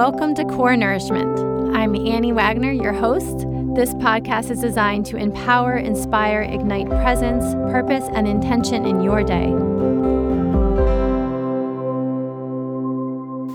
Welcome 0.00 0.34
to 0.36 0.46
Core 0.46 0.78
Nourishment. 0.78 1.38
I'm 1.76 1.94
Annie 1.94 2.32
Wagner, 2.32 2.72
your 2.72 2.94
host. 2.94 3.40
This 3.74 3.92
podcast 3.92 4.50
is 4.50 4.58
designed 4.58 5.04
to 5.04 5.18
empower, 5.18 5.76
inspire, 5.76 6.40
ignite 6.40 6.88
presence, 6.88 7.44
purpose, 7.70 8.08
and 8.14 8.26
intention 8.26 8.86
in 8.86 9.02
your 9.02 9.22
day. 9.22 9.48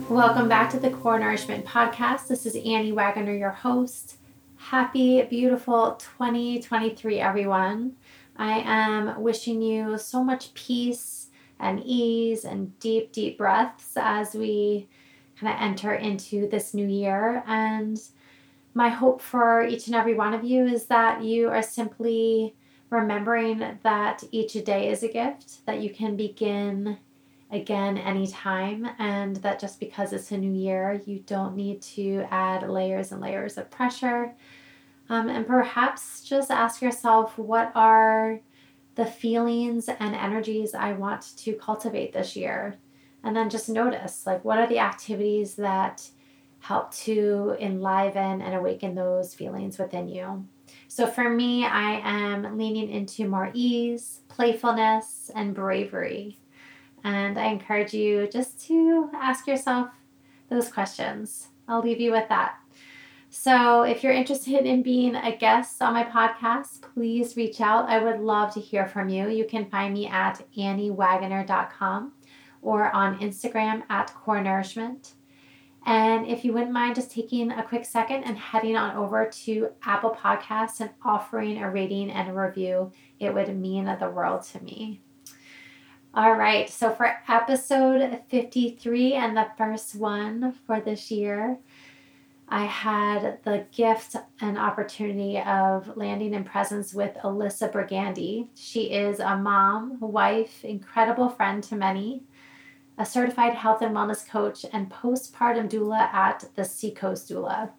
Welcome 0.07 0.47
back 0.47 0.69
to 0.69 0.79
the 0.79 0.91
Core 0.91 1.17
Nourishment 1.17 1.65
Podcast. 1.65 2.27
This 2.27 2.45
is 2.45 2.55
Annie 2.55 2.91
Wagner, 2.91 3.33
your 3.33 3.49
host. 3.49 4.17
Happy, 4.57 5.23
beautiful 5.23 5.93
2023, 5.93 7.19
everyone. 7.19 7.93
I 8.37 8.59
am 8.59 9.19
wishing 9.19 9.63
you 9.63 9.97
so 9.97 10.23
much 10.23 10.53
peace 10.53 11.29
and 11.59 11.81
ease 11.83 12.45
and 12.45 12.77
deep, 12.77 13.11
deep 13.11 13.39
breaths 13.39 13.93
as 13.95 14.35
we 14.35 14.87
kind 15.39 15.53
of 15.53 15.61
enter 15.61 15.93
into 15.93 16.47
this 16.47 16.73
new 16.73 16.87
year. 16.87 17.43
And 17.47 17.99
my 18.73 18.89
hope 18.89 19.21
for 19.21 19.65
each 19.65 19.87
and 19.87 19.95
every 19.95 20.13
one 20.13 20.33
of 20.33 20.43
you 20.43 20.65
is 20.65 20.85
that 20.85 21.23
you 21.23 21.49
are 21.49 21.61
simply 21.61 22.55
remembering 22.89 23.79
that 23.83 24.23
each 24.31 24.53
day 24.65 24.89
is 24.89 25.03
a 25.03 25.07
gift, 25.07 25.65
that 25.65 25.81
you 25.81 25.89
can 25.89 26.15
begin 26.15 26.97
again 27.51 27.97
anytime, 27.97 28.87
and 28.99 29.37
that 29.37 29.59
just 29.59 29.79
because 29.79 30.13
it's 30.13 30.31
a 30.31 30.37
new 30.37 30.51
year, 30.51 31.01
you 31.05 31.19
don't 31.19 31.55
need 31.55 31.81
to 31.81 32.25
add 32.31 32.69
layers 32.69 33.11
and 33.11 33.21
layers 33.21 33.57
of 33.57 33.69
pressure. 33.71 34.33
Um, 35.09 35.29
and 35.29 35.45
perhaps 35.45 36.23
just 36.23 36.49
ask 36.49 36.81
yourself 36.81 37.37
what 37.37 37.71
are 37.75 38.39
the 38.95 39.05
feelings 39.05 39.87
and 39.87 40.15
energies 40.15 40.73
I 40.73 40.93
want 40.93 41.37
to 41.37 41.53
cultivate 41.53 42.13
this 42.13 42.35
year? 42.35 42.77
And 43.25 43.35
then 43.35 43.49
just 43.49 43.67
notice 43.67 44.27
like, 44.27 44.45
what 44.45 44.59
are 44.59 44.67
the 44.67 44.77
activities 44.77 45.55
that 45.55 46.07
help 46.59 46.93
to 46.93 47.57
enliven 47.59 48.41
and 48.41 48.53
awaken 48.53 48.93
those 48.93 49.33
feelings 49.33 49.79
within 49.79 50.07
you? 50.07 50.45
So 50.87 51.07
for 51.07 51.27
me, 51.27 51.65
I 51.65 52.01
am 52.03 52.55
leaning 52.55 52.89
into 52.91 53.27
more 53.27 53.49
ease, 53.55 54.21
playfulness, 54.29 55.31
and 55.35 55.55
bravery. 55.55 56.39
And 57.03 57.39
I 57.39 57.47
encourage 57.47 57.95
you 57.95 58.27
just 58.27 58.63
to 58.67 59.09
ask 59.15 59.47
yourself 59.47 59.89
those 60.49 60.71
questions. 60.71 61.47
I'll 61.67 61.81
leave 61.81 61.99
you 61.99 62.11
with 62.11 62.29
that. 62.29 62.59
So, 63.31 63.81
if 63.81 64.01
you're 64.01 64.13
interested 64.13 64.65
in 64.65 64.81
being 64.81 65.13
a 65.13 65.35
guest 65.35 65.81
on 65.81 65.93
my 65.93 66.05
podcast, 66.05 66.81
please 66.93 67.35
reach 67.35 67.59
out. 67.59 67.89
I 67.89 68.01
would 68.01 68.21
love 68.21 68.53
to 68.53 68.61
hear 68.61 68.87
from 68.87 69.09
you. 69.09 69.27
You 69.27 69.45
can 69.45 69.69
find 69.69 69.93
me 69.93 70.07
at 70.07 70.41
anniewagner.com 70.57 72.13
or 72.65 72.93
on 72.93 73.19
Instagram 73.19 73.83
at 73.89 74.13
Core 74.13 74.41
Nourishment. 74.41 75.13
And 75.85 76.25
if 76.25 76.43
you 76.43 76.51
wouldn't 76.51 76.71
mind 76.71 76.95
just 76.95 77.11
taking 77.11 77.51
a 77.51 77.61
quick 77.61 77.85
second 77.85 78.23
and 78.23 78.37
heading 78.37 78.75
on 78.75 78.97
over 78.97 79.29
to 79.43 79.69
Apple 79.83 80.17
Podcasts 80.19 80.79
and 80.79 80.89
offering 81.03 81.61
a 81.61 81.69
rating 81.69 82.09
and 82.09 82.27
a 82.27 82.33
review, 82.33 82.91
it 83.19 83.33
would 83.33 83.55
mean 83.55 83.85
the 83.85 84.09
world 84.09 84.41
to 84.45 84.63
me. 84.63 84.99
All 86.15 86.33
right, 86.33 86.67
so 86.69 86.91
for 86.91 87.13
episode 87.27 88.21
53 88.29 89.13
and 89.13 89.37
the 89.37 89.47
first 89.57 89.93
one 89.95 90.55
for 90.65 90.79
this 90.79 91.11
year, 91.11 91.59
I 92.47 92.65
had 92.65 93.39
the 93.43 93.65
gift 93.71 94.15
and 94.39 94.57
opportunity 94.57 95.39
of 95.39 95.95
landing 95.97 96.33
in 96.33 96.43
presence 96.43 96.93
with 96.93 97.15
Alyssa 97.23 97.71
Brigandi. 97.71 98.47
She 98.55 98.91
is 98.91 99.19
a 99.19 99.35
mom, 99.35 99.99
wife, 99.99 100.63
incredible 100.63 101.29
friend 101.29 101.63
to 101.65 101.75
many, 101.75 102.23
a 102.97 103.05
certified 103.05 103.53
health 103.53 103.81
and 103.81 103.95
wellness 103.95 104.27
coach, 104.27 104.65
and 104.71 104.89
postpartum 104.89 105.69
doula 105.69 106.13
at 106.13 106.45
the 106.55 106.63
Seacoast 106.63 107.29
Doula. 107.29 107.71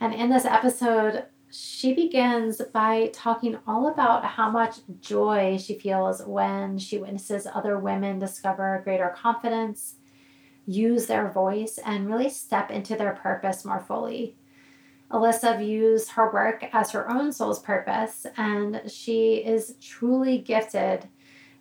And 0.00 0.14
in 0.14 0.30
this 0.30 0.44
episode, 0.44 1.24
she 1.50 1.92
begins 1.92 2.62
by 2.72 3.10
talking 3.12 3.58
all 3.66 3.88
about 3.88 4.24
how 4.24 4.50
much 4.50 4.76
joy 5.00 5.58
she 5.58 5.78
feels 5.78 6.22
when 6.24 6.78
she 6.78 6.98
witnesses 6.98 7.46
other 7.46 7.78
women 7.78 8.18
discover 8.18 8.80
greater 8.84 9.14
confidence 9.14 9.96
use 10.66 11.06
their 11.06 11.28
voice 11.28 11.78
and 11.84 12.08
really 12.08 12.30
step 12.30 12.70
into 12.70 12.96
their 12.96 13.12
purpose 13.12 13.64
more 13.64 13.80
fully. 13.80 14.36
Alyssa 15.10 15.58
views 15.58 16.10
her 16.10 16.32
work 16.32 16.64
as 16.72 16.92
her 16.92 17.10
own 17.10 17.32
soul's 17.32 17.58
purpose, 17.58 18.26
and 18.36 18.80
she 18.90 19.34
is 19.34 19.76
truly 19.80 20.38
gifted 20.38 21.08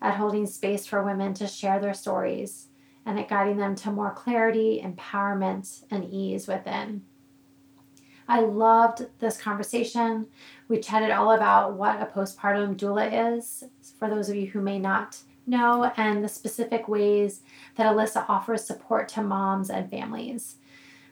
at 0.02 0.16
holding 0.16 0.46
space 0.48 0.86
for 0.86 1.04
women 1.04 1.34
to 1.36 1.48
share 1.48 1.80
their 1.80 1.94
stories 1.94 2.68
and 3.06 3.20
at 3.20 3.30
guiding 3.30 3.58
them 3.58 3.76
to 3.76 3.92
more 3.92 4.12
clarity, 4.12 4.82
empowerment, 4.84 5.84
and 5.92 6.12
ease 6.12 6.48
within. 6.48 7.04
I 8.28 8.42
loved 8.42 9.08
this 9.20 9.42
conversation. 9.42 10.28
We 10.68 10.80
chatted 10.80 11.12
all 11.12 11.32
about 11.32 11.74
what 11.74 12.02
a 12.02 12.06
postpartum 12.06 12.78
doula 12.78 13.36
is. 13.36 13.64
For 14.00 14.08
those 14.08 14.30
of 14.30 14.36
you 14.36 14.48
who 14.48 14.62
may 14.62 14.80
not 14.80 15.18
know 15.46 15.92
and 15.98 16.24
the 16.24 16.30
specific 16.30 16.88
ways 16.88 17.42
that 17.76 17.94
Alyssa 17.94 18.26
offers 18.30 18.64
support 18.64 19.10
to 19.10 19.24
moms 19.24 19.70
and 19.70 19.90
families. 19.90 20.58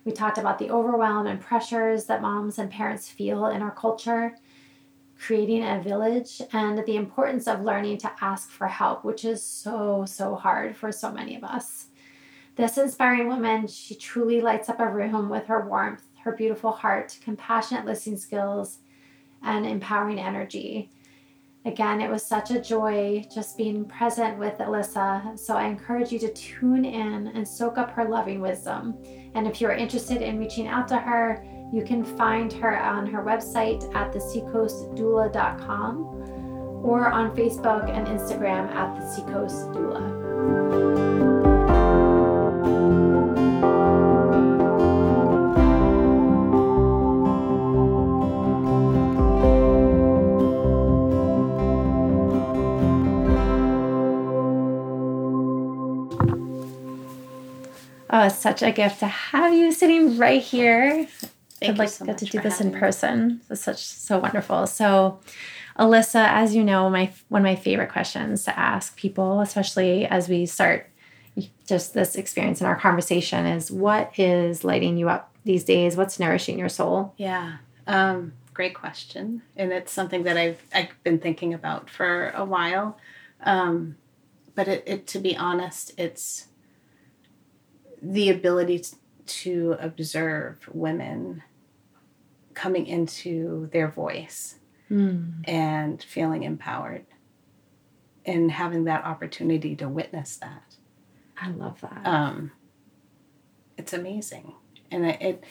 We 0.06 0.11
talked 0.11 0.38
about 0.38 0.59
the 0.59 0.69
overwhelm 0.69 1.27
and 1.27 1.41
pressures 1.41 2.06
that 2.06 2.21
moms 2.21 2.57
and 2.57 2.71
parents 2.71 3.09
feel 3.09 3.47
in 3.47 3.61
our 3.61 3.71
culture, 3.71 4.35
creating 5.19 5.63
a 5.63 5.81
village, 5.81 6.41
and 6.53 6.84
the 6.85 6.96
importance 6.96 7.47
of 7.47 7.62
learning 7.62 7.97
to 7.97 8.12
ask 8.22 8.50
for 8.50 8.68
help, 8.68 9.03
which 9.03 9.25
is 9.25 9.44
so, 9.44 10.06
so 10.07 10.35
hard 10.35 10.75
for 10.75 10.91
so 10.91 11.12
many 11.12 11.35
of 11.35 11.44
us. 11.44 11.88
This 12.56 12.78
inspiring 12.78 13.28
woman, 13.28 13.68
she 13.68 13.96
truly 13.96 14.41
lights 14.41 14.69
up 14.69 14.80
a 14.80 14.88
room 14.88 15.30
with 15.30 15.46
her 15.47 15.68
warmth, 15.68 16.03
her 16.24 16.31
beautiful 16.31 16.72
heart, 16.72 17.18
compassionate 17.22 17.85
listening 17.85 18.18
skills, 18.18 18.80
and 19.41 19.66
empowering 19.66 20.19
energy. 20.19 20.90
Again, 21.66 22.00
it 22.00 22.09
was 22.09 22.25
such 22.25 22.51
a 22.51 22.62
joy 22.62 23.25
just 23.34 23.57
being 23.57 23.86
present 23.86 24.38
with 24.40 24.57
Alyssa. 24.57 25.38
So 25.38 25.56
I 25.56 25.68
encourage 25.68 26.12
you 26.12 26.19
to 26.19 26.34
tune 26.34 26.86
in 26.86 27.28
and 27.28 27.47
soak 27.47 27.78
up 27.78 27.91
her 27.91 28.06
loving 28.06 28.40
wisdom. 28.40 28.97
And 29.36 29.46
if 29.46 29.59
you're 29.59 29.74
interested 29.74 30.22
in 30.22 30.40
reaching 30.40 30.68
out 30.68 30.88
to 30.88 30.97
her, 30.97 31.46
you 31.72 31.84
can 31.84 32.03
find 32.03 32.52
her 32.53 32.80
on 32.81 33.06
her 33.07 33.24
website 33.24 33.84
at 33.96 34.12
theseacoastdoula.com 34.13 36.06
or 36.84 37.09
on 37.09 37.35
Facebook 37.35 37.90
and 37.90 38.07
Instagram 38.07 38.74
at 38.74 39.00
the 39.00 39.06
Seacoast 39.13 39.72
Doula. 39.72 40.18
Oh, 58.12 58.24
uh, 58.24 58.25
it's 58.25 58.40
such 58.40 58.63
a 58.63 58.72
gift 58.72 59.01
to 59.01 59.07
have 59.07 59.53
you 59.53 59.72
sitting 59.72 60.18
right 60.18 60.41
here. 60.41 61.07
Thank 61.59 61.73
I'd 61.73 61.79
like 61.79 61.89
so 61.89 62.05
to 62.05 62.11
get 62.11 62.17
to 62.19 62.25
do 62.25 62.39
this 62.41 62.61
in 62.61 62.71
me. 62.71 62.79
person. 62.79 63.41
It's 63.49 63.61
such 63.61 63.83
so 63.83 64.19
wonderful. 64.19 64.67
So, 64.67 65.19
Alyssa, 65.77 66.27
as 66.27 66.55
you 66.55 66.63
know, 66.63 66.89
my 66.89 67.11
one 67.29 67.41
of 67.41 67.43
my 67.43 67.55
favorite 67.55 67.91
questions 67.91 68.43
to 68.45 68.57
ask 68.57 68.95
people, 68.95 69.41
especially 69.41 70.05
as 70.05 70.29
we 70.29 70.45
start 70.45 70.89
just 71.65 71.93
this 71.93 72.15
experience 72.15 72.61
in 72.61 72.67
our 72.67 72.75
conversation, 72.75 73.45
is 73.45 73.71
what 73.71 74.17
is 74.17 74.63
lighting 74.63 74.97
you 74.97 75.09
up 75.09 75.33
these 75.45 75.63
days? 75.63 75.95
What's 75.95 76.19
nourishing 76.19 76.59
your 76.59 76.69
soul? 76.69 77.13
Yeah. 77.17 77.57
Um, 77.87 78.33
great 78.53 78.75
question. 78.75 79.41
And 79.55 79.71
it's 79.71 79.91
something 79.91 80.23
that 80.23 80.37
I've 80.37 80.61
I've 80.73 81.03
been 81.03 81.19
thinking 81.19 81.53
about 81.53 81.89
for 81.89 82.31
a 82.31 82.45
while. 82.45 82.97
Um, 83.41 83.95
but 84.55 84.67
it, 84.67 84.83
it 84.85 85.07
to 85.07 85.19
be 85.19 85.37
honest, 85.37 85.93
it's 85.97 86.47
the 88.01 88.29
ability 88.29 88.79
t- 88.79 88.97
to 89.25 89.77
observe 89.79 90.67
women 90.73 91.44
coming 92.59 92.88
into 92.88 93.69
their 93.71 93.88
voice 93.88 94.56
and 95.45 96.03
feeling 96.03 96.44
empowered 96.44 97.06
and 98.25 98.51
having 98.51 98.83
that 98.83 99.06
opportunity 99.06 99.77
to 99.77 99.88
witness 99.88 100.35
that. 100.38 100.75
I 101.41 101.51
love 101.51 101.79
that. 101.79 102.06
um, 102.06 102.51
it's 103.77 103.94
amazing. 103.94 104.56
And 104.91 105.06
it, 105.06 105.21
it 105.21 105.44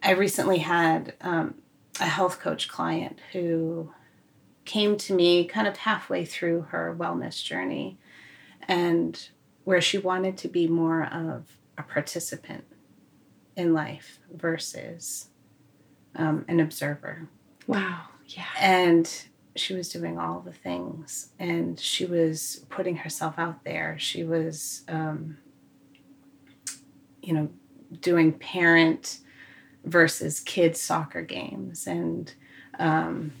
I 0.00 0.12
recently 0.12 0.58
had 0.58 1.14
um, 1.22 1.56
a 2.00 2.04
health 2.04 2.38
coach 2.38 2.68
client 2.68 3.18
who 3.32 3.92
came 4.64 4.96
to 4.98 5.14
me 5.14 5.44
kind 5.44 5.66
of 5.66 5.78
halfway 5.78 6.24
through 6.24 6.68
her 6.70 6.94
wellness 6.96 7.42
journey 7.42 7.98
and 8.68 9.28
where 9.64 9.80
she 9.80 9.98
wanted 9.98 10.36
to 10.36 10.46
be 10.46 10.68
more 10.68 11.04
of 11.04 11.58
a 11.76 11.82
participant 11.82 12.64
in 13.56 13.74
life 13.74 14.20
versus 14.32 15.27
um, 16.16 16.44
an 16.48 16.60
observer. 16.60 17.28
wow. 17.66 18.02
Yeah. 18.26 18.44
And 18.60 19.10
she 19.56 19.74
was 19.74 19.88
doing 19.88 20.18
all 20.18 20.40
the 20.40 20.52
things 20.52 21.30
and 21.38 21.78
she 21.80 22.04
was 22.04 22.64
putting 22.68 22.96
herself 22.96 23.38
out 23.38 23.64
there. 23.64 23.98
She 23.98 24.22
was, 24.22 24.82
um, 24.88 25.38
you 27.22 27.32
know, 27.32 27.48
doing 28.00 28.32
parent 28.32 29.18
versus 29.84 30.40
kids 30.40 30.80
soccer 30.80 31.22
games 31.22 31.86
and 31.86 32.32
um, 32.78 33.32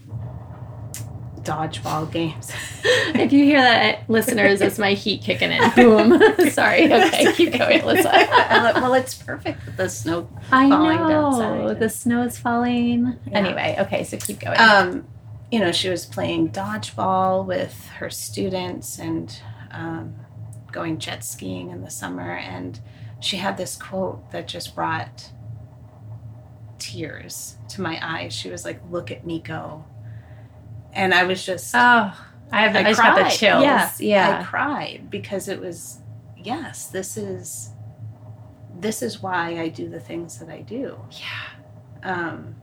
dodgeball 1.48 2.12
games. 2.12 2.52
if 2.84 3.32
you 3.32 3.44
hear 3.44 3.60
that, 3.62 4.08
listeners, 4.08 4.60
it's 4.60 4.78
my 4.78 4.92
heat 4.92 5.22
kicking 5.22 5.50
in. 5.50 5.70
Boom. 5.70 6.20
Sorry. 6.50 6.92
Okay, 6.92 7.32
keep 7.32 7.56
going, 7.56 7.80
Alyssa. 7.80 8.04
well, 8.74 8.92
it's 8.94 9.14
perfect 9.14 9.64
with 9.64 9.76
the 9.76 9.88
snow 9.88 10.28
I 10.52 10.68
know 10.68 11.72
the 11.74 11.88
snow 11.88 12.22
is 12.22 12.38
falling. 12.38 13.18
Yeah. 13.26 13.38
Anyway, 13.38 13.76
okay, 13.80 14.04
so 14.04 14.18
keep 14.18 14.40
going. 14.40 14.58
um, 14.58 15.06
you 15.50 15.60
know, 15.60 15.72
she 15.72 15.88
was 15.88 16.04
playing 16.04 16.50
dodgeball 16.50 17.46
with 17.46 17.88
her 17.98 18.10
students 18.10 18.98
and 18.98 19.40
um, 19.70 20.14
going 20.70 20.98
jet 20.98 21.24
skiing 21.24 21.70
in 21.70 21.80
the 21.80 21.90
summer. 21.90 22.32
And 22.36 22.78
she 23.20 23.38
had 23.38 23.56
this 23.56 23.74
quote 23.74 24.30
that 24.32 24.46
just 24.46 24.74
brought 24.74 25.30
tears 26.78 27.56
to 27.70 27.80
my 27.80 27.98
eyes. 28.02 28.34
She 28.34 28.50
was 28.50 28.66
like, 28.66 28.80
Look 28.90 29.10
at 29.10 29.26
me 29.26 29.40
go. 29.40 29.84
And 30.92 31.14
I 31.14 31.24
was 31.24 31.44
just, 31.44 31.74
oh, 31.74 31.78
I 32.50 32.62
have. 32.62 32.74
I, 32.76 32.80
I 32.80 32.82
just 32.84 33.00
got 33.00 33.16
the 33.16 33.30
chills. 33.36 33.62
Yeah, 33.62 33.90
Yeah. 33.98 34.40
I 34.40 34.44
cried 34.44 35.08
because 35.10 35.48
it 35.48 35.60
was, 35.60 35.98
yes, 36.36 36.86
this 36.86 37.16
is. 37.16 37.70
This 38.80 39.02
is 39.02 39.20
why 39.20 39.58
I 39.58 39.68
do 39.68 39.88
the 39.88 39.98
things 40.00 40.38
that 40.38 40.48
I 40.48 40.60
do. 40.60 40.98
yeah. 41.10 41.48
um, 42.04 42.54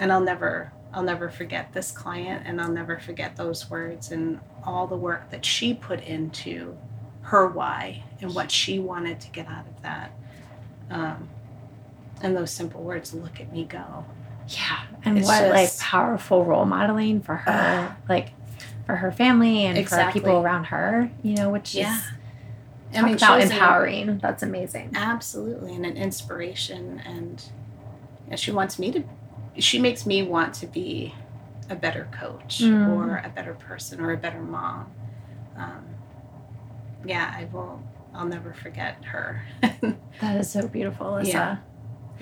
and 0.00 0.10
I'll 0.10 0.20
never 0.20 0.72
I'll 0.94 1.02
never 1.02 1.28
forget 1.28 1.72
this 1.72 1.90
client 1.90 2.42
and 2.46 2.60
I'll 2.60 2.72
never 2.72 2.98
forget 2.98 3.36
those 3.36 3.68
words 3.70 4.10
and 4.12 4.40
all 4.64 4.86
the 4.86 4.96
work 4.96 5.30
that 5.30 5.44
she 5.44 5.74
put 5.74 6.02
into 6.04 6.76
her 7.22 7.46
why 7.46 8.02
and 8.20 8.34
what 8.34 8.50
she 8.50 8.78
wanted 8.78 9.20
to 9.20 9.30
get 9.30 9.46
out 9.46 9.66
of 9.66 9.82
that 9.82 10.12
um, 10.90 11.28
and 12.22 12.36
those 12.36 12.50
simple 12.50 12.82
words 12.82 13.12
look 13.14 13.38
at 13.40 13.52
me 13.52 13.64
go 13.64 14.04
Yeah. 14.52 14.82
And 15.04 15.18
It's 15.18 15.26
what 15.26 15.48
like 15.50 15.76
powerful 15.78 16.44
role 16.44 16.64
modeling 16.64 17.20
for 17.20 17.36
her, 17.36 17.88
Ugh. 17.90 17.96
like 18.08 18.32
for 18.86 18.96
her 18.96 19.10
family 19.12 19.64
and 19.66 19.76
Exactly. 19.78 20.20
for 20.20 20.26
people 20.26 20.40
around 20.42 20.64
her, 20.64 21.10
you 21.22 21.34
know, 21.34 21.50
which 21.50 21.74
Yeah. 21.74 21.96
is 21.96 22.02
I 22.92 22.96
talk 22.96 23.04
mean, 23.06 23.14
about 23.16 23.40
empowering. 23.40 24.18
That's 24.18 24.42
amazing. 24.42 24.92
absolutely 24.94 25.74
and 25.74 25.86
an 25.86 25.96
inspiration 25.96 27.00
and 27.06 27.42
and 28.30 28.38
she 28.38 28.50
wants 28.50 28.78
me 28.78 28.90
to 28.92 29.02
she 29.58 29.78
makes 29.78 30.06
me 30.06 30.22
want 30.22 30.54
to 30.54 30.66
be 30.66 31.14
a 31.70 31.74
better 31.74 32.08
coach 32.12 32.60
Mm. 32.62 32.88
or 32.96 33.16
a 33.24 33.28
better 33.28 33.54
person 33.54 34.00
or 34.00 34.12
a 34.12 34.16
better 34.16 34.40
mom 34.42 34.90
um, 35.56 35.84
yeah 37.04 37.32
i 37.36 37.44
will 37.52 37.82
i'll 38.14 38.26
never 38.26 38.52
forget 38.54 39.02
her 39.04 39.42
That 40.20 40.36
is 40.36 40.50
so 40.50 40.68
beautiful, 40.68 41.06
Alyssa. 41.06 41.26
Yeah. 41.26 41.56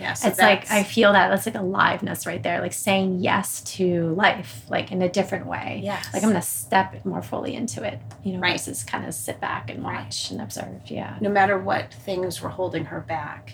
Yeah 0.00 0.14
so 0.14 0.28
it's 0.28 0.38
like 0.38 0.70
I 0.70 0.82
feel 0.82 1.12
that 1.12 1.28
that's 1.28 1.46
like 1.46 1.54
aliveness 1.54 2.26
right 2.26 2.42
there, 2.42 2.60
like 2.60 2.72
saying 2.72 3.20
yes 3.20 3.60
to 3.76 4.14
life, 4.14 4.62
like 4.68 4.90
in 4.92 5.02
a 5.02 5.08
different 5.08 5.46
way. 5.46 5.80
yes 5.84 6.08
Like 6.12 6.22
I'm 6.22 6.30
gonna 6.30 6.42
step 6.42 7.04
more 7.04 7.22
fully 7.22 7.54
into 7.54 7.82
it, 7.84 8.00
you 8.24 8.32
know, 8.32 8.40
Right. 8.40 8.52
versus 8.52 8.82
kind 8.84 9.04
of 9.06 9.12
sit 9.14 9.40
back 9.40 9.70
and 9.70 9.84
Right. 9.84 10.04
watch 10.04 10.30
and 10.30 10.40
observe. 10.40 10.80
Yeah. 10.86 11.16
no 11.20 11.28
matter 11.30 11.58
what 11.58 11.92
things 11.92 12.40
were 12.42 12.48
holding 12.50 12.86
her 12.86 13.00
back 13.00 13.52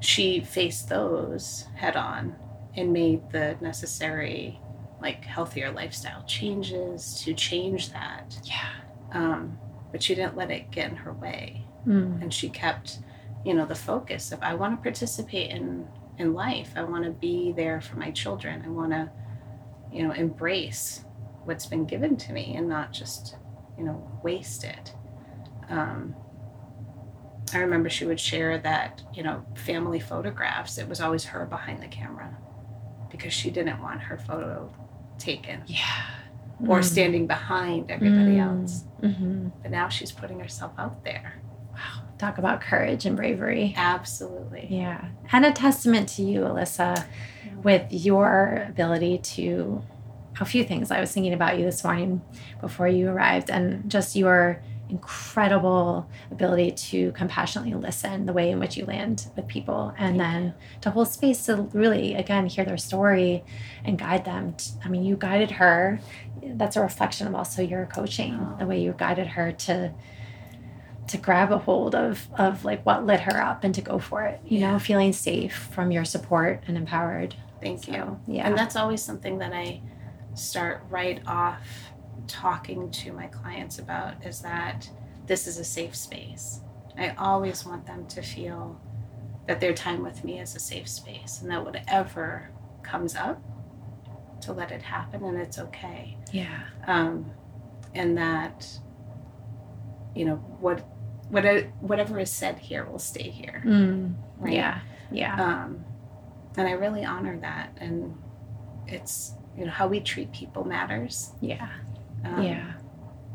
she 0.00 0.40
faced 0.40 0.88
those 0.88 1.66
head 1.76 1.96
on 1.96 2.34
and 2.76 2.92
made 2.92 3.30
the 3.32 3.56
necessary 3.60 4.58
like 5.02 5.24
healthier 5.24 5.70
lifestyle 5.72 6.22
changes 6.26 7.20
to 7.22 7.34
change 7.34 7.90
that 7.92 8.38
Yeah. 8.44 8.68
um, 9.12 9.58
but 9.92 10.02
she 10.02 10.14
didn't 10.14 10.36
let 10.36 10.50
it 10.50 10.70
get 10.70 10.90
in 10.90 10.96
her 10.96 11.12
way 11.12 11.64
Mm. 11.86 12.20
and 12.22 12.32
she 12.34 12.48
kept 12.50 12.98
you 13.44 13.54
know 13.54 13.64
the 13.66 13.74
focus 13.74 14.32
of 14.32 14.38
i 14.42 14.54
want 14.54 14.76
to 14.76 14.82
participate 14.82 15.50
in 15.50 15.86
in 16.18 16.34
life 16.34 16.72
i 16.76 16.82
want 16.82 17.04
to 17.04 17.10
be 17.10 17.52
there 17.52 17.80
for 17.80 17.96
my 17.96 18.10
children 18.10 18.62
i 18.64 18.68
want 18.68 18.90
to 18.92 19.10
you 19.92 20.02
know 20.06 20.12
embrace 20.12 21.04
what's 21.44 21.66
been 21.66 21.84
given 21.86 22.16
to 22.16 22.32
me 22.32 22.54
and 22.56 22.68
not 22.68 22.92
just 22.92 23.36
you 23.78 23.84
know 23.84 24.10
waste 24.22 24.62
it 24.64 24.92
um, 25.70 26.14
i 27.54 27.58
remember 27.58 27.88
she 27.88 28.04
would 28.04 28.20
share 28.20 28.58
that 28.58 29.02
you 29.14 29.22
know 29.22 29.44
family 29.54 30.00
photographs 30.00 30.76
it 30.78 30.88
was 30.88 31.00
always 31.00 31.24
her 31.24 31.46
behind 31.46 31.82
the 31.82 31.88
camera 31.88 32.36
because 33.10 33.32
she 33.32 33.50
didn't 33.50 33.80
want 33.82 34.00
her 34.00 34.18
photo 34.18 34.72
taken 35.18 35.62
Yeah. 35.66 35.78
or 36.68 36.80
Mm. 36.80 36.84
standing 36.84 37.26
behind 37.26 37.90
everybody 37.90 38.36
Mm. 38.36 38.60
else 38.62 38.84
Mm-hmm. 39.02 39.48
but 39.62 39.70
now 39.70 39.88
she's 39.88 40.12
putting 40.12 40.38
herself 40.40 40.72
out 40.78 41.02
there. 41.04 41.40
Talk 42.20 42.36
about 42.36 42.60
courage 42.60 43.06
and 43.06 43.16
bravery. 43.16 43.72
absolutely 43.78 44.66
Yeah. 44.68 45.06
And 45.32 45.46
a 45.46 45.52
testament 45.52 46.06
to 46.10 46.22
you, 46.22 46.40
Alyssa, 46.42 47.06
with 47.62 47.86
your 47.90 48.66
ability 48.68 49.18
to 49.36 49.82
a 50.38 50.44
few 50.44 50.62
things. 50.64 50.90
I 50.90 51.00
was 51.00 51.10
thinking 51.12 51.32
about 51.32 51.58
you 51.58 51.64
this 51.64 51.82
morning 51.82 52.20
before 52.60 52.88
you 52.88 53.08
arrived 53.08 53.48
and 53.48 53.90
just 53.90 54.16
your 54.16 54.60
incredible 54.90 56.06
ability 56.30 56.72
to 56.72 57.10
compassionately 57.12 57.72
listen, 57.74 58.26
the 58.26 58.32
way 58.34 58.50
in 58.50 58.58
which 58.58 58.76
you 58.76 58.84
land 58.84 59.28
with 59.34 59.46
people, 59.46 59.94
and 59.96 60.20
then 60.20 60.52
to 60.82 60.90
hold 60.90 61.08
space 61.08 61.46
to 61.46 61.56
really, 61.72 62.14
again, 62.14 62.46
hear 62.46 62.64
their 62.66 62.76
story 62.76 63.44
and 63.84 63.98
guide 63.98 64.24
them. 64.26 64.54
I 64.84 64.88
mean, 64.88 65.04
you 65.04 65.16
guided 65.16 65.52
her. 65.52 66.00
That's 66.42 66.76
a 66.76 66.82
reflection 66.82 67.26
of 67.26 67.34
also 67.34 67.62
your 67.62 67.86
coaching, 67.86 68.38
Oh. 68.40 68.56
the 68.58 68.66
way 68.66 68.80
you 68.82 68.94
guided 68.96 69.28
her 69.28 69.52
to 69.52 69.92
to 71.10 71.18
grab 71.18 71.52
a 71.52 71.58
hold 71.58 71.94
of 71.94 72.28
of 72.38 72.64
like 72.64 72.84
what 72.86 73.04
lit 73.06 73.20
her 73.20 73.40
up 73.42 73.64
and 73.64 73.74
to 73.74 73.80
go 73.80 73.98
for 73.98 74.22
it 74.24 74.40
you 74.44 74.60
know 74.60 74.78
feeling 74.78 75.12
safe 75.12 75.54
from 75.74 75.90
your 75.90 76.04
support 76.04 76.62
and 76.66 76.76
empowered 76.76 77.34
Thank 77.60 77.84
So, 77.84 77.92
you. 77.92 78.20
yeah. 78.36 78.46
And 78.48 78.56
that's 78.56 78.74
always 78.74 79.02
something 79.02 79.36
that 79.38 79.52
I 79.52 79.82
start 80.34 80.82
right 80.88 81.20
off 81.26 81.60
talking 82.26 82.90
to 82.90 83.12
my 83.12 83.26
clients 83.26 83.78
about 83.78 84.24
is 84.24 84.40
that 84.40 84.88
this 85.26 85.46
is 85.46 85.58
a 85.58 85.64
safe 85.64 85.94
space. 85.94 86.60
I 86.96 87.10
always 87.18 87.66
want 87.66 87.86
them 87.86 88.06
to 88.06 88.22
feel 88.22 88.80
that 89.46 89.60
their 89.60 89.74
time 89.74 90.02
with 90.02 90.24
me 90.24 90.40
is 90.40 90.56
a 90.56 90.58
safe 90.58 90.88
space 90.88 91.42
and 91.42 91.50
that 91.50 91.62
whatever 91.62 92.48
comes 92.82 93.14
up 93.14 93.42
to 94.42 94.54
let 94.54 94.70
it 94.70 94.80
happen 94.80 95.22
and 95.24 95.36
it's 95.36 95.58
okay. 95.58 96.16
yeah 96.32 96.60
Um, 96.86 97.30
and 97.94 98.16
that 98.16 98.66
you 100.14 100.24
know 100.24 100.36
what 100.60 100.82
what 101.30 101.44
whatever 101.80 102.18
is 102.18 102.30
said 102.30 102.58
here 102.58 102.84
will 102.84 102.98
stay 102.98 103.30
here. 103.30 103.62
mm. 103.64 104.14
Right? 104.38 104.54
yeah 104.54 104.80
yeah 105.12 105.34
um, 105.42 105.84
and 106.56 106.66
I 106.68 106.72
really 106.72 107.04
honor 107.04 107.38
that. 107.40 107.76
And 107.80 108.16
it's 108.86 109.34
you 109.56 109.64
know 109.64 109.70
how 109.70 109.86
we 109.88 110.00
treat 110.00 110.32
people 110.32 110.64
matters. 110.64 111.32
yeah 111.40 111.68
Um, 112.24 112.42
yeah 112.42 112.72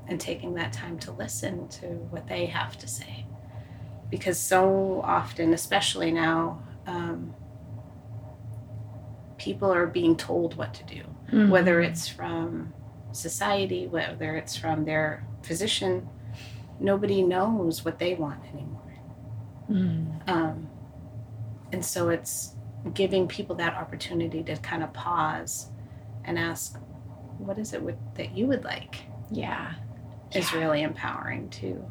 and 0.07 0.19
taking 0.21 0.53
that 0.55 0.71
time 0.71 0.99
to 0.99 1.11
listen 1.11 1.67
to 1.67 1.87
what 2.11 2.27
they 2.27 2.45
have 2.45 2.77
to 2.77 2.87
say, 2.87 3.25
because 4.11 4.39
so 4.39 5.01
often, 5.03 5.51
especially 5.53 6.11
now, 6.11 6.61
um, 6.85 7.33
people 9.37 9.73
are 9.73 9.87
being 9.87 10.15
told 10.15 10.55
what 10.57 10.73
to 10.75 10.83
do, 10.83 11.01
Mhm. 11.31 11.49
whether 11.49 11.81
it's 11.81 12.07
from 12.07 12.73
society, 13.11 13.87
whether 13.87 14.35
it's 14.35 14.55
from 14.55 14.85
their 14.85 15.23
physician. 15.41 16.07
Nobody 16.79 17.21
knows 17.21 17.83
what 17.85 17.99
they 17.99 18.15
want 18.15 18.43
anymore. 18.53 18.93
Mm. 19.69 20.29
Um, 20.29 20.67
and 21.71 21.83
so 21.85 22.09
it's 22.09 22.55
giving 22.93 23.27
people 23.27 23.55
that 23.55 23.73
opportunity 23.73 24.43
to 24.43 24.55
kind 24.57 24.83
of 24.83 24.93
pause 24.93 25.69
and 26.23 26.37
ask, 26.37 26.77
what 27.37 27.57
is 27.57 27.73
it 27.73 27.81
would, 27.81 27.97
that 28.15 28.35
you 28.37 28.47
would 28.47 28.63
like? 28.63 29.03
yeah 29.31 29.73
Is 30.33 30.51
Yeah. 30.53 30.59
really 30.59 30.83
empowering 30.83 31.49
too. 31.49 31.83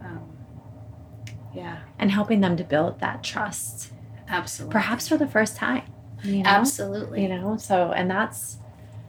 Um, 0.00 0.36
yeah, 1.54 1.78
and 1.98 2.10
helping 2.10 2.40
them 2.40 2.56
to 2.56 2.64
build 2.64 3.00
that 3.00 3.22
trust 3.24 3.92
absolutely. 4.28 4.72
perhaps 4.72 5.08
for 5.08 5.16
the 5.16 5.26
first 5.26 5.56
time 5.56 5.82
you 6.22 6.42
know 6.42 6.50
Absolutely. 6.50 7.22
you 7.22 7.28
know 7.28 7.56
so 7.56 7.90
and 7.92 8.10
that's 8.10 8.58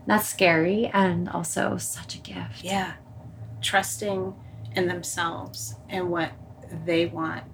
that's 0.06 0.26
scary 0.28 0.86
and 0.94 1.28
also 1.28 1.76
such 1.76 2.14
a 2.16 2.18
gift 2.18 2.62
Yeah. 2.62 2.92
Trusting 3.60 4.34
in 4.76 4.86
themselves 4.86 5.74
and 5.88 6.10
what 6.10 6.32
they 6.84 7.06
want 7.06 7.44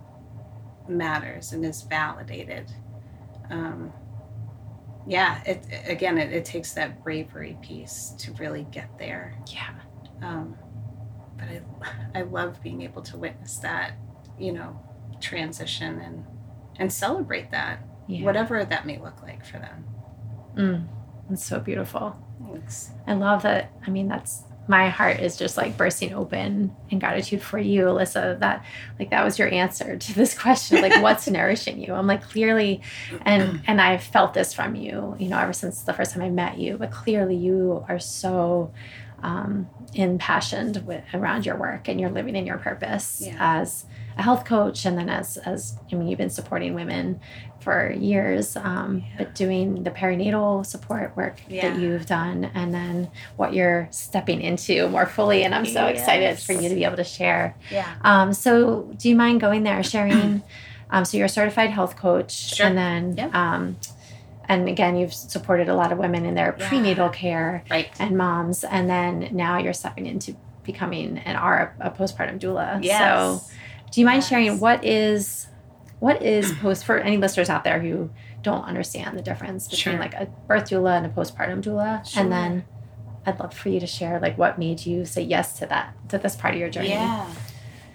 matters 0.88 1.52
and 1.52 1.64
is 1.64 1.82
validated. 1.82 2.70
Um, 3.50 3.92
yeah, 5.06 5.42
it 5.44 5.64
again, 5.86 6.18
it, 6.18 6.32
it 6.32 6.44
takes 6.44 6.72
that 6.74 7.02
bravery 7.02 7.56
piece 7.62 8.10
to 8.18 8.32
really 8.34 8.66
get 8.70 8.98
there. 8.98 9.36
yeah 9.52 9.74
Um, 10.22 10.56
but 11.38 11.48
I, 11.48 12.20
I 12.20 12.22
love 12.22 12.62
being 12.62 12.82
able 12.82 13.02
to 13.02 13.16
witness 13.16 13.56
that, 13.58 13.92
you 14.38 14.52
know, 14.52 14.80
transition 15.20 16.00
and 16.00 16.24
and 16.78 16.92
celebrate 16.92 17.50
that, 17.52 17.82
yeah 18.06 18.24
whatever 18.24 18.64
that 18.64 18.86
may 18.86 18.98
look 18.98 19.22
like 19.22 19.44
for 19.46 19.58
them. 19.58 19.84
mm. 20.56 20.86
it's 21.30 21.44
so 21.44 21.58
beautiful 21.58 22.16
Thanks. 22.52 22.90
I 23.06 23.14
love 23.14 23.42
that. 23.42 23.72
I 23.86 23.90
mean, 23.90 24.08
that's 24.08 24.42
my 24.68 24.88
heart 24.88 25.20
is 25.20 25.36
just 25.36 25.56
like 25.56 25.76
bursting 25.76 26.12
open 26.14 26.74
in 26.90 26.98
gratitude 26.98 27.42
for 27.42 27.58
you, 27.58 27.84
Alyssa. 27.84 28.38
That 28.40 28.64
like 28.98 29.10
that 29.10 29.24
was 29.24 29.38
your 29.38 29.52
answer 29.52 29.96
to 29.96 30.14
this 30.14 30.36
question. 30.36 30.82
Like, 30.82 31.02
what's 31.02 31.28
nourishing 31.30 31.80
you? 31.80 31.94
I'm 31.94 32.06
like 32.06 32.22
clearly, 32.22 32.82
and 33.22 33.62
and 33.66 33.80
I've 33.80 34.02
felt 34.02 34.34
this 34.34 34.52
from 34.52 34.74
you, 34.74 35.14
you 35.18 35.28
know, 35.28 35.38
ever 35.38 35.52
since 35.52 35.82
the 35.82 35.92
first 35.92 36.12
time 36.12 36.22
I 36.22 36.30
met 36.30 36.58
you. 36.58 36.76
But 36.78 36.90
clearly, 36.90 37.36
you 37.36 37.84
are 37.88 37.98
so 37.98 38.72
um, 39.22 39.68
impassioned 39.94 40.84
with 40.86 41.02
around 41.14 41.46
your 41.46 41.56
work, 41.56 41.88
and 41.88 42.00
you're 42.00 42.10
living 42.10 42.36
in 42.36 42.46
your 42.46 42.58
purpose 42.58 43.22
Yeah. 43.24 43.36
as 43.38 43.84
a 44.18 44.22
health 44.22 44.44
coach, 44.44 44.84
and 44.86 44.96
then 44.98 45.08
as 45.08 45.36
as 45.38 45.78
I 45.90 45.94
mean, 45.96 46.08
you've 46.08 46.18
been 46.18 46.30
supporting 46.30 46.74
women 46.74 47.20
for 47.60 47.90
years, 47.92 48.56
um, 48.56 48.98
Yeah. 48.98 49.14
but 49.18 49.34
doing 49.34 49.82
the 49.82 49.90
perinatal 49.90 50.64
support 50.64 51.16
work 51.16 51.40
Yeah. 51.48 51.68
that 51.70 51.80
you've 51.80 52.06
done, 52.06 52.50
and 52.54 52.72
then 52.72 53.08
what 53.36 53.52
you're 53.54 53.88
stepping 53.90 54.40
into 54.40 54.88
more 54.88 55.06
fully. 55.06 55.42
And 55.44 55.54
I'm 55.54 55.66
so 55.66 55.86
excited 55.86 56.38
for 56.38 56.52
you 56.52 56.68
to 56.68 56.74
be 56.74 56.84
able 56.84 56.96
to 56.96 57.04
share. 57.04 57.56
Yeah. 57.70 57.86
Um, 58.02 58.32
so, 58.32 58.90
do 58.98 59.08
you 59.08 59.16
mind 59.16 59.40
going 59.40 59.64
there, 59.64 59.82
sharing? 59.82 60.42
um, 60.90 61.04
so, 61.04 61.16
you're 61.16 61.26
a 61.26 61.28
certified 61.28 61.70
health 61.70 61.96
coach, 61.96 62.30
Sure. 62.54 62.66
and 62.66 62.78
then, 62.78 63.14
Yep. 63.16 63.34
um, 63.34 63.76
and 64.48 64.68
again, 64.68 64.96
you've 64.96 65.12
supported 65.14 65.68
a 65.68 65.74
lot 65.74 65.92
of 65.92 65.98
women 65.98 66.24
in 66.24 66.34
their 66.34 66.54
Yeah. 66.58 66.68
prenatal 66.68 67.08
care 67.08 67.64
Right. 67.70 67.88
and 67.98 68.16
moms, 68.16 68.64
and 68.64 68.88
then 68.88 69.28
now 69.32 69.58
you're 69.58 69.72
stepping 69.72 70.06
into 70.06 70.36
becoming 70.64 71.18
an 71.18 71.36
a 71.36 71.90
postpartum 71.90 72.38
doula. 72.40 72.82
Yes. 72.82 72.98
So, 72.98 73.40
do 73.92 74.00
you 74.00 74.06
mind 74.06 74.18
Yes. 74.22 74.28
sharing 74.28 74.60
what 74.60 74.84
is 74.84 75.48
what 75.98 76.20
is 76.22 76.52
post 76.60 76.84
for 76.84 76.98
any 76.98 77.16
listeners 77.16 77.48
out 77.48 77.64
there 77.64 77.80
who 77.80 78.10
don't 78.42 78.64
understand 78.64 79.16
the 79.16 79.22
difference 79.22 79.66
between 79.66 79.94
Sure. 79.94 80.00
like 80.00 80.12
a 80.14 80.26
birth 80.46 80.64
doula 80.68 80.96
and 80.98 81.06
a 81.06 81.08
postpartum 81.08 81.62
doula? 81.62 82.06
Sure. 82.06 82.22
And 82.22 82.30
then 82.30 82.64
I'd 83.24 83.40
love 83.40 83.54
for 83.54 83.70
you 83.70 83.80
to 83.80 83.86
share 83.86 84.20
like 84.20 84.36
what 84.36 84.58
made 84.58 84.84
you 84.84 85.04
say 85.06 85.22
yes 85.22 85.58
to 85.58 85.66
that 85.66 85.94
to 86.10 86.18
this 86.18 86.36
part 86.36 86.52
of 86.54 86.60
your 86.60 86.68
journey. 86.68 86.90
Yeah. 86.90 87.24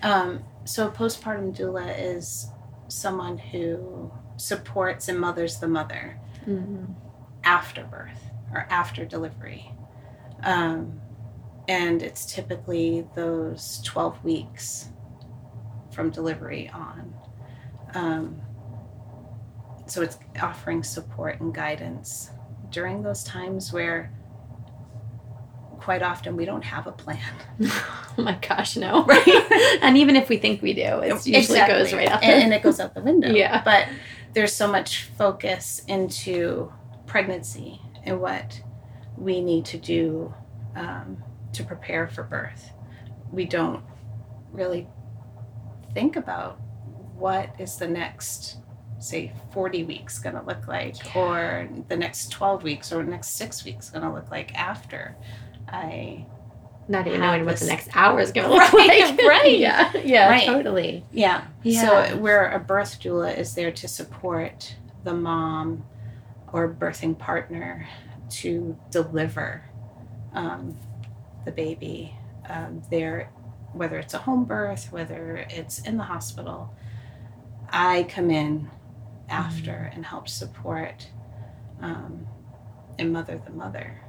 Um, 0.02 0.44
so 0.66 0.88
a 0.88 0.92
postpartum 0.92 1.56
doula 1.56 1.94
is 1.98 2.50
someone 2.88 3.38
who 3.38 4.12
supports 4.38 5.08
and 5.08 5.20
mothers 5.20 5.60
the 5.60 5.68
mother 5.68 6.18
Mhm. 6.48 6.94
after 7.44 7.84
birth 7.84 8.32
or 8.54 8.68
after 8.70 9.06
delivery. 9.06 9.72
Um, 10.44 11.02
and 11.68 12.02
it's 12.02 12.26
typically 12.26 13.08
those 13.16 13.82
12 13.84 14.24
weeks 14.24 14.90
from 15.92 16.10
delivery 16.10 16.70
on. 16.74 17.14
Um, 17.94 18.42
so 19.86 20.02
it's 20.02 20.18
offering 20.42 20.84
support 20.84 21.40
and 21.42 21.54
guidance 21.54 22.32
during 22.70 23.04
those 23.04 23.24
times 23.24 23.74
where 23.74 24.12
quite 25.80 26.02
often 26.04 26.36
we 26.38 26.46
don't 26.46 26.64
have 26.64 26.88
a 26.88 26.92
plan. 26.92 27.20
oh 27.64 28.14
my 28.18 28.38
gosh, 28.48 28.78
no. 28.78 29.04
Right. 29.04 29.80
and 29.82 29.98
even 29.98 30.16
if 30.16 30.30
we 30.30 30.38
think 30.38 30.62
we 30.62 30.74
do, 30.74 30.82
it 31.02 31.26
usually 31.26 31.60
goes 31.60 31.92
right 31.94 32.08
out. 32.08 32.24
and, 32.24 32.44
and 32.44 32.54
it 32.54 32.62
goes 32.62 32.80
out 32.80 32.94
the 32.94 33.02
window. 33.02 33.30
Yeah. 33.34 33.62
But 33.64 33.88
there's 34.34 34.54
so 34.54 34.72
much 34.72 35.06
focus 35.18 35.82
into 35.88 36.72
pregnancy 37.06 37.82
and 38.04 38.20
what 38.22 38.62
we 39.18 39.42
need 39.42 39.66
to 39.66 39.78
do 39.78 40.34
um, 40.76 41.24
to 41.54 41.64
prepare 41.64 42.08
for 42.08 42.24
birth. 42.24 42.72
We 43.32 43.46
don't 43.46 43.84
really 44.52 44.88
think 45.94 46.16
about 46.16 46.60
what 47.16 47.54
is 47.60 47.78
the 47.78 47.88
next 47.88 48.58
say 49.00 49.34
40 49.52 49.84
weeks 49.86 50.20
going 50.20 50.36
to 50.36 50.44
look 50.44 50.68
like 50.68 50.96
or 51.16 51.68
the 51.88 51.98
next 51.98 52.32
12 52.32 52.64
weeks 52.64 52.92
or 52.92 53.04
next 53.04 53.30
6 53.30 53.66
weeks 53.66 53.90
going 53.90 54.04
to 54.04 54.12
look 54.12 54.30
like 54.30 54.54
after 54.54 55.16
i 55.68 56.26
Not 56.88 57.08
even 57.08 57.22
knowing 57.22 57.46
what 57.46 57.58
the 57.58 57.66
next 57.68 57.90
hour 57.96 58.20
is 58.20 58.32
going 58.32 58.48
to 58.50 58.54
look 58.54 58.74
Right, 58.74 59.10
like. 59.10 59.20
right. 59.28 59.58
yeah. 59.58 59.96
Yeah. 59.98 60.30
Right. 60.30 60.46
Totally. 60.46 61.06
Yeah. 61.12 61.46
Yeah. 61.64 62.10
So 62.10 62.18
where 62.18 62.50
a 62.52 62.60
birth 62.60 63.00
doula 63.00 63.38
is 63.38 63.56
there 63.56 63.72
to 63.72 63.88
support 63.88 64.76
the 65.04 65.14
mom 65.14 65.84
or 66.52 66.68
birthing 66.74 67.18
partner 67.18 67.88
to 68.30 68.78
deliver 68.90 69.64
um, 70.34 70.78
the 71.46 71.52
baby 71.52 72.16
um, 72.50 72.82
there, 72.90 73.32
whether 73.74 73.98
it's 73.98 74.14
a 74.14 74.18
home 74.20 74.46
birth, 74.46 74.92
whether 74.92 75.46
it's 75.50 75.80
in 75.80 75.98
the 75.98 76.04
hospital. 76.04 76.74
I 77.70 78.04
come 78.04 78.30
in 78.30 78.70
after 79.30 79.90
and 79.94 80.06
help 80.06 80.28
support 80.28 81.08
um, 81.82 82.28
and 83.00 83.14
mother 83.14 83.42
the 83.46 83.52
mother. 83.52 84.02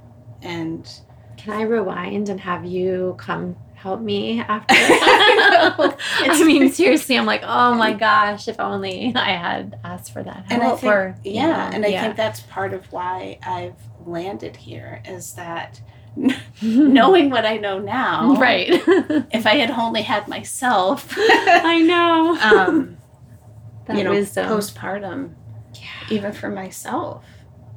And 0.42 0.88
Can 1.36 1.52
I 1.52 1.62
rewind 1.62 2.28
and 2.28 2.40
have 2.40 2.64
you 2.64 3.14
come 3.18 3.56
help 3.74 4.00
me 4.00 4.40
after? 4.40 4.74
know. 5.42 5.96
I 6.20 6.44
mean, 6.44 6.72
seriously, 6.72 7.16
I'm 7.16 7.26
like, 7.26 7.42
oh 7.44 7.74
my 7.74 7.92
gosh, 7.92 8.48
if 8.48 8.58
only 8.60 9.12
I 9.14 9.30
had 9.32 9.78
asked 9.84 10.12
for 10.12 10.22
that 10.22 10.36
help. 10.36 10.50
and 10.50 10.62
I 10.62 10.76
think, 10.76 10.92
or, 10.92 11.16
yeah, 11.24 11.70
and 11.72 11.84
I 11.84 11.88
yeah. 11.88 12.02
think 12.02 12.16
that's 12.16 12.40
part 12.40 12.72
of 12.72 12.90
why 12.92 13.38
I've 13.44 13.76
landed 14.06 14.56
here 14.56 15.02
is 15.04 15.34
that 15.34 15.80
knowing 16.62 17.30
what 17.30 17.44
I 17.44 17.56
know 17.56 17.78
now, 17.78 18.34
right. 18.36 18.70
If 19.32 19.46
I 19.46 19.56
had 19.56 19.70
only 19.70 20.02
had 20.02 20.28
myself, 20.28 21.14
I 21.16 21.80
know. 21.80 22.36
um, 22.40 22.98
that 23.86 23.96
you 23.96 24.04
know, 24.04 24.10
wisdom. 24.10 24.46
postpartum, 24.46 25.34
yeah. 25.74 26.14
even 26.14 26.32
for 26.32 26.48
myself, 26.48 27.24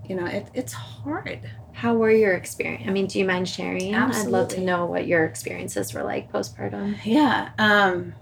you 0.08 0.16
know, 0.16 0.26
it, 0.26 0.48
it's 0.54 0.74
hard. 0.74 1.50
How 1.76 1.94
were 1.94 2.10
your 2.10 2.34
experience? 2.34 2.86
I 2.88 2.92
mean, 2.92 3.08
do 3.08 3.20
you 3.20 3.26
mind 3.26 3.50
sharing? 3.50 3.94
I'd 3.94 4.28
love 4.28 4.48
to 4.50 4.62
know 4.62 4.86
what 4.86 5.08
your 5.08 5.26
experiences 5.26 5.94
were 5.94 6.04
like 6.04 6.32
postpartum. 6.32 6.96
Yeah, 7.04 7.50
um, 7.58 8.14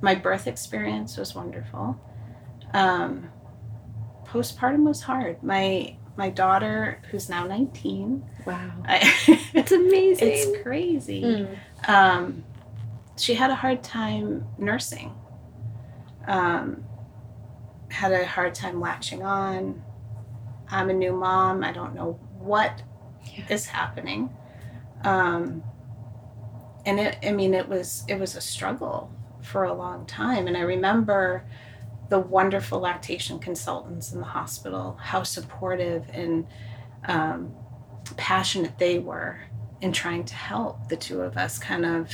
my 0.00 0.14
birth 0.14 0.46
experience 0.46 1.18
was 1.18 1.34
wonderful. 1.34 2.00
Um, 2.72 3.30
postpartum 4.24 4.84
was 4.84 5.02
hard. 5.02 5.42
My 5.42 5.96
my 6.16 6.30
daughter, 6.30 7.02
who's 7.10 7.28
now 7.28 7.46
nineteen, 7.46 8.24
Wow. 8.46 8.70
I, 8.86 8.98
It's 9.54 9.70
amazing. 9.72 10.28
it's 10.32 10.62
crazy. 10.62 11.22
Mm. 11.22 11.58
um, 11.88 12.44
she 13.18 13.34
had 13.34 13.50
a 13.50 13.54
hard 13.54 13.82
time 13.82 14.46
nursing. 14.56 15.14
Um, 16.26 16.84
had 17.90 18.12
a 18.12 18.24
hard 18.26 18.54
time 18.54 18.80
latching 18.80 19.22
on. 19.22 19.82
I'm 20.70 20.88
a 20.88 20.94
new 20.94 21.12
mom. 21.12 21.62
I 21.62 21.72
don't 21.72 21.94
know 21.94 22.18
what 22.38 22.82
is 23.48 23.66
Yeah. 23.66 23.72
happening. 23.72 24.30
Um, 25.04 25.62
and 26.86 26.98
it, 27.00 27.16
I 27.22 27.32
mean, 27.32 27.54
it 27.54 27.68
was 27.68 28.04
it 28.08 28.18
was 28.18 28.34
a 28.36 28.40
struggle 28.40 29.10
for 29.42 29.64
a 29.64 29.72
long 29.74 30.06
time. 30.06 30.46
And 30.46 30.56
I 30.56 30.60
remember 30.62 31.44
the 32.08 32.18
wonderful 32.18 32.80
lactation 32.80 33.38
consultants 33.38 34.12
in 34.12 34.18
the 34.20 34.26
hospital, 34.26 34.98
how 35.00 35.22
supportive 35.22 36.06
and 36.12 36.46
um, 37.06 37.54
passionate 38.16 38.78
they 38.78 38.98
were 38.98 39.40
in 39.80 39.92
trying 39.92 40.24
to 40.24 40.34
help 40.34 40.88
the 40.88 40.96
two 40.96 41.20
of 41.20 41.36
us 41.36 41.58
kind 41.58 41.84
of 41.84 42.10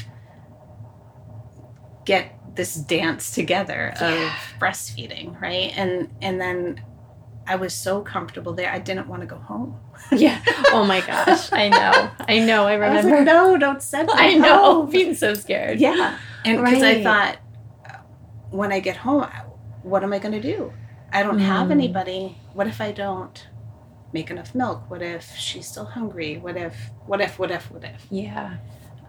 get 2.04 2.33
this 2.54 2.75
dance 2.75 3.35
together 3.35 3.93
Yeah. 4.00 4.26
of 4.26 4.61
breastfeeding, 4.61 5.40
right? 5.40 5.73
And 5.76 6.14
and 6.21 6.40
then 6.40 6.81
I 7.46 7.56
was 7.56 7.74
so 7.74 8.00
comfortable 8.02 8.52
there, 8.54 8.70
I 8.72 8.78
didn't 8.78 9.06
want 9.08 9.20
to 9.22 9.26
go 9.26 9.36
home. 9.36 9.78
Yeah. 10.12 10.40
Oh 10.72 10.84
my 10.84 11.00
gosh. 11.00 11.52
I 11.52 11.68
know. 11.68 12.10
I 12.28 12.38
know. 12.40 12.66
I 12.66 12.74
I 12.74 12.94
was 12.94 13.04
remember. 13.04 13.16
like, 13.16 13.24
no, 13.26 13.56
don't 13.58 13.82
send 13.82 14.08
me 14.08 14.14
I 14.16 14.34
know. 14.34 14.58
home." 14.82 14.90
Being 14.96 15.14
so 15.14 15.34
scared. 15.34 15.78
Yeah, 15.80 16.18
and 16.44 16.58
because 16.64 16.82
I 16.82 17.02
thought, 17.02 17.36
when 18.50 18.72
I 18.72 18.80
get 18.80 18.96
home, 18.96 19.26
what 19.82 20.02
am 20.02 20.12
I 20.12 20.18
going 20.18 20.32
to 20.40 20.40
do? 20.42 20.72
I 21.12 21.22
don't 21.22 21.38
have 21.38 21.68
Mm. 21.68 21.72
anybody. 21.72 22.36
What 22.54 22.66
if 22.66 22.80
I 22.80 22.92
don't 22.92 23.46
make 24.12 24.30
enough 24.30 24.54
milk? 24.54 24.88
What 24.90 25.02
if 25.02 25.34
she's 25.36 25.66
still 25.68 25.84
hungry? 25.86 26.36
What 26.38 26.56
if? 26.56 26.74
What 27.06 27.20
if? 27.20 27.38
What 27.38 27.50
if? 27.50 27.70
What 27.70 27.84
if? 27.84 28.06
Yeah. 28.10 28.56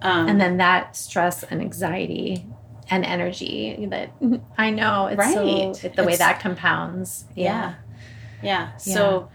Um, 0.02 0.28
And 0.30 0.40
then 0.42 0.58
that 0.58 0.96
stress 0.96 1.44
and 1.44 1.62
anxiety 1.62 2.46
and 2.90 3.04
energy 3.06 3.88
that 3.90 4.12
I 4.58 4.70
know 4.70 5.08
it's 5.08 5.34
so 5.34 5.44
Right. 5.44 5.84
it- 5.84 5.96
the 5.96 6.04
way 6.04 6.14
It's- 6.14 6.20
that 6.20 6.40
compounds. 6.40 7.26
yeah, 7.36 7.44
yeah. 7.46 7.74
So, 8.78 9.30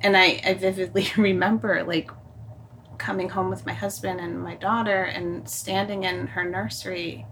and 0.00 0.16
I, 0.16 0.40
I 0.44 0.54
vividly 0.54 1.08
remember 1.16 1.84
like 1.84 2.10
coming 2.98 3.28
home 3.28 3.50
with 3.50 3.66
my 3.66 3.74
husband 3.74 4.20
and 4.20 4.42
my 4.42 4.54
daughter 4.54 5.02
and 5.04 5.48
standing 5.48 6.04
in 6.04 6.28
her 6.28 6.44
nursery 6.44 7.26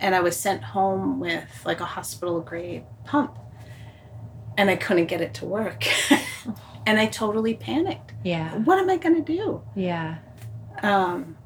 and 0.00 0.14
I 0.14 0.20
was 0.20 0.36
sent 0.36 0.62
home 0.62 1.20
with 1.20 1.62
like 1.64 1.80
a 1.80 1.84
hospital 1.84 2.40
grade 2.40 2.84
pump 3.04 3.38
and 4.56 4.70
I 4.70 4.76
couldn't 4.76 5.06
get 5.06 5.20
it 5.20 5.34
to 5.34 5.44
work. 5.44 5.84
and 6.86 6.98
I 6.98 7.06
totally 7.06 7.54
panicked. 7.54 8.14
Yeah. 8.24 8.56
What 8.58 8.78
am 8.78 8.88
I 8.90 8.96
going 8.96 9.22
to 9.22 9.32
do? 9.32 9.62
Yeah. 9.76 10.18
Um, 10.82 11.36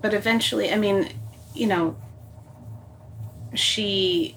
but 0.00 0.14
eventually, 0.14 0.72
I 0.72 0.76
mean, 0.76 1.08
you 1.54 1.66
know, 1.66 1.96
she, 3.54 4.36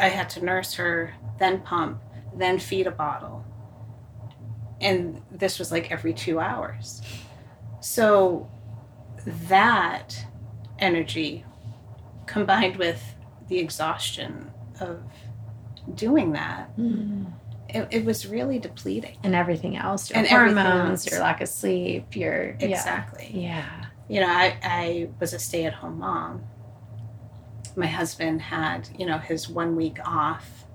I 0.00 0.08
had 0.08 0.28
to 0.30 0.44
nurse 0.44 0.74
her, 0.74 1.14
then 1.38 1.60
pump, 1.60 2.00
then 2.34 2.58
feed 2.58 2.86
a 2.86 2.90
bottle. 2.90 3.44
and 4.82 5.20
this 5.30 5.58
was 5.58 5.70
like 5.70 5.90
every 5.92 6.14
two 6.14 6.40
hours. 6.40 7.02
So 7.80 8.48
that 9.48 10.24
energy 10.78 11.44
combined 12.26 12.76
with 12.76 13.02
the 13.48 13.58
exhaustion 13.58 14.50
of 14.80 15.02
doing 15.94 16.32
that, 16.32 16.74
Mm. 16.78 17.26
it, 17.68 17.88
it 17.90 18.04
was 18.06 18.26
really 18.26 18.58
depleting. 18.58 19.18
And 19.22 19.34
everything 19.34 19.76
else, 19.76 20.08
your 20.08 20.18
And 20.20 20.28
hormones, 20.28 21.06
your 21.10 21.20
lack 21.20 21.42
of 21.42 21.48
sleep, 21.50 22.16
your 22.16 22.56
Exactly. 22.58 23.28
Yeah. 23.34 23.66
yeah. 23.66 23.86
You 24.08 24.20
know, 24.22 24.28
I, 24.32 24.56
I 24.62 25.08
was 25.20 25.34
a 25.34 25.38
stay 25.38 25.66
at 25.66 25.74
home 25.74 25.98
mom. 25.98 26.42
My 27.80 27.86
husband 27.86 28.42
had, 28.42 28.90
you 28.98 29.06
know, 29.06 29.16
his 29.16 29.48
one 29.48 29.74
week 29.74 29.98
off 30.04 30.66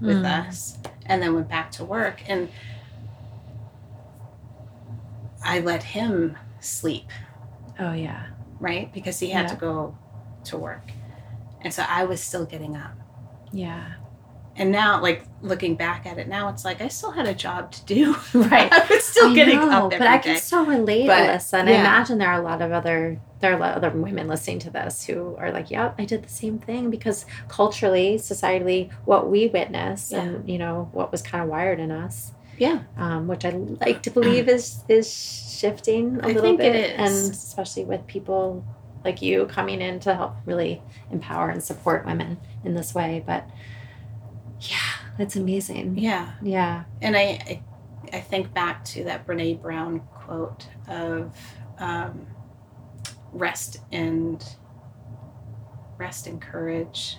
with 0.00 0.18
Mm. 0.18 0.48
us 0.48 0.78
and 1.06 1.20
then 1.20 1.34
went 1.34 1.48
back 1.48 1.72
to 1.72 1.84
work. 1.84 2.22
And 2.28 2.48
I 5.44 5.58
let 5.58 5.82
him 5.82 6.38
sleep, 6.60 7.10
Oh 7.78 7.92
yeah. 7.92 8.26
right? 8.60 8.92
Because 8.92 9.18
he 9.18 9.30
had 9.30 9.46
Yeah. 9.46 9.48
to 9.48 9.56
go 9.56 9.98
to 10.44 10.56
work. 10.56 10.92
And 11.60 11.74
so 11.74 11.84
I 11.88 12.04
was 12.04 12.22
still 12.22 12.46
getting 12.46 12.76
up. 12.76 12.92
Yeah. 13.50 13.94
And 14.56 14.70
now, 14.70 15.02
like 15.02 15.24
looking 15.42 15.74
back 15.74 16.06
at 16.06 16.18
it 16.18 16.28
now, 16.28 16.48
it's 16.48 16.64
like 16.64 16.80
I 16.80 16.86
still 16.88 17.10
had 17.10 17.26
a 17.26 17.34
job 17.34 17.72
to 17.72 17.84
do. 17.84 18.14
Right. 18.34 18.72
I 18.72 18.86
was 18.88 19.04
still 19.04 19.30
I 19.30 19.34
getting 19.34 19.58
know, 19.58 19.86
up 19.86 19.90
but 19.90 20.02
I 20.02 20.18
day. 20.18 20.22
can 20.22 20.40
still 20.40 20.64
relate, 20.64 21.06
But, 21.08 21.28
Alyssa. 21.28 21.54
And 21.60 21.68
I 21.68 21.72
yeah. 21.72 21.80
imagine 21.80 22.18
there 22.18 22.28
are 22.28 22.40
a 22.40 22.44
lot 22.44 22.62
of 22.62 22.70
other 22.72 23.20
there 23.40 23.52
are 23.52 23.56
a 23.56 23.60
lot 23.60 23.76
of 23.76 23.82
other 23.84 23.90
women 23.98 24.26
listening 24.28 24.58
to 24.60 24.70
this 24.70 25.04
who 25.04 25.36
are 25.38 25.50
like, 25.52 25.70
"Yep, 25.70 25.96
I 25.98 26.04
did 26.04 26.22
the 26.22 26.28
same 26.28 26.58
thing." 26.60 26.88
Because 26.88 27.26
culturally, 27.48 28.16
societally, 28.16 28.90
what 29.04 29.28
we 29.28 29.48
witness 29.48 30.12
and 30.12 30.48
you 30.48 30.58
know 30.58 30.88
what 30.92 31.10
was 31.12 31.20
kind 31.20 31.42
of 31.42 31.50
wired 31.50 31.78
in 31.80 31.90
us, 31.90 32.32
Yeah. 32.56 32.80
um, 32.96 33.26
which 33.26 33.44
I 33.44 33.50
like 33.50 34.02
to 34.04 34.10
believe 34.10 34.48
is 34.48 34.82
is 34.88 35.12
shifting 35.12 36.20
a 36.22 36.24
I 36.24 36.26
little 36.28 36.42
think 36.42 36.58
bit, 36.58 36.74
is. 36.76 36.92
and 36.98 37.32
especially 37.34 37.84
with 37.84 38.06
people 38.06 38.64
like 39.04 39.20
you 39.20 39.44
coming 39.46 39.80
in 39.82 40.00
to 40.00 40.14
help 40.14 40.36
really 40.46 40.80
empower 41.10 41.50
and 41.50 41.62
support 41.62 42.06
women 42.06 42.38
in 42.64 42.74
this 42.74 42.94
way. 42.94 43.22
But 43.26 43.46
yeah, 44.70 45.08
that's 45.18 45.36
amazing. 45.36 45.98
Yeah. 45.98 46.32
Yeah. 46.42 46.84
And 47.02 47.16
I, 47.16 47.20
I, 47.20 47.62
I 48.12 48.20
think 48.20 48.52
back 48.54 48.84
to 48.86 49.04
that 49.04 49.26
Brene 49.26 49.60
Brown 49.60 50.00
quote 50.14 50.66
of 50.88 51.36
um, 51.78 52.26
rest 53.32 53.78
and 53.92 54.44
rest 55.98 56.26
and 56.26 56.40
courage 56.40 57.18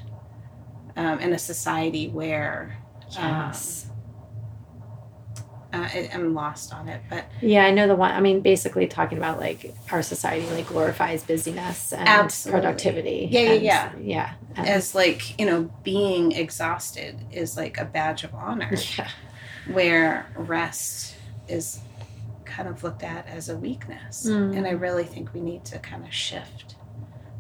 um, 0.95 1.19
in 1.19 1.33
a 1.33 1.39
society 1.39 2.07
where 2.07 2.77
Yes. 3.11 3.89
Uh, 5.75 5.89
I, 5.93 6.09
I'm 6.13 6.33
lost 6.33 6.73
on 6.73 6.87
it, 6.87 7.01
but 7.09 7.25
Yeah, 7.41 7.65
I 7.65 7.71
know 7.71 7.87
the 7.87 7.95
one. 7.95 8.11
I 8.11 8.19
mean, 8.21 8.41
basically 8.41 8.87
talking 8.87 9.17
about 9.17 9.39
like 9.39 9.73
our 9.91 10.01
society 10.01 10.49
like 10.51 10.67
glorifies 10.67 11.23
busyness 11.23 11.91
and 11.93 12.07
Absolutely. 12.07 12.61
productivity. 12.61 13.27
Yeah, 13.31 13.41
yeah, 13.41 13.49
and- 13.51 13.61
yeah. 13.63 13.91
yeah, 14.05 14.33
and- 14.55 14.67
as 14.67 14.95
like 14.95 15.37
you 15.39 15.45
know, 15.45 15.71
being 15.83 16.31
exhausted 16.31 17.19
is 17.31 17.57
like 17.57 17.77
a 17.77 17.85
badge 17.85 18.23
of 18.23 18.33
honor, 18.33 18.73
yeah, 18.97 19.09
where 19.71 20.27
rest 20.35 21.15
is 21.47 21.79
kind 22.45 22.69
of 22.69 22.83
looked 22.83 23.03
at 23.03 23.27
as 23.27 23.49
a 23.49 23.57
weakness. 23.57 24.27
Mm. 24.27 24.57
And 24.57 24.67
I 24.67 24.71
really 24.71 25.03
think 25.03 25.33
we 25.33 25.41
need 25.41 25.65
to 25.65 25.79
kind 25.79 26.05
of 26.05 26.13
shift 26.13 26.75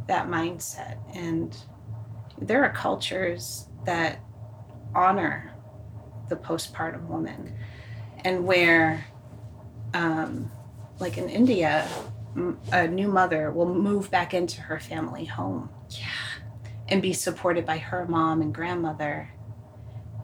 that 0.07 0.27
mindset. 0.27 0.97
And 1.15 1.55
there 2.39 2.63
are 2.63 2.71
cultures 2.73 3.67
that 3.85 4.19
honor 4.93 5.53
the 6.29 6.35
postpartum 6.35 7.07
woman, 7.07 7.53
and 8.25 8.45
where, 8.45 9.05
um, 9.93 10.51
like 10.99 11.17
in 11.17 11.29
India, 11.29 11.87
a 12.73 12.87
new 12.87 13.07
mother 13.07 13.51
will 13.51 13.73
move 13.73 14.11
back 14.11 14.33
into 14.33 14.59
her 14.59 14.77
family 14.79 15.23
home 15.23 15.69
yeah, 15.91 16.07
and 16.89 17.01
be 17.01 17.13
supported 17.13 17.65
by 17.65 17.77
her 17.77 18.05
mom 18.05 18.41
and 18.41 18.53
grandmother 18.53 19.29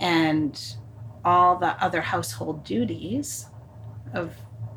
and 0.02 0.75
all 1.23 1.56
the 1.58 1.82
other 1.82 2.02
household 2.02 2.65
duties 2.65 3.45
of 4.13 4.34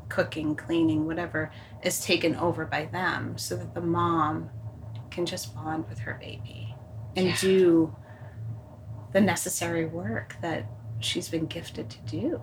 cooking, 0.09 0.55
cleaning, 0.55 1.07
whatever 1.07 1.51
is 1.83 1.99
taken 2.01 2.37
over 2.37 2.67
by 2.67 2.85
them 2.85 3.37
so 3.37 3.57
that 3.57 3.75
the 3.75 3.81
mom 3.81 4.51
can 5.11 5.27
just 5.27 5.55
bond 5.57 5.89
with 5.89 5.99
her 6.01 6.15
baby 6.21 6.75
and 7.17 7.29
Yeah. 7.29 7.37
do 7.41 7.97
the 9.13 9.21
necessary 9.21 9.87
work 9.87 10.37
that 10.41 10.67
she's 11.01 11.29
been 11.29 11.47
gifted 11.47 11.89
to 11.91 11.99
do. 12.03 12.43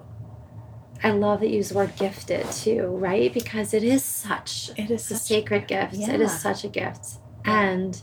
I 1.03 1.09
love 1.11 1.39
that 1.39 1.49
you 1.49 1.57
use 1.57 1.69
the 1.69 1.75
word 1.75 1.95
gifted 1.95 2.49
too, 2.51 2.85
right? 2.87 3.33
Because 3.33 3.73
it 3.73 3.83
is 3.83 4.03
such 4.03 4.71
It 4.77 4.91
is 4.91 5.09
a 5.11 5.15
sacred 5.15 5.67
gift. 5.67 5.93
It 5.93 5.99
Yeah. 5.99 6.13
is 6.15 6.39
such 6.39 6.63
a 6.63 6.67
gift, 6.67 7.17
and 7.43 7.99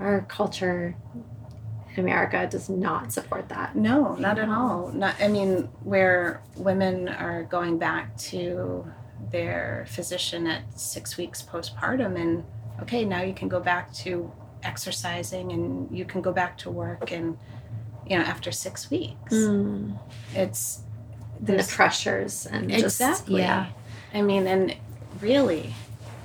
our 0.00 0.22
culture 0.22 0.96
in 1.94 2.00
America 2.02 2.46
does 2.50 2.68
not 2.68 3.12
support 3.12 3.48
that. 3.50 3.76
No, 3.76 4.14
not 4.16 4.38
at 4.38 4.48
all. 4.48 4.90
Not 4.92 5.14
I 5.20 5.28
mean, 5.28 5.68
where 5.84 6.40
women 6.56 7.08
are 7.08 7.44
going 7.44 7.78
back 7.78 8.16
to 8.32 8.90
their 9.30 9.84
physician 9.88 10.46
at 10.46 10.62
six 10.78 11.16
weeks 11.16 11.40
postpartum 11.42 12.20
and 12.20 12.44
okay, 12.80 13.04
now 13.04 13.22
you 13.22 13.32
can 13.32 13.48
go 13.48 13.60
back 13.60 13.92
to 13.92 14.32
exercising 14.64 15.52
and 15.52 15.96
you 15.96 16.04
can 16.04 16.20
go 16.20 16.32
back 16.32 16.58
to 16.58 16.70
work 16.70 17.12
and 17.12 17.38
you 18.06 18.18
know, 18.18 18.24
after 18.24 18.50
six 18.50 18.90
weeks. 18.90 19.32
Mm. 19.32 19.96
It's 20.34 20.82
And 21.46 21.58
the 21.58 21.64
pressures 21.64 22.46
and 22.46 22.70
just 22.70 23.00
exactly. 23.00 23.40
yeah. 23.40 23.66
I 24.14 24.22
mean, 24.22 24.46
and 24.46 24.76
really 25.20 25.74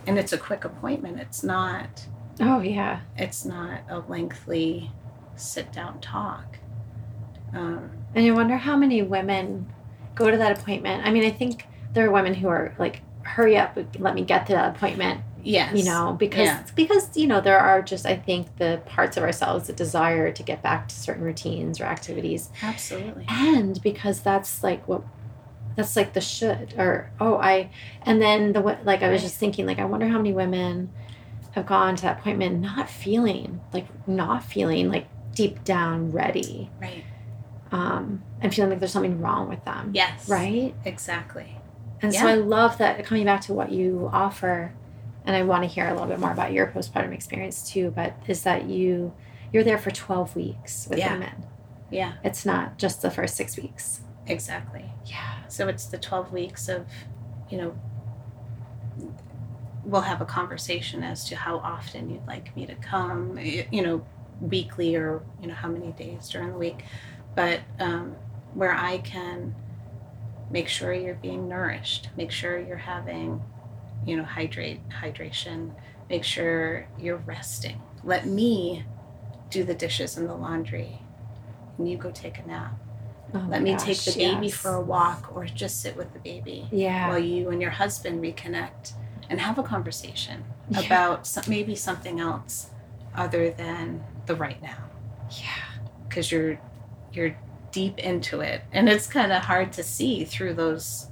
and 0.06 0.18
it's 0.18 0.32
a 0.34 0.38
quick 0.38 0.64
appointment. 0.64 1.20
It's 1.20 1.44
not 1.44 2.06
Oh 2.40 2.60
yeah. 2.60 3.02
it's 3.18 3.46
not 3.46 3.82
a 3.90 4.00
lengthy 4.00 4.92
sit 5.36 5.72
down 5.72 6.00
talk. 6.02 6.58
Um, 7.54 7.90
And 8.14 8.26
you 8.26 8.34
wonder 8.36 8.58
how 8.58 8.76
many 8.76 9.02
women 9.02 9.72
go 10.16 10.30
to 10.30 10.38
that 10.38 10.60
appointment. 10.60 11.06
I 11.06 11.12
mean, 11.12 11.24
I 11.24 11.32
think 11.32 11.66
there 11.94 12.08
are 12.08 12.12
women 12.12 12.34
who 12.34 12.48
are 12.48 12.76
like, 12.78 13.02
hurry 13.24 13.58
up, 13.58 13.78
let 14.00 14.16
me 14.16 14.24
get 14.24 14.48
to 14.48 14.54
that 14.54 14.76
appointment, 14.76 15.22
yes. 15.48 15.76
you 15.76 15.84
know, 15.84 16.16
because 16.20 16.46
Yeah. 16.46 16.64
because 16.76 17.16
you 17.16 17.28
know, 17.28 17.42
there 17.42 17.60
are 17.60 17.82
just 17.82 18.06
I 18.06 18.16
think 18.16 18.58
the 18.58 18.82
parts 18.86 19.18
of 19.18 19.24
ourselves 19.24 19.68
that 19.68 19.76
desire 19.76 20.32
to 20.32 20.44
get 20.44 20.62
back 20.62 20.88
to 20.90 20.96
certain 20.96 21.24
routines 21.24 21.80
or 21.80 21.86
activities. 21.86 22.50
Absolutely. 22.62 23.26
And 23.30 23.82
because 23.82 24.20
that's 24.22 24.64
like 24.64 24.88
what 24.88 25.04
that's 25.76 25.96
like 25.96 26.14
the 26.14 26.22
should 26.22 26.74
or 26.78 27.12
oh, 27.20 27.38
I 27.38 27.70
and 28.04 28.22
then 28.22 28.54
the 28.54 28.62
like 28.62 29.04
I 29.04 29.10
was 29.10 29.22
just 29.22 29.38
thinking 29.38 29.66
like 29.66 29.80
I 29.80 29.86
wonder 29.86 30.08
how 30.08 30.18
many 30.18 30.34
women 30.34 30.90
have 31.54 31.66
gone 31.66 31.96
to 31.96 32.02
that 32.04 32.20
appointment 32.20 32.60
not 32.62 32.90
feeling 32.90 33.62
like 33.74 33.88
not 34.08 34.44
feeling 34.44 34.90
like 34.92 35.08
deep 35.34 35.64
down 35.64 36.12
ready 36.12 36.70
Right. 36.82 37.04
um, 37.72 38.24
and 38.42 38.54
feeling 38.54 38.72
like 38.72 38.80
there's 38.80 38.92
something 38.92 39.22
wrong 39.22 39.50
with 39.50 39.64
them. 39.66 39.92
Yes. 39.94 40.28
Right? 40.30 40.74
Exactly. 40.86 41.58
And 42.02 42.14
so 42.14 42.28
I 42.28 42.36
love 42.36 42.78
that 42.78 43.04
coming 43.06 43.26
back 43.26 43.42
to 43.42 43.54
what 43.54 43.72
you 43.72 44.10
offer, 44.14 44.74
and 45.28 45.36
I 45.36 45.44
want 45.44 45.62
to 45.64 45.68
hear 45.70 45.86
a 45.88 45.92
little 45.92 46.08
bit 46.08 46.20
more 46.20 46.32
about 46.32 46.54
your 46.54 46.68
postpartum 46.68 47.14
experience 47.14 47.70
too, 47.70 47.92
but 47.92 48.16
is 48.28 48.42
that 48.44 48.66
you 48.66 49.14
you're 49.54 49.64
there 49.64 49.78
for 49.78 49.92
12 49.92 50.36
weeks 50.36 50.88
with 50.90 51.00
Yeah. 51.00 51.14
women. 51.14 51.46
Yeah, 51.90 52.14
It's 52.24 52.46
not 52.46 52.78
just 52.78 53.02
the 53.02 53.12
first 53.12 53.36
six 53.36 53.56
weeks. 53.58 54.02
exactly. 54.26 54.86
Yeah. 55.06 55.48
So 55.48 55.68
it's 55.70 55.86
the 55.86 55.98
12 55.98 56.34
weeks 56.34 56.68
of, 56.68 56.86
you 57.50 57.58
know, 57.58 57.76
we'll 59.86 60.02
have 60.02 60.20
a 60.22 60.26
conversation 60.26 61.02
as 61.04 61.24
to 61.30 61.36
how 61.38 61.60
often 61.60 62.10
you'd 62.10 62.28
like 62.28 62.54
me 62.58 62.66
to 62.66 62.76
come, 62.76 63.38
you 63.40 63.82
know, 63.82 64.06
weekly 64.42 64.96
or, 64.96 65.22
you 65.42 65.48
know, 65.48 65.54
how 65.54 65.70
many 65.70 65.92
days 65.94 66.28
during 66.30 66.52
the 66.52 66.58
week. 66.58 66.84
But 67.36 67.62
um, 67.80 68.16
where 68.54 68.74
I 68.74 68.98
can 68.98 69.56
make 70.52 70.68
sure 70.68 70.92
you're 70.94 71.16
being 71.16 71.48
nourished, 71.48 72.10
make 72.18 72.32
sure 72.32 72.60
you're 72.60 72.76
having, 72.78 73.42
you 74.08 74.16
know, 74.16 74.24
hydrate, 74.24 74.80
hydration, 74.90 75.72
make 76.10 76.24
sure 76.24 76.88
you're 76.98 77.18
resting. 77.18 77.80
Let 78.04 78.26
me 78.26 78.86
do 79.50 79.64
the 79.64 79.76
dishes 79.76 80.18
and 80.18 80.28
the 80.30 80.34
laundry, 80.34 81.00
and 81.78 81.90
you 81.90 81.98
go 81.98 82.10
take 82.12 82.40
a 82.40 82.48
nap. 82.48 82.74
Oh 83.34 83.46
Let 83.50 83.62
me 83.62 83.72
take 83.76 83.98
gosh, 83.98 84.06
the 84.06 84.12
baby 84.18 84.48
yes. 84.48 84.56
for 84.56 84.74
a 84.76 84.82
walk 84.82 85.36
or 85.36 85.44
just 85.46 85.82
sit 85.82 85.98
with 85.98 86.14
the 86.14 86.20
baby 86.20 86.66
Yeah. 86.72 87.10
while 87.10 87.20
you 87.20 87.50
and 87.50 87.62
your 87.62 87.72
husband 87.72 88.24
reconnect 88.24 88.94
and 89.30 89.42
have 89.42 89.58
a 89.60 89.64
conversation 89.64 90.46
Yeah. 90.70 90.80
about 90.86 91.28
some, 91.28 91.44
maybe 91.50 91.76
something 91.76 92.22
else 92.22 92.70
other 93.14 93.50
than 93.52 94.02
the 94.28 94.36
right 94.36 94.62
now 94.62 94.78
yeah. 95.32 95.80
because 96.08 96.32
you're 96.32 96.58
you're 97.12 97.36
deep 97.74 97.98
into 98.00 98.40
it 98.40 98.62
and 98.72 98.88
it's 98.88 99.08
kind 99.08 99.34
of 99.34 99.44
hard 99.44 99.74
to 99.74 99.84
see 99.84 100.24
through 100.24 100.54
those 100.54 101.08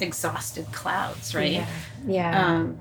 exhausted 0.00 0.66
clouds 0.72 1.34
right 1.34 1.52
Yeah. 1.52 1.66
Yeah. 2.06 2.46
um, 2.46 2.78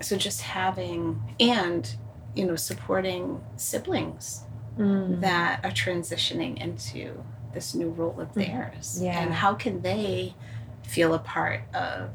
so 0.00 0.16
just 0.16 0.40
having 0.42 1.22
and 1.40 1.94
you 2.34 2.46
know 2.46 2.56
supporting 2.56 3.40
siblings 3.56 4.42
Mm. 4.78 5.20
that 5.20 5.64
are 5.64 5.70
transitioning 5.70 6.58
into 6.60 7.22
this 7.52 7.76
new 7.76 7.90
role 7.90 8.20
of 8.20 8.34
theirs 8.34 8.98
Yeah. 9.00 9.20
and 9.20 9.32
how 9.32 9.54
can 9.54 9.82
they 9.82 10.34
feel 10.82 11.14
a 11.14 11.20
part 11.20 11.60
of 11.72 12.10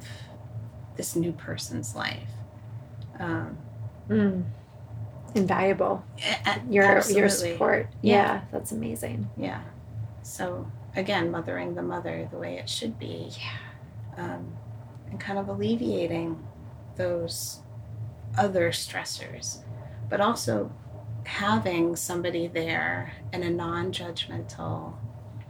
this 0.98 1.16
new 1.16 1.32
person's 1.32 1.96
life 1.96 2.30
um, 3.20 3.58
Mm. 4.10 4.44
Invaluable. 5.36 6.04
a- 6.46 6.50
a- 6.50 6.62
Your 6.70 7.02
your 7.10 7.30
support. 7.30 7.88
Yeah. 8.02 8.14
Yeah. 8.16 8.42
that's 8.52 8.72
amazing. 8.74 9.30
yeah 9.38 9.62
so 10.24 10.70
again 10.98 11.32
mothering 11.32 11.76
the 11.76 11.82
mother 11.84 12.28
the 12.32 12.38
way 12.38 12.58
it 12.58 12.68
should 12.70 13.00
be 13.00 13.30
Yeah. 13.40 13.58
Um, 14.20 14.54
and 15.10 15.20
kind 15.20 15.40
of 15.40 15.48
alleviating 15.48 16.38
those 16.98 17.62
other 18.38 18.72
stressors, 18.72 19.60
but 20.10 20.20
also 20.20 20.72
having 21.24 21.96
somebody 21.96 22.48
there 22.48 23.14
in 23.34 23.44
a 23.44 23.50
non 23.50 23.92
judgmental 23.92 24.94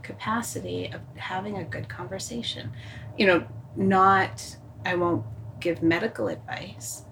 capacity 0.04 0.92
of 0.94 1.02
having 1.16 1.58
a 1.58 1.64
good 1.64 1.90
conversation. 1.90 2.72
You 3.18 3.28
know, 3.28 3.48
not, 3.76 4.58
I 4.86 4.96
won't 4.96 5.26
give 5.60 5.82
medical 5.84 6.28
advice, 6.28 7.04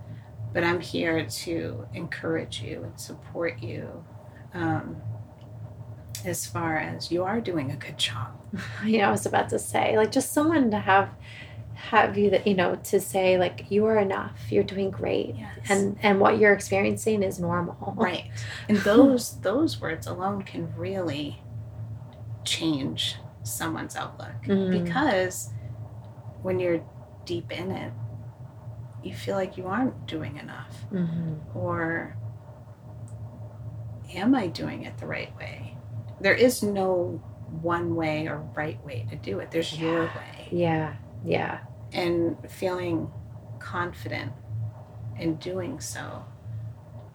but 0.53 0.63
I'm 0.63 0.79
here 0.79 1.25
to 1.25 1.87
encourage 1.93 2.61
you 2.61 2.83
and 2.83 2.99
support 2.99 3.61
you. 3.61 4.05
Um, 4.53 5.01
as 6.25 6.45
far 6.45 6.77
as 6.77 7.11
you 7.11 7.23
are 7.23 7.39
doing 7.39 7.71
a 7.71 7.75
good 7.75 7.97
job. 7.97 8.33
You 8.83 8.99
know, 8.99 9.05
I 9.05 9.11
was 9.11 9.25
about 9.25 9.49
to 9.49 9.59
say, 9.59 9.97
like, 9.97 10.11
just 10.11 10.33
someone 10.33 10.71
to 10.71 10.79
have 10.79 11.09
have 11.77 12.17
you 12.17 12.29
that 12.31 12.47
you 12.47 12.55
know 12.55 12.75
to 12.75 12.99
say 12.99 13.37
like 13.37 13.65
you 13.69 13.85
are 13.85 13.97
enough 13.99 14.35
you're 14.51 14.63
doing 14.63 14.89
great 14.89 15.35
Yes. 15.37 15.69
and 15.69 15.97
and 16.01 16.19
what 16.19 16.39
you're 16.39 16.53
experiencing 16.53 17.21
is 17.23 17.39
normal 17.39 17.93
Right. 17.97 18.25
And 18.67 18.77
those 18.79 19.39
those 19.41 19.79
words 19.79 20.07
alone 20.07 20.41
can 20.43 20.73
really 20.75 21.41
change 22.43 23.17
someone's 23.43 23.95
outlook 23.95 24.35
Mm. 24.47 24.71
because 24.83 25.49
when 26.41 26.59
you're 26.59 26.81
deep 27.25 27.51
in 27.51 27.71
it, 27.71 27.93
you 29.03 29.13
feel 29.13 29.35
like 29.35 29.55
you 29.57 29.67
aren't 29.67 30.05
doing 30.07 30.37
enough 30.37 30.75
hmm 30.89 31.35
or 31.53 32.15
am 34.15 34.33
I 34.35 34.47
doing 34.47 34.83
it 34.83 34.97
the 34.97 35.05
right 35.07 35.35
way? 35.37 35.75
There 36.21 36.33
is 36.33 36.63
no 36.63 37.21
one 37.61 37.95
way 37.95 38.27
or 38.27 38.37
right 38.55 38.83
way 38.85 39.05
to 39.09 39.15
do 39.15 39.39
it. 39.39 39.51
There's 39.51 39.77
your 39.79 40.05
way. 40.05 40.47
yeah 40.51 40.95
yeah 41.23 41.59
And 41.93 42.37
feeling 42.49 43.11
confident 43.59 44.31
in 45.19 45.35
doing 45.35 45.79
so, 45.79 46.25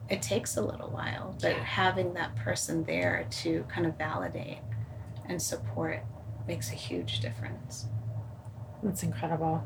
it 0.09 0.21
takes 0.23 0.57
a 0.57 0.63
little 0.63 0.89
while, 0.91 1.37
but 1.41 1.53
Yeah. 1.57 1.63
having 1.65 2.15
that 2.15 2.35
person 2.37 2.85
there 2.85 3.27
to 3.43 3.65
kind 3.69 3.87
of 3.87 3.97
validate 3.97 4.59
and 5.29 5.41
support 5.41 6.03
makes 6.49 6.71
a 6.73 6.75
huge 6.75 7.21
difference. 7.21 7.87
that's 8.83 9.03
incredible 9.05 9.63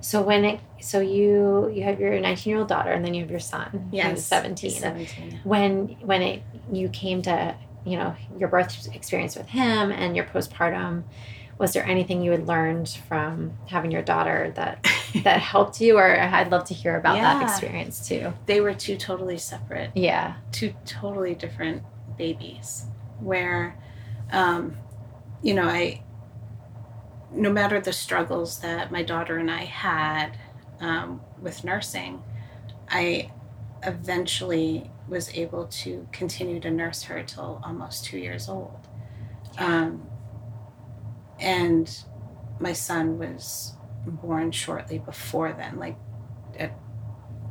so 0.00 0.20
when 0.22 0.44
it 0.44 0.60
so 0.80 0.98
you 1.00 1.70
you 1.74 1.82
have 1.84 2.00
your 2.00 2.18
19 2.18 2.50
year 2.50 2.58
old 2.58 2.68
daughter 2.68 2.90
and 2.90 3.04
then 3.04 3.14
you 3.14 3.20
have 3.22 3.30
your 3.30 3.40
son 3.40 3.90
who's 3.92 4.24
17 4.24 4.70
17. 4.70 5.40
when 5.44 5.96
when 6.02 6.22
it 6.22 6.42
you 6.72 6.88
came 6.88 7.22
to 7.22 7.54
you 7.84 7.96
know 7.96 8.14
your 8.38 8.48
birth 8.48 8.88
experience 8.94 9.36
with 9.36 9.46
him 9.48 9.92
and 9.92 10.16
your 10.16 10.24
postpartum 10.26 11.04
was 11.58 11.72
there 11.72 11.84
anything 11.84 12.22
you 12.22 12.30
had 12.30 12.46
learned 12.46 12.88
from 13.08 13.52
having 13.66 13.90
your 13.90 14.02
daughter 14.02 14.52
that 14.56 14.86
that 15.22 15.40
helped 15.52 15.80
you? 15.80 15.98
Or 15.98 16.18
i'd 16.18 16.50
love 16.50 16.64
to 16.64 16.74
hear 16.74 16.96
about 16.96 17.16
that 17.16 17.42
experience 17.42 18.06
too. 18.06 18.32
They 18.46 18.60
were 18.60 18.74
two 18.74 18.96
totally 18.96 19.38
separate 19.38 19.90
yeah. 19.94 20.36
two 20.52 20.74
totally 20.84 21.34
different 21.34 21.82
babies 22.16 22.86
where 23.20 23.76
um, 24.30 24.76
you 25.42 25.54
know 25.54 25.64
i 25.64 26.02
no 27.32 27.50
matter 27.50 27.80
the 27.80 27.92
struggles 27.92 28.60
that 28.60 28.92
my 28.92 29.02
daughter 29.02 29.38
and 29.38 29.50
i 29.50 29.64
had 29.64 30.38
um, 30.80 31.20
with 31.40 31.64
nursing 31.64 32.22
i 32.88 33.30
eventually 33.82 34.90
was 35.08 35.30
able 35.34 35.66
to 35.66 36.06
continue 36.12 36.60
to 36.60 36.70
nurse 36.70 37.02
her 37.02 37.22
till 37.22 37.60
almost 37.64 38.04
two 38.04 38.18
years 38.18 38.48
old. 38.48 38.88
Um, 39.58 40.06
and 41.38 42.04
my 42.60 42.72
son 42.72 43.18
was 43.18 43.74
born 44.06 44.50
shortly 44.50 44.98
before 44.98 45.52
then 45.52 45.78
like 45.78 45.96
at, 46.58 46.72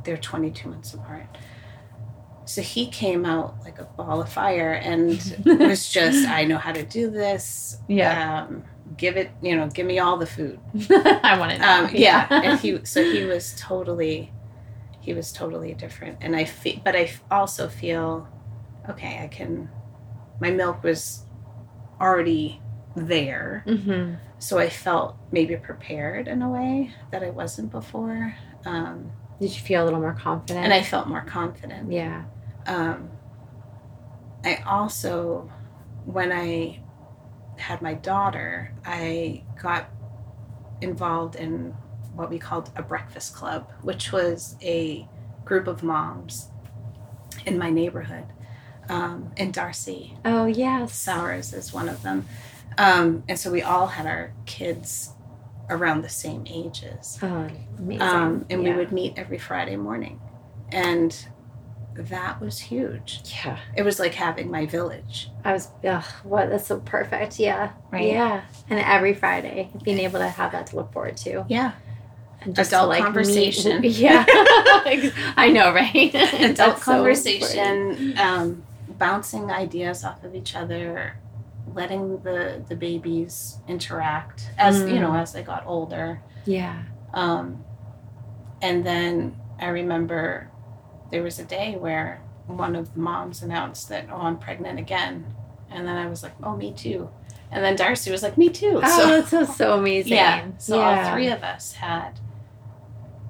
they're 0.04 0.16
22 0.16 0.68
months 0.68 0.94
apart. 0.94 1.26
So 2.46 2.60
he 2.60 2.88
came 2.88 3.24
out 3.24 3.56
like 3.64 3.78
a 3.78 3.84
ball 3.84 4.20
of 4.20 4.30
fire 4.30 4.72
and 4.72 5.18
was 5.46 5.88
just 5.88 6.28
i 6.28 6.44
know 6.44 6.58
how 6.58 6.72
to 6.72 6.84
do 6.84 7.10
this. 7.10 7.78
Yeah. 7.88 8.44
um, 8.44 8.64
give 8.96 9.16
it 9.16 9.30
you 9.42 9.56
know 9.56 9.68
give 9.68 9.86
me 9.86 9.98
all 9.98 10.18
the 10.18 10.26
food. 10.26 10.60
I 10.90 11.38
want 11.38 11.58
know 11.58 11.84
um, 11.84 11.90
yeah. 11.94 12.26
And 12.30 12.60
he 12.60 12.84
so 12.84 13.02
he 13.02 13.24
was 13.24 13.54
totally 13.58 14.32
he 15.00 15.12
was 15.14 15.32
totally 15.32 15.74
different. 15.74 16.18
And 16.20 16.36
i 16.36 16.44
feel 16.44 16.80
but 16.84 16.94
I 16.94 17.12
also 17.30 17.68
feel 17.68 18.28
okay 18.88 19.18
i 19.22 19.28
can 19.28 19.70
my 20.40 20.50
milk 20.50 20.82
was 20.82 21.24
already 22.00 22.60
there. 22.96 23.62
Hmm 23.66 24.14
so 24.44 24.58
i 24.58 24.68
felt 24.68 25.16
maybe 25.32 25.56
prepared 25.56 26.28
in 26.28 26.42
a 26.42 26.50
way 26.50 26.92
that 27.10 27.22
i 27.22 27.30
wasn't 27.30 27.70
before. 27.70 28.36
Um, 28.66 29.10
did 29.40 29.54
you 29.54 29.60
feel 29.60 29.82
a 29.82 29.86
little 29.86 30.00
more 30.00 30.12
confident? 30.14 30.64
And 30.64 30.72
i 30.72 30.82
felt 30.82 31.08
more 31.08 31.22
confident. 31.22 31.90
Yeah. 31.90 32.24
Um, 32.66 33.08
I 34.44 34.56
also, 34.66 35.50
when 36.04 36.30
I 36.30 36.80
had 37.56 37.80
my 37.80 37.94
daughter, 37.94 38.74
I 38.84 39.44
got 39.62 39.88
involved 40.82 41.36
in 41.36 41.74
what 42.14 42.28
we 42.30 42.38
called 42.38 42.70
a 42.76 42.82
breakfast 42.82 43.34
club, 43.34 43.70
which 43.82 44.12
was 44.12 44.56
a 44.62 45.08
group 45.44 45.66
of 45.66 45.82
moms 45.82 46.48
in 47.46 47.58
my 47.58 47.70
neighborhood. 47.70 48.26
Um, 48.90 49.32
and 49.38 49.52
Darcy. 49.52 50.18
Oh 50.24 50.44
yes. 50.44 50.94
Sowers 50.94 51.54
is 51.54 51.72
one 51.72 51.88
of 51.88 52.02
them. 52.02 52.26
Um, 52.78 53.24
and 53.28 53.38
so 53.38 53.50
we 53.50 53.62
all 53.62 53.86
had 53.86 54.06
our 54.06 54.32
kids 54.46 55.10
around 55.70 56.02
the 56.02 56.08
same 56.10 56.44
ages 56.46 57.18
oh 57.22 57.48
amazing 57.78 58.02
um, 58.02 58.44
and 58.50 58.62
yeah. 58.62 58.70
we 58.70 58.76
would 58.76 58.92
meet 58.92 59.14
every 59.16 59.38
Friday 59.38 59.76
morning, 59.76 60.20
and 60.70 61.26
that 61.96 62.40
was 62.40 62.58
huge. 62.58 63.20
yeah 63.44 63.58
It 63.76 63.82
was 63.82 63.98
like 63.98 64.14
having 64.14 64.50
my 64.50 64.66
village. 64.66 65.30
I 65.44 65.52
was, 65.52 65.68
ugh, 65.86 66.04
what? 66.24 66.50
That's 66.50 66.66
so 66.66 66.80
perfect. 66.80 67.38
Yeah. 67.38 67.72
Right. 67.92 68.08
Yeah. 68.08 68.42
And 68.68 68.80
every 68.80 69.14
Friday, 69.14 69.70
being 69.82 69.98
able 69.98 70.18
to 70.18 70.28
have 70.28 70.52
that 70.52 70.66
to 70.68 70.76
look 70.76 70.92
forward 70.92 71.16
to. 71.18 71.44
Yeah, 71.48 71.72
And 72.40 72.54
just 72.54 72.70
Adult 72.70 72.84
to, 72.84 72.88
like, 72.88 73.04
conversation. 73.04 73.80
Meet, 73.80 73.92
yeah. 73.98 74.24
I 74.28 75.50
know, 75.52 75.72
right? 75.72 76.14
adult 76.14 76.56
That's 76.56 76.84
so 76.84 76.92
conversation, 76.92 78.18
um, 78.18 78.64
bouncing 78.88 79.50
ideas 79.50 80.04
off 80.04 80.24
of 80.24 80.34
each 80.34 80.54
other, 80.56 81.16
letting 81.74 82.22
the 82.22 82.64
the 82.68 82.76
babies 82.76 83.58
interact 83.68 84.50
as 84.58 84.80
you 84.80 84.86
Mm. 84.96 85.00
know 85.00 85.14
as 85.14 85.32
they 85.32 85.42
got 85.42 85.64
older. 85.66 86.20
yeah. 86.44 86.82
Um, 87.12 87.64
and 88.62 88.84
then 88.84 89.36
I 89.60 89.68
remember 89.68 90.50
there 91.10 91.22
was 91.22 91.38
a 91.38 91.44
day 91.44 91.76
where 91.76 92.20
one 92.46 92.74
of 92.74 92.92
the 92.94 93.00
moms 93.00 93.42
announced 93.42 93.88
that, 93.90 94.06
oh, 94.10 94.16
I'm 94.22 94.38
pregnant 94.38 94.78
again. 94.78 95.32
And 95.70 95.86
then 95.86 95.96
I 95.96 96.06
was 96.08 96.22
like, 96.22 96.32
oh, 96.42 96.56
me 96.56 96.72
too. 96.72 97.08
And 97.52 97.62
then 97.64 97.76
Darcy 97.76 98.10
was 98.10 98.22
like, 98.22 98.36
me 98.36 98.48
too. 98.48 98.80
Oh, 98.82 98.98
so, 98.98 99.06
that's 99.08 99.30
so, 99.30 99.44
so 99.44 99.74
amazing. 99.78 100.12
yeah. 100.14 100.46
So 100.58 100.78
yeah. 100.78 101.06
all 101.06 101.12
three 101.14 101.28
of 101.28 101.42
us 101.44 101.74
had 101.74 102.18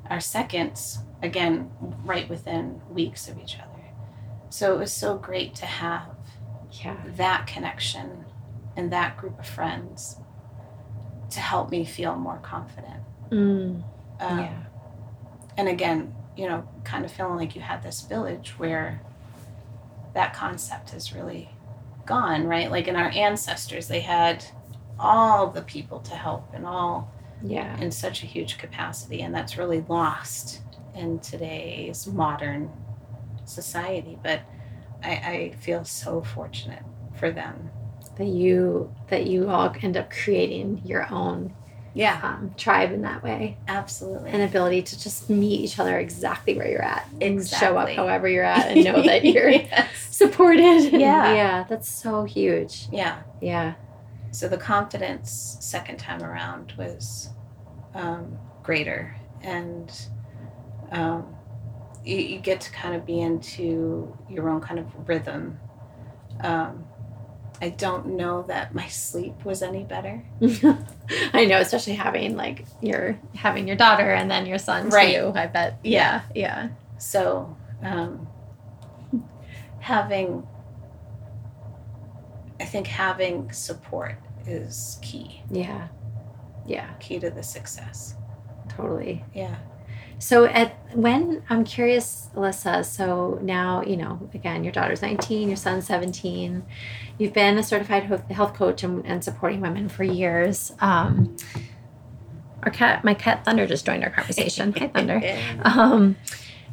our 0.09 0.21
seconds, 0.21 0.99
again, 1.23 1.71
right 2.05 2.29
within 2.29 2.81
weeks 2.91 3.29
of 3.29 3.39
each 3.39 3.57
other. 3.59 3.85
So 4.51 4.75
it 4.75 4.79
was 4.79 4.93
so 4.93 5.17
great 5.19 5.55
to 5.57 5.67
have 5.67 6.07
Yeah. 6.73 6.97
that 7.17 7.47
connection 7.47 8.24
and 8.77 8.93
that 8.93 9.17
group 9.17 9.39
of 9.39 9.47
friends 9.47 10.17
to 11.31 11.41
help 11.41 11.71
me 11.71 11.85
feel 11.85 12.15
more 12.17 12.39
confident. 12.39 13.03
Mm, 13.31 13.83
Um, 14.21 14.39
yeah. 14.39 14.53
and 15.57 15.69
again, 15.69 16.15
you 16.37 16.49
know, 16.49 16.69
kind 16.85 17.05
of 17.05 17.11
feeling 17.13 17.37
like 17.37 17.55
you 17.57 17.63
had 17.63 17.83
this 17.83 18.03
village 18.03 18.55
where 18.59 19.01
that 20.15 20.35
concept 20.35 20.91
has 20.91 21.13
really 21.13 21.49
gone, 22.07 22.47
right? 22.47 22.71
Like 22.71 22.87
in 22.89 22.97
our 22.97 23.09
ancestors, 23.11 23.89
they 23.89 24.01
had 24.01 24.45
all 24.99 25.49
the 25.49 25.63
people 25.63 25.99
to 26.01 26.15
help 26.15 26.53
and 26.55 26.65
all 26.67 27.11
Yeah. 27.43 27.77
in 27.79 27.91
such 27.91 28.23
a 28.23 28.27
huge 28.27 28.59
capacity, 28.59 29.23
and 29.23 29.35
that's 29.35 29.57
really 29.59 29.85
lost 29.89 30.61
in 30.95 31.19
today's 31.19 32.07
modern 32.07 32.71
society. 33.45 34.19
But 34.23 34.41
I, 35.03 35.11
I 35.11 35.55
feel 35.61 35.85
so 35.85 36.23
fortunate 36.23 36.83
for 37.17 37.31
them. 37.31 37.71
That 38.17 38.27
you 38.29 38.95
that 39.09 39.27
you 39.27 39.49
all 39.51 39.75
end 39.83 39.97
up 39.97 40.11
creating 40.11 40.83
your 40.85 41.13
own 41.13 41.53
Yeah, 41.95 42.21
um, 42.23 42.55
tribe 42.57 42.93
in 42.93 43.03
that 43.03 43.23
way, 43.25 43.57
absolutely. 43.69 44.31
an 44.31 44.41
ability 44.41 44.83
to 44.83 45.01
just 45.01 45.29
meet 45.29 45.61
each 45.61 45.79
other 45.79 45.99
exactly 45.99 46.55
where 46.57 46.69
you're 46.71 46.83
at, 46.83 47.09
and 47.21 47.47
show 47.47 47.77
up 47.77 47.89
however 47.91 48.29
you're 48.29 48.45
at, 48.45 48.69
and 48.69 48.85
know 48.85 49.03
that 49.03 49.25
you're 49.33 49.49
Yes. 49.51 49.89
supported. 50.11 50.93
Yeah. 50.93 51.35
yeah, 51.35 51.65
that's 51.69 51.89
so 51.91 52.25
huge. 52.25 52.87
Yeah. 52.93 53.23
Yeah. 53.41 53.75
So 54.31 54.49
the 54.49 54.59
confidence 54.59 55.57
second 55.61 55.99
time 55.99 56.23
around 56.23 56.73
was 56.77 57.31
um, 57.95 58.39
greater, 58.63 59.17
and 59.43 59.91
um, 60.91 61.35
you, 62.05 62.17
you, 62.17 62.39
get 62.39 62.61
to 62.63 62.71
kind 62.73 62.95
of 62.95 63.07
be 63.07 63.21
into 63.21 64.17
your 64.29 64.49
own 64.49 64.61
kind 64.61 64.79
of 64.81 64.87
rhythm. 65.09 65.59
Um, 66.41 66.85
I 67.65 67.71
don't 67.71 68.09
know 68.09 68.43
that 68.49 68.75
my 68.75 68.89
sleep 68.89 69.43
was 69.43 69.63
any 69.63 69.85
better. 69.85 70.23
I 71.33 71.47
know, 71.47 71.59
especially 71.61 71.95
having 71.95 72.37
like 72.37 72.67
your 72.83 73.19
having 73.35 73.67
your 73.67 73.75
daughter 73.75 74.13
and 74.13 74.31
then 74.31 74.45
your 74.45 74.59
son 74.59 74.91
right. 74.91 75.15
too. 75.15 75.33
I 75.35 75.47
bet. 75.47 75.79
Yeah, 75.83 76.21
yeah. 76.35 76.69
So 76.99 77.57
um, 77.83 78.29
having, 79.81 80.47
I 82.61 82.67
think 82.67 82.87
having 82.87 83.51
support 83.51 84.17
is 84.47 84.99
key. 85.01 85.41
Yeah, 85.51 85.89
yeah. 86.67 86.93
Key 87.01 87.19
to 87.21 87.31
the 87.31 87.43
success. 87.43 88.15
Totally. 88.69 89.25
Yeah. 89.33 89.57
So 90.19 90.47
at 90.47 90.79
when 90.95 91.43
I'm 91.51 91.65
curious, 91.65 92.29
Alyssa. 92.35 92.85
So 92.85 93.39
now 93.43 93.83
you 93.83 93.97
know. 93.97 94.31
Again, 94.35 94.65
your 94.65 94.73
daughter's 94.73 95.03
19, 95.03 95.49
your 95.49 95.57
son's 95.57 95.87
17. 95.87 96.65
You've 97.19 97.33
been 97.33 97.59
a 97.59 97.63
certified 97.63 98.05
health 98.31 98.55
coach 98.55 98.83
and, 98.83 99.05
and 99.07 99.23
supporting 99.23 99.61
women 99.61 99.89
for 99.89 100.05
years. 100.05 100.73
Um, 100.81 101.37
our 102.63 102.71
cat, 102.71 103.05
my 103.05 103.15
cat 103.15 103.45
Thunder, 103.45 103.67
just 103.67 103.87
joined 103.87 104.05
our 104.05 104.11
conversation. 104.11 104.73
Hi, 104.73 104.89
Thunder. 104.89 105.21
Um, 105.65 106.17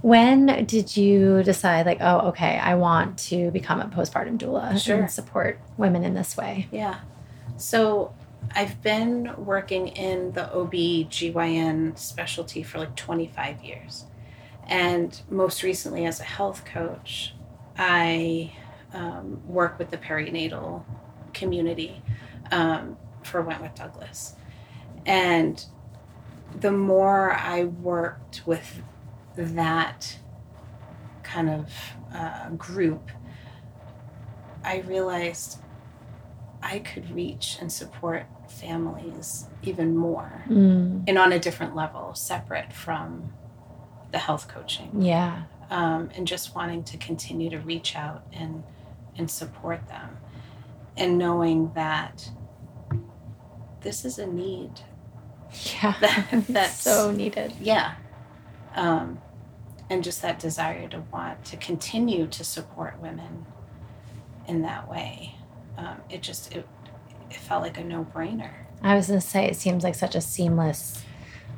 when 0.02 0.66
did 0.66 0.98
you 0.98 1.44
decide, 1.44 1.86
like, 1.86 2.00
oh, 2.02 2.30
okay, 2.30 2.58
I 2.58 2.74
want 2.74 3.20
to 3.30 3.52
become 3.52 3.80
a 3.80 3.86
postpartum 3.86 4.40
doula 4.40 4.84
sure. 4.84 5.02
and 5.02 5.12
support 5.12 5.60
women 5.78 6.04
in 6.04 6.16
this 6.16 6.36
way? 6.36 6.68
Yeah. 6.72 7.02
So 7.58 8.12
I've 8.54 8.82
been 8.82 9.34
working 9.38 9.88
in 9.90 10.32
the 10.34 10.54
OB/GYN 10.54 11.98
specialty 11.98 12.64
for 12.64 12.80
like 12.80 12.96
25 12.96 13.64
years. 13.64 14.06
And 14.68 15.20
most 15.30 15.64
recently, 15.64 16.06
as 16.06 16.20
a 16.20 16.24
health 16.24 16.66
coach, 16.66 17.34
I 17.78 18.54
um, 18.94 19.42
work 19.48 19.80
with 19.80 19.90
the 19.92 19.98
perinatal 19.98 20.84
community 21.34 22.02
um, 22.52 22.98
for 23.24 23.42
Wentworth 23.42 23.76
Douglass. 23.76 24.36
And 25.06 25.64
the 26.60 26.72
more 26.72 27.34
I 27.34 27.66
worked 27.66 28.44
with 28.46 28.82
that 29.36 30.18
kind 31.24 31.50
of 31.50 31.72
uh, 32.14 32.50
group, 32.52 33.10
I 34.64 34.80
realized 34.82 35.60
I 36.64 36.80
could 36.80 37.10
reach 37.12 37.58
and 37.60 37.72
support 37.72 38.26
families 38.48 39.46
even 39.64 39.96
more 39.96 40.44
mm. 40.48 41.04
and 41.08 41.18
on 41.18 41.32
a 41.32 41.40
different 41.40 41.76
level, 41.76 42.14
separate 42.14 42.72
from 42.74 43.34
the 44.12 44.18
health 44.18 44.48
coaching. 44.48 45.02
Yeah. 45.02 45.44
Um, 45.70 46.10
and 46.16 46.28
just 46.28 46.54
wanting 46.54 46.84
to 46.86 46.98
continue 46.98 47.50
to 47.50 47.60
reach 47.60 47.96
out 47.96 48.24
and 48.34 48.64
and 49.18 49.30
support 49.30 49.88
them 49.88 50.18
and 50.98 51.18
knowing 51.18 51.72
that 51.74 52.30
this 53.82 54.06
is 54.06 54.20
a 54.20 54.28
need 54.28 54.72
yeah 55.82 55.96
that, 56.00 56.44
that's 56.50 56.82
so 56.82 57.12
needed 57.12 57.54
yeah 57.60 57.96
um, 58.76 59.20
and 59.90 60.04
just 60.04 60.22
that 60.22 60.40
desire 60.40 60.88
to 60.88 61.02
want 61.12 61.44
to 61.46 61.58
continue 61.58 62.26
to 62.28 62.44
support 62.44 63.00
women 63.02 63.46
in 64.48 64.62
that 64.62 64.90
way 64.90 65.36
um, 65.82 65.98
it 66.10 66.22
just 66.22 66.56
it, 66.56 66.68
it 67.30 67.38
felt 67.38 67.64
like 67.64 67.78
a 67.78 67.84
no-brainer. 67.84 68.52
I 68.84 68.96
was 68.96 69.08
going 69.08 69.20
to 69.20 69.26
say 69.26 69.46
it 69.46 69.56
seems 69.56 69.84
like 69.84 69.96
such 69.96 70.16
a 70.16 70.22
seamless 70.22 71.04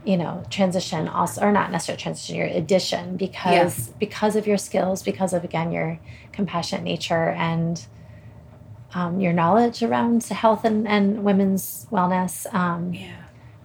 you 0.05 0.17
know 0.17 0.43
transition 0.49 1.07
also 1.07 1.41
or 1.41 1.51
not 1.51 1.71
necessarily 1.71 2.01
transition 2.01 2.35
your 2.35 2.47
addition 2.47 3.15
because 3.15 3.87
yeah. 3.87 3.93
because 3.99 4.35
of 4.35 4.45
your 4.45 4.57
skills 4.57 5.01
because 5.01 5.31
of 5.31 5.45
again 5.45 5.71
your 5.71 5.97
compassionate 6.33 6.83
nature 6.83 7.29
and 7.29 7.85
um, 8.95 9.21
your 9.21 9.31
knowledge 9.31 9.81
around 9.81 10.21
health 10.25 10.65
and, 10.65 10.87
and 10.87 11.23
women's 11.23 11.87
wellness 11.89 12.53
um, 12.53 12.93
yeah. 12.93 13.15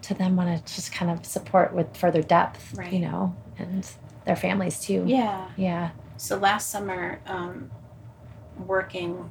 to 0.01 0.15
them 0.15 0.37
want 0.37 0.65
to 0.65 0.75
just 0.75 0.93
kind 0.93 1.11
of 1.11 1.27
support 1.27 1.75
with 1.75 1.97
further 1.97 2.23
depth 2.23 2.73
right. 2.79 2.93
you 2.93 3.01
know 3.01 3.35
and 3.59 3.91
their 4.29 4.37
families 4.37 4.79
too. 4.79 5.05
Yeah. 5.07 5.49
Yeah. 5.57 5.91
So 6.17 6.37
last 6.37 6.71
summer 6.71 7.21
um, 7.27 7.71
working 8.67 9.31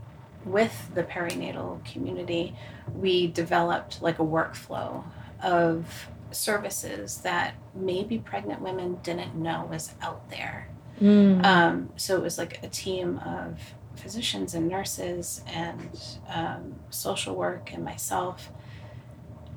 with 0.52 0.92
the 0.96 1.04
perinatal 1.04 1.84
community 1.92 2.56
we 2.94 3.28
developed 3.28 4.02
like 4.02 4.20
a 4.20 4.24
workflow 4.24 5.04
of 5.42 6.08
services 6.32 7.18
that 7.20 7.56
maybe 7.74 8.18
pregnant 8.18 8.62
women 8.62 9.00
didn't 9.04 9.36
know 9.36 9.68
was 9.70 9.94
out 10.02 10.30
there. 10.30 10.70
Mm. 11.02 11.46
Um, 11.46 11.90
so 11.96 12.16
it 12.16 12.22
was 12.22 12.38
like 12.38 12.64
a 12.64 12.68
team 12.68 13.20
of 13.20 13.60
physicians 13.96 14.54
and 14.54 14.68
nurses 14.68 15.42
and 15.48 16.00
um, 16.30 16.76
social 16.90 17.36
work 17.36 17.72
and 17.74 17.84
myself, 17.84 18.52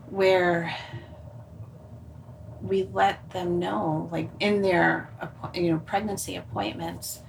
where 0.08 0.74
we 2.62 2.88
let 2.92 3.30
them 3.30 3.58
know, 3.58 4.08
like 4.12 4.30
in 4.38 4.62
their 4.62 5.10
you 5.54 5.72
know 5.72 5.78
pregnancy 5.78 6.36
appointments, 6.36 7.22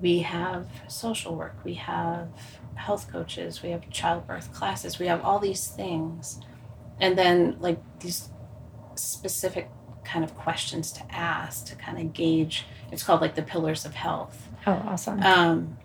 we 0.00 0.20
have 0.20 0.66
social 0.88 1.34
work, 1.34 1.56
we 1.64 1.74
have 1.74 2.28
health 2.76 3.10
coaches, 3.10 3.62
we 3.62 3.70
have 3.70 3.88
childbirth 3.90 4.52
classes, 4.52 4.98
we 4.98 5.06
have 5.06 5.22
all 5.22 5.38
these 5.38 5.68
things, 5.68 6.40
and 7.00 7.16
then 7.16 7.56
like 7.60 7.78
these 8.00 8.28
specific 8.94 9.70
kind 10.04 10.24
of 10.24 10.34
questions 10.36 10.92
to 10.92 11.02
ask 11.10 11.66
to 11.66 11.74
kind 11.76 11.98
of 11.98 12.12
gauge 12.12 12.66
it's 12.94 13.02
called 13.02 13.20
like 13.20 13.34
the 13.34 13.42
pillars 13.42 13.84
of 13.84 13.94
health. 13.94 14.48
Oh 14.66 14.82
awesome. 14.86 15.20
Um, 15.22 15.78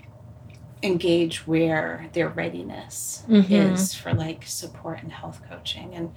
engage 0.84 1.48
where 1.48 2.08
their 2.14 2.30
readiness 2.30 3.24
mm-hmm. 3.28 3.52
is 3.52 3.96
for 3.96 4.14
like 4.14 4.46
support 4.46 5.02
and 5.02 5.12
health 5.12 5.42
coaching. 5.50 5.94
And 5.94 6.14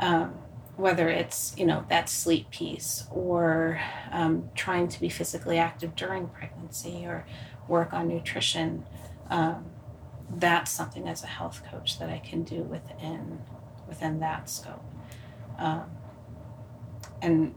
um, 0.00 0.34
whether 0.76 1.08
it's 1.08 1.54
you 1.56 1.64
know 1.64 1.84
that 1.88 2.08
sleep 2.08 2.50
piece 2.50 3.04
or 3.12 3.80
um, 4.10 4.50
trying 4.54 4.88
to 4.88 5.00
be 5.00 5.08
physically 5.08 5.58
active 5.58 5.94
during 5.94 6.28
pregnancy 6.28 7.04
or 7.06 7.24
work 7.68 7.92
on 7.92 8.08
nutrition 8.08 8.84
um, 9.30 9.64
that's 10.36 10.70
something 10.70 11.08
as 11.08 11.22
a 11.22 11.26
health 11.26 11.62
coach 11.70 11.98
that 11.98 12.08
i 12.08 12.18
can 12.18 12.42
do 12.42 12.62
within 12.62 13.38
within 13.86 14.20
that 14.20 14.48
scope. 14.48 14.82
Um, 15.58 15.84
and 17.20 17.54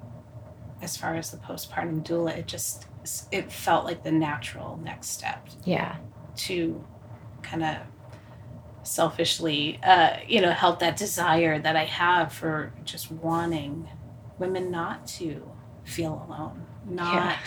as 0.82 0.98
far 0.98 1.16
as 1.16 1.32
the 1.32 1.38
postpartum 1.38 2.04
doula 2.06 2.36
it 2.38 2.48
just 2.48 2.88
it 3.32 3.52
felt 3.52 3.86
like 3.86 4.04
the 4.04 4.12
natural 4.12 4.78
next 4.84 5.08
step 5.10 5.48
yeah. 5.64 5.96
to 6.36 6.84
kind 7.42 7.64
of 7.64 7.78
selfishly 8.84 9.80
uh, 9.84 10.18
you 10.28 10.42
know 10.42 10.52
help 10.52 10.80
that 10.80 10.96
desire 10.98 11.60
that 11.60 11.76
i 11.76 11.84
have 11.86 12.32
for 12.32 12.74
just 12.84 13.12
wanting 13.12 13.88
women 14.38 14.70
not 14.72 15.08
to 15.08 15.50
feel 15.84 16.26
alone 16.30 16.66
not 16.86 17.14
Yeah. 17.16 17.38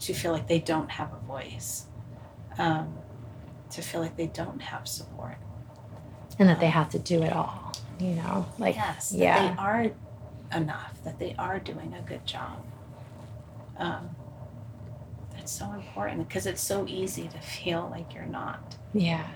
to 0.00 0.14
feel 0.14 0.32
like 0.32 0.48
they 0.48 0.58
don't 0.58 0.90
have 0.90 1.12
a 1.12 1.18
voice. 1.26 1.86
Um, 2.58 2.94
to 3.74 3.82
feel 3.82 4.00
like 4.00 4.16
they 4.16 4.26
don't 4.26 4.60
have 4.60 4.86
support 4.88 5.36
and 6.38 6.48
that 6.48 6.60
they 6.60 6.68
have 6.68 6.88
to 6.90 6.98
do 6.98 7.22
it 7.22 7.32
all 7.32 7.72
you 8.00 8.10
know 8.14 8.46
like 8.58 8.74
yes 8.76 9.10
that 9.10 9.18
yeah 9.18 9.54
they 9.54 9.62
are 9.62 9.90
enough 10.54 11.02
that 11.04 11.18
they 11.18 11.34
are 11.38 11.58
doing 11.58 11.94
a 11.94 12.02
good 12.02 12.24
job 12.26 12.62
um, 13.78 14.08
that's 15.32 15.50
so 15.52 15.72
important 15.72 16.26
because 16.28 16.46
it's 16.46 16.62
so 16.62 16.86
easy 16.88 17.28
to 17.28 17.38
feel 17.40 17.88
like 17.90 18.14
you're 18.14 18.24
not 18.26 18.76
Yeah. 18.92 19.26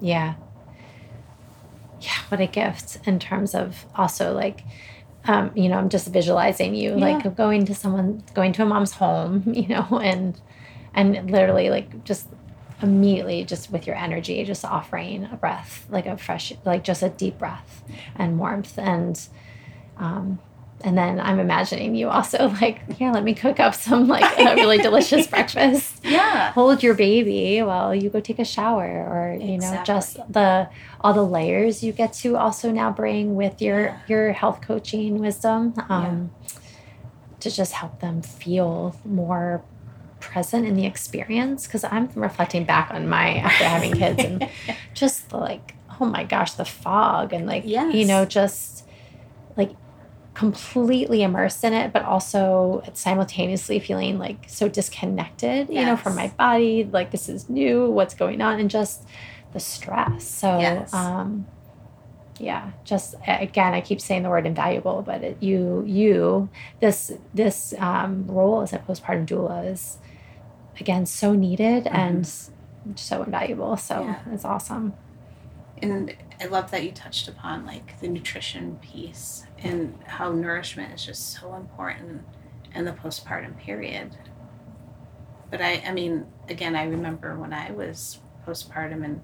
Yeah. 0.00 0.34
Yeah, 2.00 2.16
what 2.30 2.40
a 2.40 2.46
gift 2.46 3.06
in 3.06 3.18
terms 3.18 3.54
of 3.54 3.84
also 3.94 4.32
like 4.32 4.62
um, 5.26 5.50
you 5.54 5.68
know, 5.68 5.76
I'm 5.76 5.90
just 5.90 6.08
visualizing 6.08 6.74
you 6.74 6.96
Yeah. 6.96 7.20
like 7.20 7.36
going 7.36 7.66
to 7.66 7.74
someone 7.74 8.24
going 8.32 8.52
to 8.54 8.62
a 8.62 8.66
mom's 8.66 8.92
home, 8.92 9.42
you 9.54 9.68
know, 9.68 10.00
and 10.02 10.40
and 10.94 11.30
literally 11.30 11.68
like 11.68 12.02
just 12.04 12.26
immediately 12.82 13.44
just 13.44 13.70
with 13.70 13.86
your 13.86 13.96
energy 13.96 14.42
just 14.44 14.64
offering 14.64 15.28
a 15.32 15.36
breath, 15.36 15.86
like 15.90 16.06
a 16.06 16.16
fresh 16.16 16.52
like 16.64 16.84
just 16.84 17.02
a 17.02 17.08
deep 17.08 17.38
breath 17.38 17.82
and 18.16 18.38
warmth. 18.38 18.78
And 18.78 19.20
um 19.98 20.38
and 20.82 20.96
then 20.96 21.20
I'm 21.20 21.38
imagining 21.38 21.94
you 21.94 22.08
also 22.08 22.48
like, 22.62 22.90
here, 22.92 23.12
let 23.12 23.22
me 23.22 23.34
cook 23.34 23.60
up 23.60 23.74
some 23.74 24.08
like 24.08 24.24
a 24.38 24.54
really 24.54 24.78
delicious 24.78 25.26
breakfast. 25.26 26.00
Yeah. 26.02 26.52
Hold 26.52 26.82
your 26.82 26.94
baby 26.94 27.60
while 27.62 27.94
you 27.94 28.08
go 28.08 28.18
take 28.20 28.38
a 28.38 28.46
shower 28.46 28.86
or 28.86 29.36
you 29.38 29.58
know 29.58 29.82
just 29.84 30.16
the 30.32 30.70
all 31.02 31.12
the 31.12 31.22
layers 31.24 31.84
you 31.84 31.92
get 31.92 32.14
to 32.14 32.36
also 32.38 32.70
now 32.70 32.90
bring 32.90 33.34
with 33.36 33.60
your 33.60 33.80
Yeah. 33.80 33.98
your 34.08 34.32
health 34.32 34.62
coaching 34.62 35.18
wisdom 35.18 35.74
um 35.90 36.30
to 37.40 37.50
just 37.50 37.72
help 37.72 38.00
them 38.00 38.20
feel 38.22 38.94
more 39.04 39.62
present 40.20 40.66
in 40.66 40.74
the 40.74 40.86
experience 40.86 41.66
because 41.66 41.82
i'm 41.84 42.08
reflecting 42.14 42.64
back 42.64 42.90
on 42.92 43.08
my 43.08 43.36
after 43.36 43.64
having 43.64 43.92
kids 43.92 44.22
and 44.22 44.48
just 44.94 45.32
like 45.32 45.74
oh 46.00 46.06
my 46.06 46.24
gosh, 46.24 46.52
the 46.52 46.64
fog 46.64 47.32
and 47.32 47.46
like, 47.46 47.62
Yes. 47.66 47.94
you 47.94 48.06
know, 48.06 48.24
just 48.24 48.86
like 49.56 49.70
completely 50.32 51.22
immersed 51.22 51.62
in 51.62 51.72
it, 51.74 51.92
but 51.92 52.02
also 52.04 52.82
simultaneously 52.94 53.78
feeling 53.78 54.18
like 54.18 54.38
so 54.48 54.68
disconnected, 54.68 55.68
you 55.68 55.84
know, 55.84 55.96
from 55.96 56.14
my 56.16 56.28
body. 56.38 56.88
Like, 56.90 57.10
this 57.10 57.28
is 57.28 57.50
new, 57.50 57.90
what's 57.90 58.14
going 58.14 58.40
on, 58.40 58.58
and 58.58 58.70
just 58.70 59.04
the 59.52 59.60
stress. 59.60 60.24
So, 60.26 60.58
Yes. 60.58 60.94
um, 60.94 61.46
yeah, 62.38 62.70
just 62.84 63.14
again, 63.26 63.74
I 63.74 63.82
keep 63.82 64.00
saying 64.00 64.22
the 64.22 64.30
word 64.30 64.46
invaluable, 64.46 65.02
but 65.02 65.22
it, 65.22 65.42
you, 65.42 65.84
you, 65.86 66.48
this, 66.80 67.12
this 67.34 67.74
um, 67.78 68.26
role 68.26 68.62
as 68.62 68.72
a 68.72 68.78
postpartum 68.78 69.26
doula 69.26 69.70
is 69.70 69.98
again 70.80 71.06
so 71.06 71.34
needed 71.34 71.86
and 71.86 72.26
so 72.96 73.22
invaluable. 73.22 73.76
So 73.76 73.96
Mm-hmm. 73.96 74.28
Yeah. 74.30 74.34
it's 74.34 74.44
awesome. 74.44 74.94
and 75.82 76.14
I 76.40 76.46
love 76.46 76.70
that 76.70 76.84
you 76.84 76.90
touched 76.92 77.28
upon 77.28 77.66
like 77.66 78.00
the 78.00 78.08
nutrition 78.08 78.78
piece 78.82 79.44
and 79.62 79.98
how 80.06 80.32
nourishment 80.32 80.94
is 80.94 81.04
just 81.04 81.38
so 81.38 81.54
important 81.54 82.22
in 82.74 82.84
the 82.86 82.92
postpartum 82.92 83.58
period. 83.58 84.16
But 85.50 85.60
I, 85.60 85.82
I 85.86 85.92
mean, 85.92 86.26
again, 86.48 86.74
I 86.76 86.84
remember 86.84 87.36
when 87.36 87.52
I 87.52 87.72
was 87.72 88.18
postpartum 88.46 89.04
and 89.04 89.20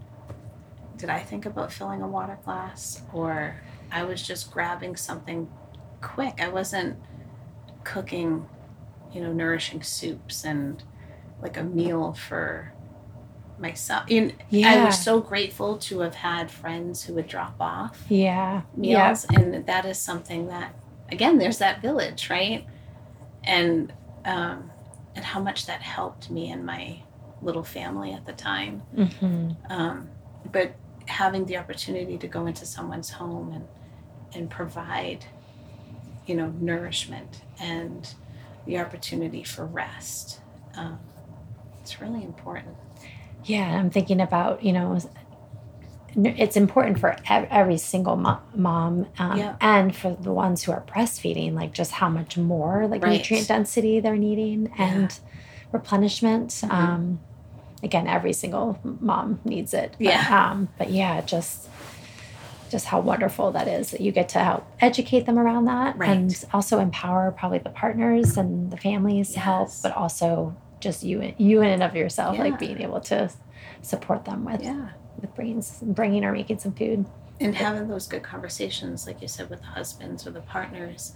did 0.99 1.09
I 1.11 1.21
think 1.21 1.47
about 1.47 1.73
filling 1.73 2.03
a 2.03 2.09
water 2.09 2.39
glass 2.45 3.03
or 3.13 3.61
I 3.93 4.03
was 4.05 4.23
just 4.23 4.51
grabbing 4.51 4.97
something 4.97 5.49
quick. 6.03 6.35
I 6.41 6.49
wasn't 6.49 6.99
cooking, 7.85 8.47
you 9.13 9.21
know, 9.23 9.33
nourishing 9.33 9.83
soups 9.83 10.45
and 10.45 10.83
like 11.43 11.57
a 11.57 11.63
meal 11.63 12.13
for 12.15 12.73
myself. 13.59 14.05
And 14.11 14.35
I 14.65 14.85
was 14.85 14.99
so 14.99 15.21
grateful 15.21 15.79
to 15.79 16.01
have 16.01 16.15
had 16.17 16.51
friends 16.51 17.05
who 17.05 17.15
would 17.15 17.29
drop 17.29 17.57
off 17.61 18.05
Yeah. 18.09 18.63
Yeah. 18.77 19.09
meals 19.09 19.25
and 19.31 19.67
that 19.67 19.85
is 19.87 19.99
something 19.99 20.49
that 20.49 20.75
again 21.09 21.39
there's 21.39 21.59
that 21.59 21.81
village 21.81 22.29
right 22.29 22.67
and 23.45 23.93
um 24.25 24.71
and 25.15 25.25
how 25.25 25.41
much 25.41 25.67
that 25.67 25.81
helped 25.81 26.29
me 26.31 26.51
and 26.51 26.67
my 26.67 27.01
little 27.41 27.63
family 27.63 28.13
at 28.13 28.27
the 28.27 28.33
time 28.33 28.83
hmm 28.95 29.51
um 29.71 30.11
but 30.53 30.75
having 31.07 31.47
the 31.47 31.57
opportunity 31.57 32.19
to 32.19 32.27
go 32.27 32.47
into 32.47 32.67
someone's 32.67 33.11
home 33.11 33.53
and 33.53 33.67
and 34.35 34.51
provide 34.51 35.25
you 36.27 36.35
know 36.35 36.53
nourishment 36.61 37.43
and 37.61 38.15
the 38.67 38.79
opportunity 38.79 39.45
for 39.45 39.65
rest 39.65 40.41
um 40.77 40.99
it's 41.87 42.01
really 42.01 42.25
important 42.25 42.75
Yeah. 43.45 43.79
I'm 43.79 43.91
thinking 43.91 44.21
about, 44.21 44.65
you 44.65 44.73
know, 44.73 44.99
it's 46.17 46.57
important 46.57 46.99
for 46.99 47.15
every 47.31 47.77
single 47.79 48.17
mo- 48.17 48.41
mom 48.57 49.07
um, 49.19 49.39
Yeah. 49.39 49.55
and 49.61 49.95
for 49.95 50.17
the 50.21 50.33
ones 50.33 50.65
who 50.65 50.73
are 50.73 50.81
breastfeeding, 50.81 51.53
like 51.55 51.73
just 51.73 51.93
how 51.93 52.09
much 52.09 52.37
more 52.37 52.89
like 52.89 53.05
Right. 53.05 53.19
nutrient 53.19 53.47
density 53.47 54.01
they're 54.01 54.17
needing 54.17 54.73
and 54.77 55.17
replenishment. 55.71 56.49
Mhm. 56.51 56.71
Um, 56.73 57.21
again, 57.85 58.09
every 58.09 58.33
single 58.33 58.79
mom 58.83 59.39
needs 59.45 59.73
it. 59.73 59.91
But, 59.99 60.01
Yeah. 60.01 60.51
Um, 60.51 60.69
but 60.79 60.91
yeah, 60.91 61.21
just 61.21 61.69
just 62.69 62.87
how 62.87 62.99
wonderful 62.99 63.53
that 63.53 63.69
is 63.69 63.93
that 63.93 64.01
you 64.01 64.11
get 64.11 64.29
to 64.31 64.41
help 64.41 64.65
educate 64.81 65.25
them 65.25 65.39
around 65.39 65.67
that 65.67 65.97
Right. 65.97 66.11
and 66.11 66.45
also 66.53 66.81
empower 66.81 67.31
probably 67.31 67.59
the 67.59 67.71
partners 67.71 68.37
and 68.37 68.73
the 68.73 68.77
families 68.77 69.33
to 69.35 69.39
help, 69.39 69.69
but 69.85 69.97
also 69.97 70.53
just 70.81 71.03
you 71.03 71.35
you 71.39 71.63
in 71.63 71.69
and 71.71 71.83
of 71.83 71.95
yourself, 71.97 72.37
Yeah. 72.37 72.43
like 72.45 72.59
being 72.59 72.81
able 72.83 73.01
to 73.01 73.31
support 73.83 74.25
them 74.25 74.45
with 74.45 74.63
yeah 74.63 74.91
with 75.21 75.35
brains 75.35 75.79
bringing 75.83 76.25
or 76.25 76.33
making 76.33 76.59
some 76.59 76.73
food. 76.73 77.07
and 77.41 77.55
having 77.55 77.89
those 77.89 78.07
good 78.07 78.23
conversations 78.23 79.07
like 79.07 79.21
you 79.23 79.29
said 79.29 79.49
with 79.51 79.61
the 79.61 79.67
husbands 79.67 80.27
or 80.27 80.31
the 80.31 80.41
partners 80.43 81.15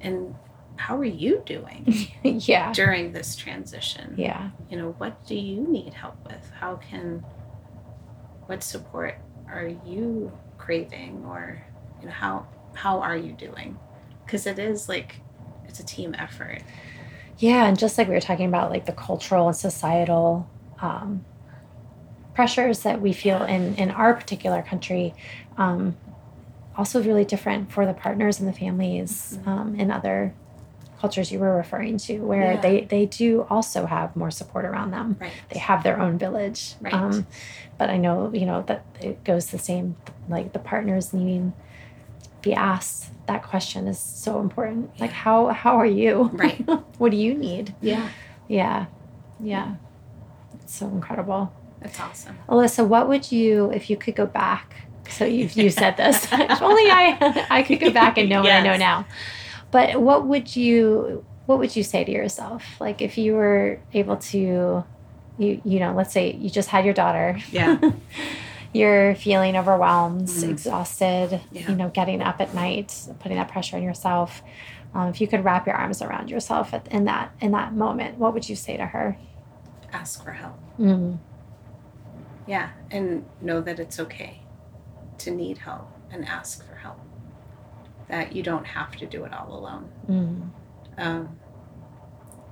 and 0.00 0.34
how 0.76 0.96
are 0.96 1.04
you 1.04 1.42
doing 1.46 1.84
yeah. 2.22 2.72
during 2.72 3.12
this 3.12 3.34
transition 3.36 4.14
Yeah. 4.16 4.50
you 4.70 4.76
know 4.78 4.94
what 4.98 5.26
do 5.26 5.34
you 5.34 5.60
need 5.62 5.94
help 5.94 6.16
with 6.26 6.50
how 6.60 6.76
can 6.76 7.24
what 8.46 8.62
support 8.62 9.16
are 9.48 9.66
you 9.84 10.32
craving 10.58 11.24
or 11.26 11.62
you 12.00 12.06
know 12.06 12.12
how 12.12 12.46
how 12.74 13.00
are 13.00 13.16
you 13.16 13.32
doing 13.32 13.78
because 14.24 14.46
it 14.46 14.58
is 14.58 14.88
like 14.88 15.20
it's 15.66 15.80
a 15.80 15.84
team 15.84 16.14
effort 16.18 16.62
Yeah, 17.38 17.66
and 17.66 17.78
just 17.78 17.98
like 17.98 18.08
we 18.08 18.14
were 18.14 18.20
talking 18.20 18.46
about, 18.46 18.70
like 18.70 18.86
the 18.86 18.92
cultural 18.92 19.48
and 19.48 19.56
societal 19.56 20.48
um, 20.80 21.24
pressures 22.34 22.80
that 22.80 23.00
we 23.00 23.12
feel 23.12 23.42
in 23.44 23.74
in 23.76 23.90
our 23.90 24.14
particular 24.14 24.62
country, 24.62 25.14
um, 25.56 25.96
also 26.76 27.02
really 27.02 27.24
different 27.24 27.72
for 27.72 27.86
the 27.86 27.94
partners 27.94 28.38
and 28.40 28.48
the 28.48 28.52
families 28.52 29.38
Mhm. 29.40 29.46
um, 29.48 29.74
in 29.80 29.90
other 29.90 30.32
cultures 31.00 31.30
you 31.30 31.38
were 31.38 31.54
referring 31.56 31.98
to, 31.98 32.18
where 32.20 32.54
Yeah. 32.54 32.60
they 32.60 32.80
they 32.82 33.06
do 33.06 33.46
also 33.50 33.86
have 33.86 34.16
more 34.16 34.30
support 34.30 34.64
around 34.64 34.90
them. 34.92 35.16
right 35.20 35.32
They 35.50 35.58
have 35.58 35.82
their 35.82 36.00
own 36.00 36.16
village, 36.18 36.74
Right. 36.80 36.94
um, 36.94 37.26
but 37.78 37.90
I 37.90 37.96
know 37.98 38.30
you 38.32 38.46
know 38.46 38.62
that 38.62 38.82
it 39.00 39.22
goes 39.24 39.46
the 39.46 39.58
same. 39.58 39.96
Like 40.28 40.52
the 40.52 40.58
partners 40.58 41.12
needing 41.12 41.52
be 42.50 42.54
asked 42.54 43.10
that 43.26 43.42
question 43.42 43.88
is 43.88 43.98
so 43.98 44.40
important. 44.40 44.98
Like 45.00 45.10
how 45.10 45.48
how 45.48 45.76
are 45.76 45.86
you? 45.86 46.30
Right. 46.32 46.58
what 46.98 47.10
do 47.10 47.16
you 47.16 47.34
need? 47.34 47.74
yeah 47.80 48.08
Yeah. 48.48 48.86
Yeah. 49.40 49.74
It's 50.62 50.74
so 50.74 50.86
incredible. 50.88 51.52
that's 51.80 52.00
awesome 52.00 52.38
Alyssa, 52.48 52.86
what 52.86 53.08
would 53.08 53.30
you, 53.30 53.70
if 53.70 53.90
you 53.90 53.96
could 53.96 54.14
go 54.14 54.26
back? 54.26 54.74
So 55.10 55.24
you 55.24 55.48
you 55.54 55.70
said 55.70 55.96
this. 55.96 56.26
if 56.32 56.62
only 56.62 56.90
I 56.90 57.46
I 57.50 57.62
could 57.62 57.80
go 57.80 57.90
back 57.90 58.18
and 58.18 58.28
know 58.28 58.42
what 58.42 58.52
I 58.52 58.62
know 58.62 58.76
now. 58.76 59.06
But 59.70 60.00
what 60.00 60.26
would 60.26 60.56
you 60.56 61.24
what 61.46 61.58
would 61.58 61.76
you 61.76 61.82
say 61.82 62.04
to 62.04 62.10
yourself? 62.10 62.62
Like 62.80 63.00
if 63.02 63.18
you 63.18 63.34
were 63.34 63.80
able 63.92 64.16
to 64.32 64.84
you 65.38 65.60
you 65.64 65.78
know, 65.80 65.92
let's 65.94 66.12
say 66.12 66.32
you 66.32 66.50
just 66.50 66.68
had 66.68 66.84
your 66.84 66.94
daughter. 66.94 67.38
Yeah. 67.50 67.78
You're 68.76 69.14
feeling 69.14 69.56
overwhelmed, 69.56 70.28
Mhm. 70.28 70.50
exhausted, 70.50 71.40
Yeah. 71.50 71.68
you 71.70 71.76
know, 71.76 71.88
getting 71.90 72.20
up 72.22 72.40
at 72.40 72.54
night, 72.54 73.08
putting 73.20 73.36
that 73.38 73.48
pressure 73.48 73.76
on 73.76 73.82
yourself. 73.82 74.42
Um, 74.94 75.08
if 75.08 75.20
you 75.20 75.28
could 75.28 75.44
wrap 75.44 75.66
your 75.66 75.76
arms 75.76 76.00
around 76.02 76.30
yourself 76.30 76.72
at, 76.74 76.86
in 76.88 77.04
that 77.04 77.30
in 77.40 77.52
that 77.52 77.74
moment, 77.74 78.18
what 78.18 78.32
would 78.34 78.48
you 78.48 78.56
say 78.56 78.76
to 78.76 78.86
her? 78.86 79.16
ask 79.92 80.22
for 80.24 80.32
help 80.32 80.58
Mm. 80.78 81.18
yeah 82.46 82.70
and 82.90 83.24
know 83.40 83.60
that 83.62 83.78
it's 83.78 83.98
okay 83.98 84.42
to 85.18 85.30
need 85.30 85.58
help 85.58 85.88
and 86.10 86.26
ask 86.26 86.66
for 86.68 86.74
help 86.74 86.98
that 88.08 88.34
you 88.34 88.42
don't 88.42 88.66
have 88.66 88.94
to 88.96 89.06
do 89.06 89.24
it 89.24 89.32
all 89.32 89.52
alone 89.58 89.88
Mm. 90.08 90.50
um, 90.98 91.38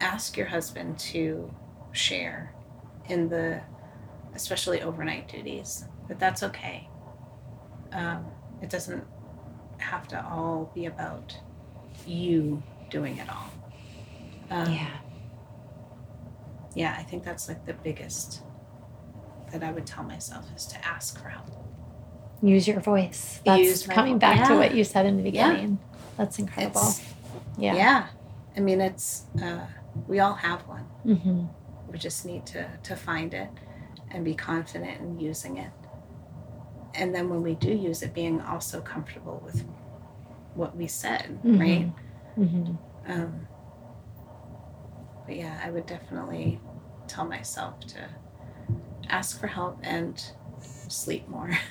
ask 0.01 0.37
your 0.37 0.47
husband 0.47 0.99
to 0.99 1.53
share 1.93 2.55
in 3.09 3.29
the 3.29 3.61
especially 4.35 4.81
overnight 4.81 5.29
duties 5.29 5.85
that 6.09 6.19
that's 6.19 6.43
okay 6.43 6.89
um, 7.93 8.25
it 8.63 8.71
doesn't 8.71 9.05
have 9.79 10.07
to 10.09 10.25
all 10.27 10.71
be 10.75 10.87
about 10.87 11.37
you 12.07 12.63
doing 12.91 13.19
it 13.19 13.29
all 13.29 13.51
um, 14.51 14.73
Yeah. 14.73 14.89
yeah 16.75 16.97
i 16.99 17.03
think 17.03 17.25
that's 17.25 17.49
like 17.49 17.65
the 17.67 17.75
biggest 17.75 18.43
that 19.53 19.63
i 19.63 19.71
would 19.71 19.87
tell 19.87 20.05
myself 20.05 20.45
is 20.57 20.67
to 20.67 20.87
ask 20.87 21.21
for 21.21 21.29
help 21.29 21.47
Use 22.43 22.69
your 22.69 22.81
voice. 22.81 23.41
That's 23.47 23.63
Use 23.63 23.89
my 23.89 23.95
coming 23.95 24.19
back 24.19 24.49
to 24.49 24.57
what 24.57 24.75
you 24.75 24.85
said 24.85 25.07
in 25.07 25.17
the 25.17 25.23
beginning. 25.23 25.79
Yeah. 25.81 26.05
That's 26.19 26.39
incredible. 26.39 26.83
it's 26.83 27.01
yeah. 27.57 27.75
yeah 27.75 28.07
i 28.55 28.61
mean 28.61 28.83
it's 28.83 29.23
uh, 29.43 29.61
we 30.07 30.21
all 30.21 30.35
have 30.35 30.61
one 30.69 30.83
hmm 31.05 31.45
we 31.91 31.97
just 31.99 32.27
need 32.27 32.45
to 32.47 32.69
to 32.83 32.97
find 32.97 33.33
it 33.33 33.49
and 34.11 34.25
be 34.27 34.35
confident 34.35 35.01
in 35.01 35.19
using 35.21 35.57
it 35.57 35.71
and 36.95 37.15
then 37.15 37.29
when 37.29 37.43
we 37.43 37.55
do 37.55 37.71
use 37.73 38.03
it 38.03 38.15
being 38.15 38.41
also 38.41 38.81
comfortable 38.81 39.41
with 39.45 39.65
what 40.55 40.77
we 40.77 40.87
said 40.87 41.39
Mhm. 41.45 41.61
right 41.61 41.93
hmm 42.37 42.73
um 43.07 43.47
but 45.27 45.37
yeah 45.37 45.59
i 45.65 45.71
would 45.71 45.87
definitely 45.87 46.61
tell 47.09 47.25
myself 47.25 47.81
to 47.81 47.99
ask 49.09 49.39
for 49.41 49.47
help 49.47 49.79
and 49.83 50.23
sleep 50.89 51.29
more 51.29 51.51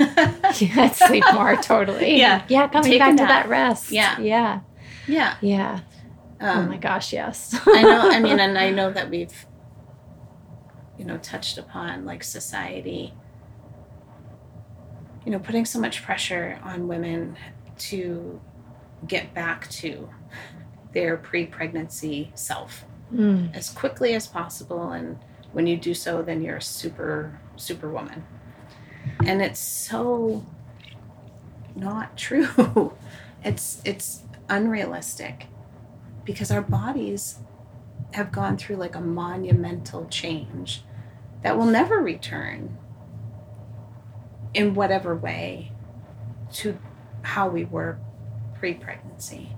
Yeah, 0.60 0.92
sleep 0.92 1.24
more 1.34 1.56
totally. 1.56 2.18
Yeah. 2.18 2.44
Yeah, 2.48 2.68
coming 2.68 2.92
Take 2.92 3.00
back 3.00 3.12
to 3.18 3.24
that 3.24 3.48
rest. 3.50 3.92
Yeah. 3.92 4.20
Yeah. 4.20 4.60
yeah 5.08 5.36
Yeah. 5.42 5.80
um, 6.40 6.58
oh 6.60 6.70
my 6.70 6.78
gosh, 6.78 7.12
yes. 7.14 7.60
I 7.66 7.82
know. 7.82 8.02
I 8.12 8.20
mean, 8.20 8.40
and 8.46 8.58
I 8.58 8.70
know 8.70 8.92
that 8.92 9.10
we've, 9.10 9.46
you 10.98 11.06
know, 11.06 11.18
touched 11.18 11.58
upon 11.58 12.06
like 12.06 12.24
society, 12.24 13.14
you 15.26 15.32
know, 15.32 15.40
putting 15.40 15.66
so 15.66 15.80
much 15.80 16.04
pressure 16.04 16.60
on 16.64 16.88
women 16.88 17.36
to 17.78 18.40
get 19.08 19.34
back 19.34 19.70
to 19.70 20.10
their 20.94 21.18
pre 21.18 21.46
pregnancy 21.46 22.32
self 22.36 22.86
Mm. 23.14 23.54
as 23.56 23.70
quickly 23.70 24.16
as 24.16 24.26
possible. 24.28 24.92
And 24.92 25.20
when 25.52 25.68
you 25.68 25.78
do 25.78 25.94
so, 25.94 26.24
then 26.24 26.42
you're 26.42 26.58
a 26.58 26.62
super, 26.62 27.40
super 27.58 27.88
woman. 27.90 28.24
And 29.24 29.40
it's 29.42 29.60
so 29.60 30.44
not 31.76 32.18
true. 32.26 32.94
it's 33.44 33.82
it's 33.86 34.24
unrealistic 34.50 35.46
because 36.26 36.50
our 36.50 36.62
bodies 36.62 37.38
have 38.14 38.32
gone 38.32 38.58
through 38.58 38.78
like 38.78 38.96
a 38.96 39.02
monumental 39.02 40.06
change 40.08 40.84
that 41.44 41.58
will 41.58 41.66
never 41.66 41.98
return 41.98 42.78
in 44.54 44.74
whatever 44.76 45.16
way 45.16 45.72
to 46.54 46.78
how 47.24 47.48
we 47.50 47.66
were 47.66 47.98
pre-pregnancy. 48.60 49.50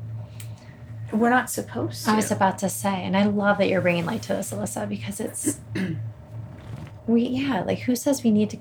We're 1.12 1.30
not 1.30 1.50
supposed 1.50 2.06
to. 2.06 2.12
I 2.12 2.16
was 2.16 2.32
about 2.32 2.58
to 2.60 2.70
say, 2.70 3.04
and 3.04 3.16
I 3.16 3.26
love 3.26 3.58
that 3.60 3.68
you're 3.70 3.82
bringing 3.82 4.06
light 4.06 4.24
to 4.24 4.30
this, 4.30 4.52
Alyssa, 4.52 4.88
because 4.90 5.20
it's 5.20 5.60
we 7.08 7.22
yeah, 7.24 7.62
like 7.64 7.80
who 7.80 7.96
says 7.96 8.24
we 8.24 8.32
need 8.32 8.50
to 8.52 8.58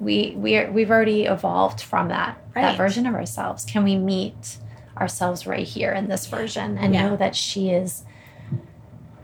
we 0.00 0.32
we 0.36 0.56
are, 0.56 0.70
we've 0.70 0.90
already 0.90 1.24
evolved 1.24 1.80
from 1.80 2.08
that 2.08 2.38
Right. 2.54 2.62
that 2.62 2.76
version 2.76 3.06
of 3.06 3.14
ourselves. 3.14 3.64
Can 3.64 3.84
we 3.84 3.96
meet 3.96 4.56
ourselves 4.96 5.46
right 5.46 5.66
here 5.66 5.92
in 5.92 6.08
this 6.08 6.26
version 6.26 6.78
and 6.78 6.94
Yeah. 6.94 7.08
know 7.10 7.16
that 7.16 7.36
she 7.36 7.70
is 7.70 8.04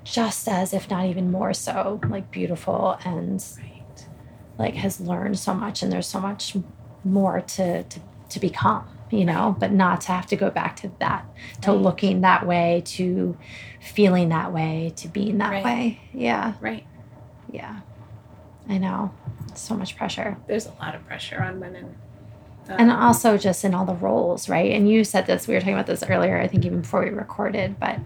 just 0.05 0.47
as 0.49 0.75
if 0.75 0.91
not 0.91 1.07
even 1.07 1.31
more 1.31 1.55
so 1.55 2.01
like 2.09 2.31
beautiful 2.31 2.99
and 3.05 3.43
right. 3.59 3.72
Like 4.59 4.75
has 4.75 5.01
learned 5.01 5.39
so 5.39 5.55
much 5.55 5.83
and 5.83 5.93
there's 5.93 6.07
so 6.07 6.21
much 6.21 6.57
more 7.05 7.41
to 7.41 7.83
to, 7.85 8.01
to 8.29 8.41
become 8.41 8.87
you 9.11 9.25
know 9.25 9.55
but 9.59 9.73
not 9.73 10.01
to 10.03 10.09
have 10.13 10.27
to 10.27 10.37
go 10.37 10.51
back 10.51 10.77
to 10.77 10.91
that 11.01 11.25
to 11.63 11.71
Right. 11.73 11.81
looking 11.81 12.21
that 12.23 12.47
way 12.47 12.83
to 12.87 13.37
feeling 13.81 14.29
that 14.31 14.53
way 14.53 14.93
to 14.97 15.09
being 15.09 15.39
that 15.39 15.51
Right. 15.51 15.65
way 15.65 16.01
yeah 16.13 16.55
Right. 16.61 16.85
yeah 17.51 17.81
i 18.69 18.79
know 18.79 19.13
so 19.55 19.75
much 19.77 19.97
pressure 19.97 20.37
There's 20.47 20.67
a 20.67 20.73
lot 20.81 20.95
of 20.95 21.05
pressure 21.07 21.43
on 21.43 21.61
women. 21.61 21.95
and 22.69 22.91
Um, 22.91 23.03
also 23.03 23.37
just 23.37 23.65
in 23.65 23.75
all 23.75 23.85
the 23.85 23.95
roles 23.95 24.49
right 24.49 24.71
and 24.73 24.89
you 24.89 25.03
said 25.05 25.27
this 25.27 25.47
we 25.49 25.55
were 25.55 25.61
talking 25.61 25.75
about 25.75 25.87
this 25.87 26.03
earlier 26.09 26.39
i 26.41 26.47
think 26.47 26.65
even 26.65 26.81
before 26.83 27.03
we 27.03 27.11
recorded 27.11 27.79
but 27.81 27.99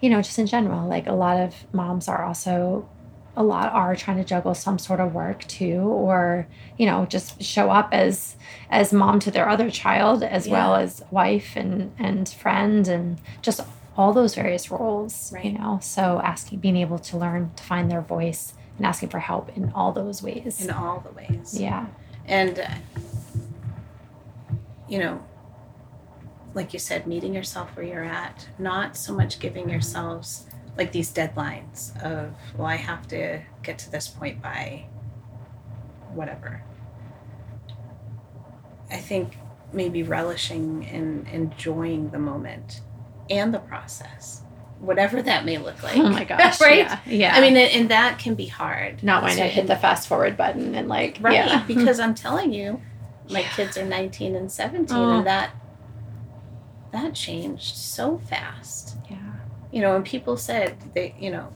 you 0.00 0.10
know 0.10 0.20
just 0.20 0.38
in 0.38 0.46
general 0.46 0.86
like 0.88 1.06
a 1.06 1.12
lot 1.12 1.38
of 1.38 1.54
moms 1.72 2.06
are 2.08 2.22
also 2.24 2.86
a 3.36 3.42
lot 3.42 3.72
are 3.72 3.96
trying 3.96 4.16
to 4.16 4.24
juggle 4.24 4.54
some 4.54 4.78
sort 4.78 5.00
of 5.00 5.12
work 5.14 5.44
too 5.48 5.80
or 5.80 6.46
you 6.78 6.86
know 6.86 7.04
just 7.06 7.42
show 7.42 7.70
up 7.70 7.88
as 7.92 8.36
as 8.70 8.92
mom 8.92 9.18
to 9.20 9.30
their 9.30 9.48
other 9.48 9.70
child 9.70 10.22
as 10.22 10.48
well 10.48 10.74
as 10.76 11.02
wife 11.10 11.56
and 11.56 11.92
and 11.98 12.28
friend 12.28 12.86
and 12.88 13.20
just 13.42 13.60
all 13.96 14.12
those 14.12 14.34
various 14.34 14.70
roles 14.70 15.32
you 15.32 15.38
Right. 15.38 15.58
know 15.60 15.78
so 15.82 16.20
asking 16.24 16.60
being 16.60 16.76
able 16.76 16.98
to 17.00 17.16
learn 17.16 17.50
to 17.56 17.62
find 17.64 17.90
their 17.90 18.00
voice 18.02 18.54
and 18.76 18.86
asking 18.86 19.08
for 19.08 19.18
help 19.20 19.56
in 19.56 19.72
all 19.74 19.92
those 19.92 20.22
ways 20.22 20.60
in 20.64 20.70
all 20.70 21.00
the 21.00 21.12
ways. 21.12 21.60
yeah 21.60 21.86
And, 22.26 22.58
uh, 22.58 22.68
you 24.88 24.98
know, 24.98 25.22
like 26.54 26.72
you 26.72 26.78
said, 26.78 27.06
meeting 27.06 27.34
yourself 27.34 27.74
where 27.76 27.84
you're 27.84 28.04
at, 28.04 28.48
not 28.58 28.96
so 28.96 29.12
much 29.12 29.38
giving 29.38 29.68
yourselves 29.68 30.46
like 30.76 30.92
these 30.92 31.12
deadlines 31.12 31.96
of, 32.02 32.32
well, 32.56 32.66
I 32.66 32.76
have 32.76 33.06
to 33.08 33.40
get 33.62 33.78
to 33.80 33.90
this 33.90 34.08
point 34.08 34.42
by 34.42 34.86
whatever. 36.12 36.62
I 38.90 38.96
think 38.96 39.36
maybe 39.72 40.02
relishing 40.02 40.86
and 40.86 41.26
enjoying 41.28 42.10
the 42.10 42.18
moment 42.18 42.80
and 43.30 43.52
the 43.52 43.58
process, 43.58 44.42
whatever 44.78 45.22
that 45.22 45.44
may 45.44 45.58
look 45.58 45.82
like. 45.82 45.96
oh 45.96 46.10
my 46.10 46.24
gosh 46.32 46.60
right? 46.60 46.78
yeah, 46.78 46.98
yeah. 47.06 47.34
I 47.34 47.40
mean, 47.40 47.56
and 47.56 47.72
and 47.72 47.90
that 47.90 48.18
can 48.18 48.34
be 48.34 48.46
hard. 48.46 49.02
not 49.02 49.22
wanting 49.22 49.38
to 49.38 49.44
hit 49.48 49.66
the 49.66 49.76
fast 49.76 50.06
forward 50.06 50.36
button 50.36 50.74
and 50.74 50.88
like 50.88 51.18
Right, 51.20 51.34
yeah 51.34 51.64
because 51.66 51.98
I'm 51.98 52.14
telling 52.14 52.52
you, 52.52 52.80
my 53.30 53.40
Yeah. 53.40 53.48
kids 53.50 53.76
are 53.78 53.84
19 53.84 54.36
and 54.36 54.52
17, 54.52 54.96
Oh. 54.96 55.18
and 55.18 55.26
that 55.26 55.50
that 56.92 57.14
changed 57.14 57.74
so 57.74 58.18
fast. 58.18 58.96
yeah 59.10 59.23
You 59.74 59.80
know, 59.80 59.96
and 59.96 60.04
people 60.04 60.36
said 60.36 60.76
they, 60.94 61.14
you 61.18 61.30
know, 61.32 61.48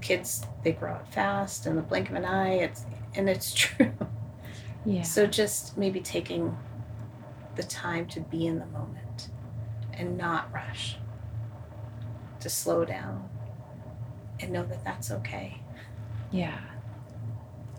kids 0.00 0.46
they 0.64 0.72
grow 0.72 0.92
up 0.92 1.12
fast 1.12 1.66
in 1.66 1.76
the 1.76 1.82
blink 1.82 2.08
of 2.08 2.16
an 2.16 2.24
eye. 2.24 2.54
It's 2.54 2.84
and 3.14 3.28
it's 3.28 3.52
true. 3.62 3.92
yeah 4.86 5.02
So 5.02 5.26
just 5.26 5.76
maybe 5.76 6.00
taking 6.00 6.56
the 7.56 7.62
time 7.64 8.06
to 8.06 8.20
be 8.20 8.46
in 8.46 8.58
the 8.58 8.66
moment 8.66 9.28
and 9.92 10.16
not 10.16 10.50
rush, 10.54 10.96
to 12.40 12.48
slow 12.48 12.84
down, 12.86 13.28
and 14.40 14.50
know 14.50 14.64
that 14.64 14.82
that's 14.84 15.10
okay. 15.10 15.58
yeah 16.30 16.58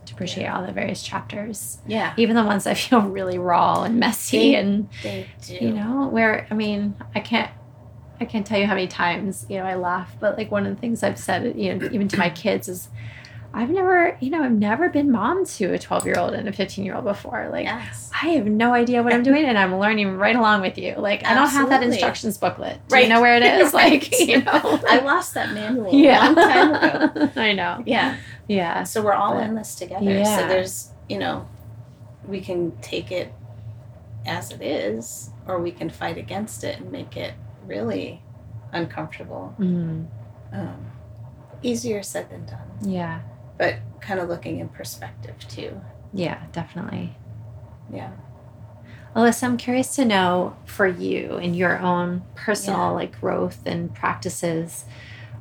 to 0.05 0.13
appreciate 0.13 0.45
all 0.47 0.63
the 0.65 0.71
various 0.73 1.01
chapters 1.01 1.77
Yeah, 1.87 2.13
even 2.17 2.35
the 2.35 2.43
ones 2.43 2.65
that 2.65 2.77
feel 2.85 3.01
really 3.01 3.37
raw 3.39 3.83
and 3.83 3.99
messy 3.99 4.37
They- 4.51 4.55
and 4.55 4.89
they 5.01 5.25
do. 5.41 5.55
you 5.55 5.71
know 5.73 6.07
where 6.09 6.45
i 6.51 6.53
mean 6.53 6.93
i 7.15 7.19
can't 7.21 7.49
i 8.19 8.25
can't 8.25 8.45
tell 8.45 8.59
you 8.59 8.65
how 8.67 8.73
many 8.75 8.87
times 8.87 9.45
you 9.49 9.57
know 9.57 9.65
i 9.65 9.75
laugh 9.75 10.15
but 10.19 10.37
like 10.37 10.51
one 10.51 10.65
of 10.65 10.73
the 10.75 10.79
things 10.79 11.03
i've 11.03 11.19
said 11.19 11.55
you 11.57 11.73
know 11.73 11.85
even 11.91 12.07
to 12.07 12.17
my 12.17 12.29
kids 12.29 12.67
is 12.67 12.89
i've 13.53 13.69
never 13.69 14.17
you 14.19 14.29
know 14.29 14.41
i've 14.43 14.51
never 14.51 14.89
been 14.89 15.11
mom 15.11 15.45
to 15.45 15.65
a 15.73 15.79
12 15.79 16.05
year 16.05 16.15
old 16.17 16.33
and 16.33 16.47
a 16.47 16.53
15 16.53 16.83
year 16.85 16.95
old 16.95 17.03
before 17.03 17.49
like 17.51 17.65
yes. 17.65 18.09
I 18.23 18.27
have 18.29 18.45
no 18.45 18.73
idea 18.73 19.03
what 19.03 19.11
I'm 19.11 19.23
doing, 19.23 19.43
and 19.43 19.57
I'm 19.57 19.77
learning 19.79 20.15
right 20.15 20.35
along 20.35 20.61
with 20.61 20.77
you. 20.77 20.93
Like 20.97 21.25
I 21.25 21.33
don't 21.33 21.49
have 21.49 21.67
that 21.69 21.83
instructions 21.83 22.37
booklet. 22.37 22.79
Do 22.87 22.93
Right. 22.95 23.03
you 23.03 23.09
know 23.09 23.19
where 23.19 23.35
it 23.35 23.43
is? 23.43 23.73
Right. 23.73 24.01
Like 24.01 24.17
you 24.19 24.41
know. 24.43 24.79
I 24.87 24.99
lost 24.99 25.33
that 25.33 25.51
manual 25.51 25.93
yeah. 25.93 26.23
a 26.23 26.31
long 26.31 26.35
time 26.35 26.73
ago. 26.75 27.31
I 27.41 27.51
know. 27.51 27.83
Yeah. 27.85 28.15
Yeah. 28.47 28.83
So 28.83 29.01
we're 29.01 29.11
all 29.13 29.33
But- 29.33 29.47
in 29.47 29.55
this 29.55 29.75
together. 29.75 30.05
Yeah. 30.09 30.37
So 30.37 30.47
there's, 30.47 30.91
you 31.09 31.17
know, 31.17 31.49
we 32.25 32.39
can 32.39 32.77
take 32.81 33.11
it 33.11 33.33
as 34.25 34.51
it 34.51 34.61
is, 34.61 35.31
or 35.45 35.59
we 35.59 35.71
can 35.71 35.89
fight 35.89 36.17
against 36.17 36.63
it 36.63 36.79
and 36.79 36.91
make 36.93 37.17
it 37.17 37.33
really 37.65 38.21
uncomfortable. 38.71 39.53
Mm, 39.59 40.07
Um, 40.51 40.91
easier 41.61 42.03
said 42.03 42.29
than 42.29 42.45
done, 42.45 42.67
yeah. 42.81 43.21
but 43.57 43.75
kind 44.01 44.19
of 44.19 44.29
looking 44.29 44.59
in 44.59 44.69
perspective 44.69 45.35
too. 45.47 45.79
Yeah. 46.13 46.43
Definitely. 46.51 47.15
Yeah. 47.91 48.11
Alyssa, 49.15 49.43
I'm 49.43 49.57
curious 49.57 49.95
to 49.95 50.05
know 50.05 50.55
for 50.65 50.87
you 50.87 51.37
in 51.37 51.53
your 51.53 51.79
own 51.79 52.23
personal 52.35 52.79
Yeah. 52.79 52.87
like 52.89 53.19
growth 53.19 53.61
and 53.65 53.93
practices, 53.93 54.85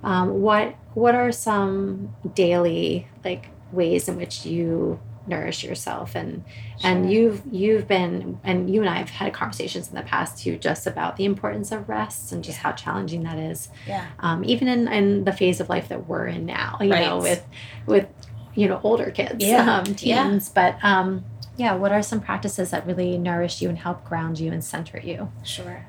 um, 0.05 0.41
what 0.43 0.75
what 0.95 1.15
are 1.15 1.33
some 1.33 2.15
daily 2.35 3.07
like 3.25 3.49
ways 3.73 4.09
in 4.09 4.17
which 4.17 4.45
you 4.45 5.01
nourish 5.27 5.63
yourself 5.63 6.17
and 6.17 6.45
and 6.83 7.11
you've 7.13 7.43
you've 7.51 7.87
been 7.87 8.41
and 8.43 8.69
you 8.69 8.81
and 8.81 8.91
I 8.91 8.97
have 8.97 9.11
had 9.11 9.33
conversations 9.33 9.89
in 9.89 9.95
the 9.95 10.03
past 10.03 10.43
too 10.43 10.57
just 10.59 10.87
about 10.87 11.17
the 11.17 11.25
importance 11.25 11.71
of 11.71 11.89
rest 11.89 12.33
and 12.33 12.43
just 12.43 12.59
Yeah. 12.59 12.63
how 12.65 12.73
challenging 12.73 13.23
that 13.23 13.39
is 13.39 13.69
Yeah. 13.87 14.07
um, 14.19 14.45
even 14.45 14.67
in, 14.69 14.89
in 14.89 15.25
the 15.25 15.33
phase 15.33 15.61
of 15.61 15.69
life 15.69 15.89
that 15.91 16.09
we're 16.09 16.27
in 16.27 16.45
now 16.45 16.79
you 16.81 16.89
know 16.89 17.19
with 17.19 17.47
with 17.87 18.09
you 18.55 18.67
know 18.69 18.81
older 18.83 19.11
kids 19.13 19.45
Yeah. 19.45 19.79
um, 19.79 19.85
Yeah. 20.01 20.25
teens 20.25 20.49
but 20.49 20.77
um 20.83 21.25
yeah 21.57 21.75
what 21.75 21.93
are 21.93 22.03
some 22.03 22.21
practices 22.21 22.71
that 22.71 22.85
really 22.87 23.17
nourish 23.17 23.63
you 23.63 23.69
and 23.69 23.79
help 23.79 24.05
ground 24.05 24.41
you 24.41 24.51
and 24.51 24.65
center 24.65 24.99
you 24.99 25.31
Sure. 25.45 25.87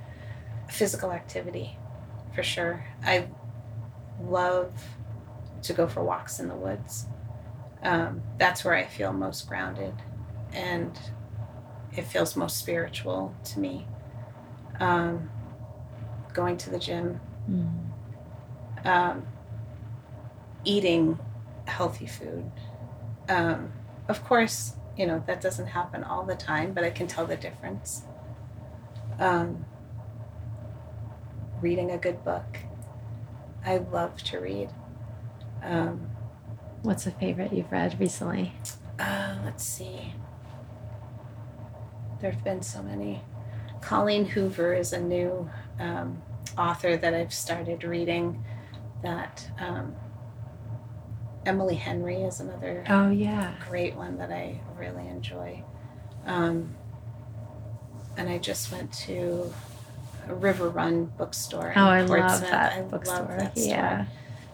Physical 0.69 1.11
activity, 1.11 1.77
for 2.33 2.41
sure. 2.41 2.85
I 3.05 3.27
love 4.21 4.71
to 5.63 5.73
go 5.73 5.87
for 5.87 6.03
walks 6.03 6.39
in 6.39 6.47
the 6.47 6.55
woods. 6.55 7.05
Um, 7.83 8.21
that's 8.37 8.63
where 8.63 8.75
I 8.75 8.85
feel 8.85 9.11
most 9.11 9.47
grounded 9.47 9.93
and 10.53 10.97
it 11.95 12.03
feels 12.03 12.35
most 12.35 12.57
spiritual 12.57 13.35
to 13.45 13.59
me. 13.59 13.85
Um, 14.79 15.29
going 16.33 16.57
to 16.57 16.69
the 16.69 16.79
gym, 16.79 17.19
um, 18.85 19.25
eating 20.63 21.19
healthy 21.65 22.07
food. 22.07 22.49
Um, 23.29 23.71
of 24.07 24.23
course, 24.23 24.73
you 24.97 25.05
know, 25.05 25.23
that 25.27 25.41
doesn't 25.41 25.67
happen 25.67 26.03
all 26.03 26.23
the 26.23 26.35
time, 26.35 26.73
but 26.73 26.83
I 26.83 26.89
can 26.89 27.07
tell 27.07 27.25
the 27.25 27.35
difference. 27.35 28.03
Um, 29.19 29.65
reading 31.61 31.91
a 31.91 31.97
good 31.97 32.23
book. 32.23 32.57
I 33.65 33.77
love 33.77 34.21
to 34.23 34.39
read. 34.39 34.69
Um, 35.61 36.09
what's 36.83 37.07
a 37.07 37.11
favorite 37.11 37.51
you've 37.51 37.71
read 37.71 37.99
recently 37.99 38.53
uh, 38.99 39.35
let's 39.43 39.63
see. 39.63 40.13
There 42.21 42.31
have 42.31 42.43
been 42.43 42.61
so 42.61 42.81
many. 42.83 43.21
Colleen 43.81 44.25
Hoover 44.25 44.73
is 44.73 44.93
a 44.93 45.01
new 45.01 45.49
um, 45.79 46.21
author 46.57 46.95
that 46.95 47.13
I've 47.13 47.33
started 47.33 47.83
reading. 47.83 48.43
That 49.01 49.49
um, 49.59 49.95
Emily 51.45 51.75
Henry 51.75 52.21
is 52.21 52.39
another 52.39 52.85
oh 52.87 53.09
yeah 53.09 53.55
great 53.67 53.95
one 53.95 54.17
that 54.19 54.31
I 54.31 54.59
really 54.77 55.07
enjoy. 55.07 55.63
Um, 56.25 56.75
and 58.15 58.29
I 58.29 58.37
just 58.37 58.71
went 58.71 58.93
to 59.07 59.51
a 60.29 60.35
River 60.35 60.69
Run 60.69 61.05
bookstore. 61.17 61.71
in 61.71 61.77
oh 61.77 61.87
i 61.87 62.01
love 62.01 62.41
that 62.41 62.73
I 62.73 62.81
bookstore 62.83 63.17
love 63.19 63.27
that 63.39 63.57
store. 63.57 63.69
yeah 63.69 64.05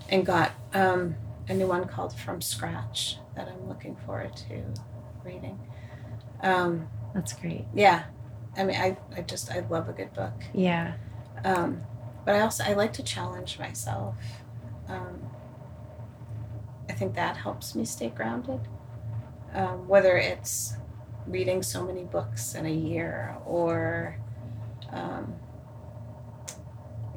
And 0.10 0.26
got 0.26 0.52
um, 0.74 1.16
a 1.50 1.54
new 1.54 1.68
one 1.68 1.86
called 1.88 2.14
From 2.14 2.42
Scratch 2.42 3.18
that 3.36 3.48
I'm 3.48 3.68
looking 3.68 3.96
forward 4.06 4.36
to 4.48 4.64
reading. 5.26 5.60
Um, 6.42 6.88
that's 7.14 7.34
great 7.34 7.66
yeah, 7.74 8.06
I 8.58 8.64
mean, 8.64 8.76
I, 8.78 8.98
I 9.16 9.22
just 9.22 9.52
I 9.52 9.60
love 9.70 9.90
a 9.90 9.94
good 9.94 10.14
book. 10.14 10.34
Yeah. 10.54 10.94
Um, 11.44 11.82
but 12.26 12.36
I 12.36 12.42
also 12.42 12.64
I 12.64 12.74
like 12.74 12.94
to 12.94 13.04
challenge 13.04 13.58
myself. 13.60 14.16
Um, 14.88 15.22
I 16.90 16.94
think 16.94 17.16
that 17.16 17.38
helps 17.38 17.76
me 17.76 17.86
stay 17.86 18.10
grounded. 18.10 18.60
Um, 19.54 19.88
whether 19.88 20.18
it's 20.18 20.74
reading 21.28 21.64
so 21.64 21.86
many 21.86 22.04
books 22.04 22.56
in 22.56 22.66
a 22.66 22.72
year 22.72 23.38
or, 23.46 24.18
um, 24.92 25.34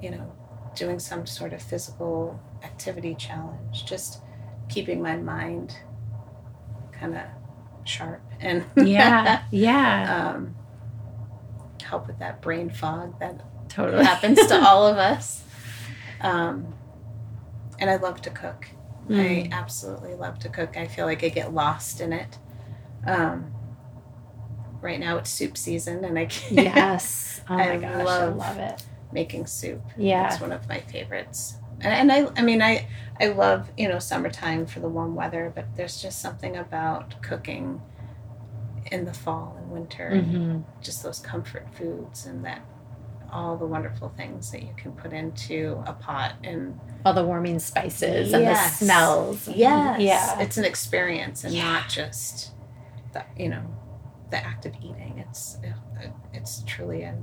you 0.01 0.11
know, 0.11 0.33
doing 0.75 0.99
some 0.99 1.27
sort 1.27 1.53
of 1.53 1.63
physical 1.63 2.41
activity 2.63 3.15
challenge, 3.15 3.85
just 3.85 4.21
keeping 4.69 5.03
my 5.03 5.17
mind 5.17 5.77
kind 6.93 7.15
of 7.17 7.23
sharp 7.85 8.23
and 8.41 8.65
Yeah. 8.77 9.43
Yeah. 9.51 10.33
um, 10.35 10.55
help 11.85 12.07
with 12.07 12.19
that 12.21 12.41
brain 12.41 12.71
fog 12.71 13.19
that 13.21 13.41
totally. 13.69 14.05
happens 14.05 14.45
to 14.47 14.61
all 14.69 14.87
of 14.87 14.97
us. 14.99 15.43
Um, 16.21 16.75
and 17.79 17.91
I 17.91 17.97
love 17.97 18.23
to 18.23 18.31
cook. 18.31 18.69
I 19.11 19.13
Mm. 19.13 19.53
absolutely 19.53 20.15
love 20.15 20.39
to 20.41 20.49
cook. 20.49 20.77
I 20.77 20.87
feel 20.87 21.07
like 21.07 21.25
I 21.25 21.29
get 21.29 21.53
lost 21.53 22.01
in 22.01 22.13
it. 22.13 22.39
Um, 23.05 23.53
right 24.81 25.01
now 25.01 25.17
it's 25.17 25.29
soup 25.29 25.57
season, 25.57 26.05
and 26.05 26.17
I 26.17 26.27
can 26.27 26.57
yes. 26.57 27.41
Oh 27.51 27.57
my 27.57 27.73
I 27.73 27.77
gosh, 27.79 28.05
love- 28.07 28.33
I 28.33 28.37
love 28.37 28.59
it. 28.59 28.85
Making 29.13 29.47
soup. 29.47 29.83
Yeah. 29.97 30.27
It's 30.33 30.41
one 30.41 30.53
of 30.53 30.69
my 30.69 30.81
favorites. 30.81 31.57
And, 31.81 32.11
and 32.11 32.13
I, 32.13 32.31
I 32.37 32.43
mean, 32.43 32.63
I, 32.63 32.87
I 33.21 33.29
love 33.29 33.71
you 33.77 33.89
know 33.89 33.99
summertime 33.99 34.67
for 34.67 34.81
the 34.81 34.89
warm 34.89 35.15
weather, 35.15 35.53
but 35.55 35.67
there's 35.77 36.01
just 36.01 36.21
something 36.21 36.57
about 36.57 37.21
cooking 37.23 37.81
in 38.91 39.05
the 39.05 39.13
fall 39.15 39.57
and 39.61 39.71
winter, 39.71 40.21
hmm 40.21 40.59
just 40.83 41.03
those 41.03 41.19
comfort 41.21 41.67
foods, 41.77 42.27
and 42.27 42.45
that 42.45 42.61
all 43.33 43.57
the 43.57 43.65
wonderful 43.67 44.13
things 44.17 44.51
that 44.51 44.63
you 44.63 44.75
can 44.77 44.93
put 44.93 45.13
into 45.13 45.83
a 45.87 45.93
pot 45.93 46.35
and 46.45 46.79
All 47.05 47.15
the 47.15 47.25
warming 47.25 47.59
spices 47.59 48.33
and 48.33 48.47
the 48.47 48.55
smells. 48.69 49.49
Yes. 49.49 50.01
Yeah. 50.01 50.41
It's 50.41 50.59
an 50.59 50.65
experience 50.65 51.43
and 51.45 51.55
Yeah. 51.55 51.65
not 51.65 51.89
just 51.89 52.51
the 53.13 53.25
you 53.39 53.49
know 53.49 53.63
the 54.31 54.37
act 54.45 54.67
of 54.67 54.75
eating. 54.83 55.25
It's 55.27 55.57
it's 56.35 56.63
truly 56.67 57.03
a 57.03 57.15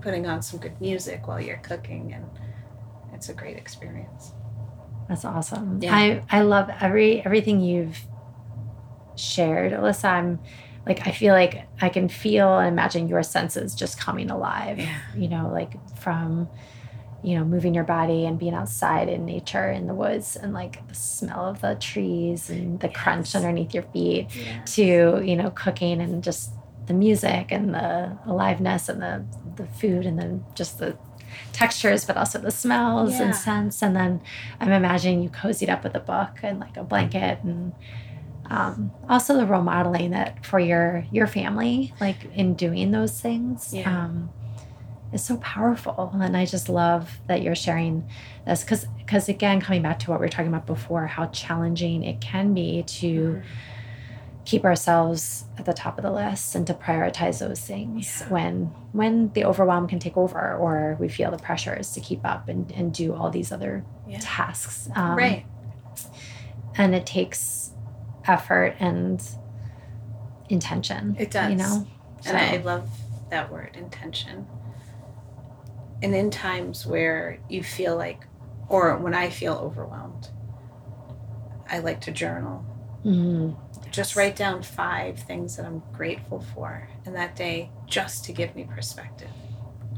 putting 0.00 0.26
on 0.26 0.42
some 0.42 0.60
good 0.60 0.80
music 0.80 1.26
while 1.28 1.40
you're 1.40 1.58
cooking 1.58 2.12
and 2.14 2.26
it's 3.12 3.28
a 3.28 3.34
great 3.34 3.56
experience. 3.56 4.32
That's 5.08 5.24
awesome. 5.24 5.78
Yeah. 5.82 5.94
I 5.96 6.22
I 6.30 6.40
love 6.42 6.70
every 6.80 7.24
everything 7.24 7.60
you've 7.60 7.98
shared, 9.16 9.72
Alyssa. 9.72 10.04
I'm 10.04 10.38
like 10.86 11.06
I 11.06 11.12
feel 11.12 11.34
like 11.34 11.66
I 11.80 11.88
can 11.88 12.08
feel 12.08 12.58
and 12.58 12.68
imagine 12.68 13.08
your 13.08 13.22
senses 13.22 13.74
just 13.74 13.98
coming 13.98 14.30
alive. 14.30 14.78
Yeah. 14.78 14.98
You 15.16 15.28
know, 15.28 15.50
like 15.52 15.72
from 15.98 16.48
you 17.22 17.36
know 17.36 17.44
moving 17.44 17.74
your 17.74 17.84
body 17.84 18.26
and 18.26 18.38
being 18.38 18.54
outside 18.54 19.08
in 19.08 19.24
nature 19.24 19.70
in 19.70 19.86
the 19.88 19.94
woods 19.94 20.36
and 20.36 20.52
like 20.54 20.86
the 20.88 20.94
smell 20.94 21.46
of 21.48 21.60
the 21.60 21.74
trees 21.74 22.48
and 22.48 22.78
the 22.78 22.88
crunch 22.88 23.34
underneath 23.34 23.74
your 23.74 23.82
feet 23.82 24.28
Yeah. 24.36 24.62
to 24.64 25.22
you 25.24 25.34
know 25.34 25.50
cooking 25.50 26.00
and 26.00 26.22
just 26.22 26.52
the 26.88 26.94
music 26.94 27.52
and 27.52 27.72
the 27.74 28.18
aliveness 28.26 28.88
and 28.88 29.00
the 29.00 29.24
the 29.56 29.66
food 29.66 30.04
and 30.06 30.18
then 30.18 30.44
just 30.54 30.78
the 30.78 30.96
textures 31.52 32.04
but 32.04 32.16
also 32.16 32.38
the 32.38 32.50
smells 32.50 33.12
Yeah. 33.18 33.26
and 33.26 33.36
scents 33.36 33.82
and 33.82 33.94
then 33.94 34.20
i'm 34.60 34.72
imagining 34.72 35.22
you 35.22 35.28
cozied 35.28 35.68
up 35.68 35.84
with 35.84 35.94
a 35.94 36.00
book 36.00 36.38
and 36.42 36.58
like 36.58 36.76
a 36.76 36.82
blanket 36.84 37.38
and 37.44 37.72
um, 38.50 38.92
also 39.10 39.34
the 39.36 39.44
role 39.44 39.62
modeling 39.62 40.10
that 40.12 40.44
for 40.44 40.58
your 40.58 41.04
your 41.12 41.26
family 41.26 41.92
like 42.00 42.16
in 42.34 42.54
doing 42.54 42.90
those 42.90 43.20
things 43.20 43.72
Yeah. 43.74 44.04
um, 44.06 44.30
is 45.12 45.22
so 45.22 45.36
powerful 45.38 46.10
and 46.14 46.36
i 46.36 46.44
just 46.46 46.68
love 46.68 47.18
that 47.28 47.42
you're 47.42 47.54
sharing 47.54 48.08
this 48.46 48.62
because 48.64 48.86
because 48.98 49.28
again 49.28 49.60
coming 49.60 49.82
back 49.82 49.98
to 50.00 50.10
what 50.10 50.18
we 50.20 50.24
were 50.24 50.30
talking 50.30 50.48
about 50.48 50.66
before 50.66 51.06
how 51.06 51.26
challenging 51.26 52.04
it 52.04 52.20
can 52.20 52.54
be 52.54 52.82
to 52.84 53.42
keep 54.50 54.64
ourselves 54.64 55.44
at 55.58 55.64
the 55.66 55.74
top 55.74 55.98
of 55.98 56.02
the 56.02 56.10
list 56.10 56.54
and 56.54 56.66
to 56.66 56.72
prioritize 56.72 57.38
those 57.38 57.60
things 57.60 58.20
Yeah. 58.20 58.28
when 58.34 58.52
when 58.92 59.30
the 59.34 59.44
overwhelm 59.44 59.86
can 59.86 59.98
take 59.98 60.16
over 60.16 60.54
or 60.56 60.96
we 60.98 61.08
feel 61.08 61.30
the 61.30 61.36
pressures 61.48 61.92
to 61.92 62.00
keep 62.00 62.24
up 62.24 62.48
and, 62.48 62.72
and 62.72 62.86
do 62.94 63.14
all 63.14 63.30
these 63.30 63.52
other 63.52 63.84
Yeah. 64.06 64.20
tasks 64.22 64.88
um, 64.96 65.16
right. 65.18 65.44
and 66.76 66.94
it 66.94 67.04
takes 67.04 67.72
effort 68.26 68.74
and 68.80 69.22
intention 70.48 71.14
It 71.18 71.30
does. 71.30 71.50
you 71.50 71.56
know 71.58 71.86
And 72.26 72.36
I 72.36 72.56
love 72.56 72.88
that 73.30 73.52
word, 73.52 73.76
intention. 73.76 74.46
And 76.02 76.14
in 76.14 76.30
times 76.30 76.86
where 76.86 77.38
you 77.48 77.62
feel 77.62 77.94
like, 77.96 78.24
or 78.68 78.96
when 78.96 79.14
I 79.14 79.28
feel 79.30 79.54
overwhelmed, 79.54 80.28
I 81.70 81.78
like 81.80 82.00
to 82.02 82.12
journal. 82.12 82.64
Mhm. 83.04 83.56
Just 83.90 84.16
write 84.16 84.36
down 84.36 84.62
five 84.62 85.18
things 85.20 85.56
that 85.56 85.64
I'm 85.66 85.82
grateful 85.92 86.40
for 86.54 86.88
in 87.06 87.14
that 87.14 87.34
day 87.36 87.70
just 87.86 88.24
to 88.26 88.32
give 88.32 88.54
me 88.54 88.64
perspective. 88.64 89.30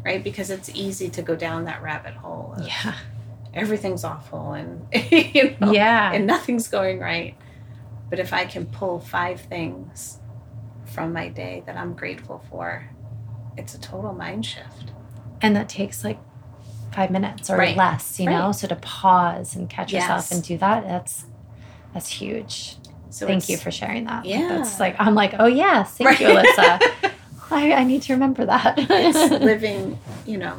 Right? 0.04 0.22
Because 0.24 0.50
it's 0.50 0.70
easy 0.74 1.08
to 1.10 1.22
go 1.22 1.34
down 1.36 1.64
that 1.64 1.82
rabbit 1.82 2.14
hole 2.14 2.54
of 2.56 2.66
yeah 2.66 2.94
everything's 3.52 4.04
awful 4.04 4.52
and 4.52 4.86
you 5.12 5.56
know, 5.60 5.72
yeah 5.72 6.12
and 6.12 6.26
nothing's 6.26 6.68
going 6.68 7.00
right. 7.00 7.34
But 8.08 8.18
if 8.18 8.32
I 8.32 8.44
can 8.44 8.66
pull 8.66 9.00
five 9.00 9.40
things 9.42 10.18
from 10.86 11.12
my 11.12 11.28
day 11.28 11.62
that 11.66 11.76
I'm 11.76 11.94
grateful 11.94 12.42
for, 12.50 12.84
it's 13.56 13.74
a 13.74 13.80
total 13.80 14.12
mind 14.12 14.46
shift. 14.46 14.92
and 15.42 15.54
that 15.56 15.68
takes 15.68 16.04
like 16.04 16.18
five 16.92 17.10
minutes 17.10 17.48
or 17.50 17.56
Right. 17.56 17.76
less 17.76 18.18
you 18.20 18.28
know 18.28 18.50
so 18.52 18.66
to 18.68 18.76
pause 18.76 19.54
and 19.56 19.68
catch 19.70 19.92
yourself 19.92 20.22
Yes. 20.22 20.32
and 20.32 20.42
do 20.42 20.58
that 20.58 20.84
that's 20.86 21.24
that's 21.94 22.08
huge 22.08 22.76
So 23.10 23.26
thank 23.26 23.48
you 23.48 23.56
for 23.56 23.70
sharing 23.70 24.04
that 24.04 24.24
Yeah. 24.24 24.48
that's 24.48 24.78
like 24.80 24.94
i'm 24.98 25.14
like 25.14 25.34
oh 25.38 25.46
yes 25.46 25.96
thank 25.96 26.20
you 26.20 26.28
alyssa 26.28 26.80
I, 27.52 27.72
I 27.72 27.84
need 27.84 28.02
to 28.02 28.12
remember 28.12 28.46
that 28.46 28.74
it's 28.78 29.32
living, 29.44 29.98
you 30.24 30.38
know, 30.38 30.56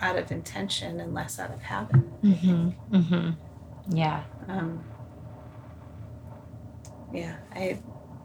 out 0.00 0.18
of 0.18 0.32
intention 0.32 0.98
and 0.98 1.14
less 1.14 1.38
out 1.38 1.52
of 1.52 1.62
habit. 1.62 2.00
Mm-hmm. 2.22 2.70
Mm-hmm. 2.96 3.30
yeah 3.96 4.24
Um, 4.48 4.82
yeah, 7.12 7.36
I 7.54 7.78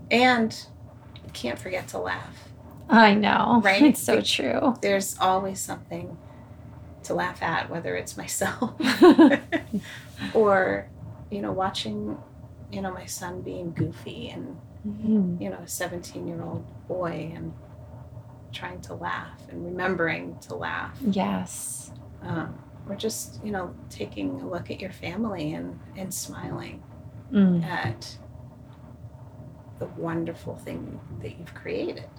and 0.10 0.56
can't 1.34 1.60
forget 1.60 1.88
to 1.90 2.00
laugh. 2.00 2.50
i 2.90 3.14
know 3.14 3.62
Right? 3.64 3.84
it's 3.84 4.02
so 4.02 4.22
true 4.22 4.76
There's 4.82 5.16
always 5.20 5.60
something 5.62 6.18
to 7.04 7.14
laugh 7.14 7.44
at, 7.44 7.70
whether 7.70 7.96
it's 7.96 8.18
myself 8.18 8.74
or, 10.34 10.88
you 11.30 11.42
know, 11.42 11.52
watching, 11.52 12.18
you 12.72 12.82
know, 12.82 12.92
my 12.94 13.06
son 13.06 13.42
being 13.42 13.72
goofy 13.74 14.30
and 14.30 14.58
Mhm. 14.88 15.40
you 15.42 15.50
know, 15.50 15.58
a 15.58 15.68
17 15.68 16.28
year 16.28 16.42
old 16.42 16.66
boy 16.88 17.32
and 17.36 17.54
trying 18.52 18.82
to 18.82 18.94
laugh 18.96 19.40
and 19.50 19.64
remembering 19.66 20.38
to 20.40 20.56
laugh. 20.56 20.98
yes 21.02 21.92
Um, 22.24 22.56
or 22.90 22.96
just, 22.96 23.44
you 23.46 23.52
know, 23.52 23.74
taking 23.90 24.42
a 24.42 24.48
look 24.48 24.70
at 24.72 24.80
your 24.82 24.92
family 24.92 25.54
and, 25.54 25.80
and 25.96 26.14
smiling 26.14 26.82
Mm. 27.32 27.64
at 27.64 28.18
the 29.80 29.86
wonderful 29.98 30.56
thing 30.56 31.00
that 31.22 31.38
you've 31.38 31.54
created. 31.54 32.10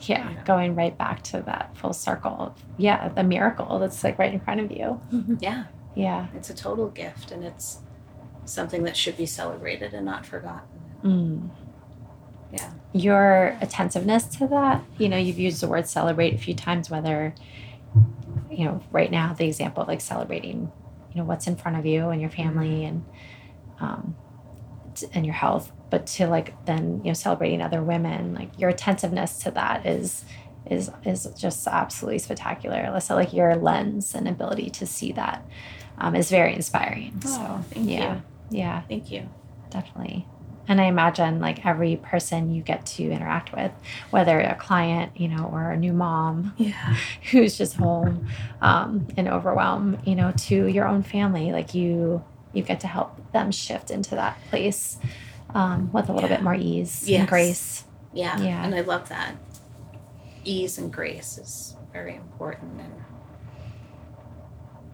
yeah 0.00 0.30
Yeah. 0.30 0.44
going 0.44 0.74
right 0.74 0.96
back 0.96 1.22
to 1.24 1.42
that 1.42 1.76
full 1.76 1.92
circle 1.92 2.36
of 2.38 2.64
yeah 2.76 3.08
the 3.08 3.22
miracle 3.24 3.78
that's 3.80 4.04
like 4.04 4.18
right 4.18 4.32
in 4.32 4.38
front 4.40 4.60
of 4.60 4.70
you 4.70 5.00
Yeah, 5.40 5.64
yeah 5.94 6.26
it's 6.34 6.50
a 6.50 6.54
total 6.54 6.88
gift 6.88 7.32
and 7.32 7.42
it's 7.44 7.80
something 8.48 8.84
that 8.84 8.96
should 8.96 9.16
be 9.16 9.26
celebrated 9.26 9.94
and 9.94 10.04
not 10.04 10.26
forgotten. 10.26 10.68
Mm. 11.02 11.50
Yeah. 12.52 12.70
Your 12.92 13.58
attentiveness 13.60 14.24
to 14.38 14.46
that, 14.48 14.82
you 14.96 15.08
know, 15.08 15.18
you've 15.18 15.38
used 15.38 15.60
the 15.60 15.68
word 15.68 15.86
celebrate 15.86 16.34
a 16.34 16.38
few 16.38 16.54
times, 16.54 16.88
whether, 16.88 17.34
you 18.50 18.64
know, 18.64 18.82
right 18.90 19.10
now, 19.10 19.34
the 19.34 19.46
example 19.46 19.82
of 19.82 19.88
like 19.88 20.00
celebrating, 20.00 20.72
you 21.12 21.20
know, 21.20 21.24
what's 21.24 21.46
in 21.46 21.56
front 21.56 21.76
of 21.78 21.84
you 21.84 22.08
and 22.08 22.20
your 22.20 22.30
family 22.30 22.84
and, 22.84 23.04
um, 23.80 24.16
and 25.12 25.26
your 25.26 25.34
health, 25.34 25.70
but 25.90 26.06
to 26.06 26.26
like 26.26 26.64
then, 26.64 27.02
you 27.04 27.10
know, 27.10 27.14
celebrating 27.14 27.60
other 27.60 27.82
women, 27.82 28.34
like 28.34 28.58
your 28.58 28.70
attentiveness 28.70 29.38
to 29.40 29.50
that 29.50 29.84
is, 29.86 30.24
is, 30.70 30.90
is 31.04 31.28
just 31.38 31.66
absolutely 31.66 32.18
spectacular. 32.18 32.76
Alyssa, 32.76 33.14
like 33.14 33.32
your 33.32 33.56
lens 33.56 34.14
and 34.14 34.26
ability 34.26 34.70
to 34.70 34.86
see 34.86 35.12
that 35.12 35.46
um, 35.98 36.14
is 36.14 36.30
very 36.30 36.54
inspiring. 36.54 37.20
Oh, 37.26 37.28
so, 37.28 37.64
thank 37.74 37.90
yeah, 37.90 38.14
you. 38.16 38.22
Yeah 38.50 38.82
Thank 38.88 39.10
you. 39.10 39.28
definitely 39.70 40.26
and 40.66 40.80
i 40.80 40.84
imagine 40.84 41.40
like 41.40 41.64
every 41.64 41.96
person 41.96 42.52
you 42.52 42.62
get 42.62 42.84
to 42.86 43.02
interact 43.10 43.52
with 43.54 43.72
whether 44.10 44.38
a 44.40 44.54
client 44.54 45.12
you 45.16 45.28
know 45.28 45.44
or 45.52 45.70
a 45.70 45.76
new 45.76 45.92
mom 45.92 46.54
Yeah. 46.56 46.96
who's 47.30 47.56
just 47.58 47.76
home 47.76 48.26
um, 48.60 49.06
in 49.16 49.28
overwhelm 49.28 49.98
you 50.04 50.14
know 50.14 50.32
to 50.48 50.66
your 50.66 50.86
own 50.86 51.02
family 51.02 51.52
like 51.52 51.74
you 51.74 52.22
you 52.52 52.62
get 52.62 52.80
to 52.80 52.86
help 52.86 53.32
them 53.32 53.50
shift 53.52 53.90
into 53.90 54.14
that 54.14 54.38
place 54.50 54.98
um, 55.54 55.90
with 55.92 56.08
a 56.08 56.12
little 56.12 56.28
Yeah. 56.28 56.36
bit 56.36 56.44
more 56.44 56.54
ease 56.54 57.08
Yes. 57.08 57.20
and 57.20 57.28
grace 57.28 57.84
Yeah. 58.12 58.38
Yeah. 58.40 58.64
And 58.64 58.74
I 58.74 58.80
love 58.80 59.08
that. 59.10 59.34
ease 60.44 60.78
and 60.78 60.92
grace 60.92 61.36
is 61.38 61.76
very 61.92 62.14
important 62.16 62.80
and 62.80 62.92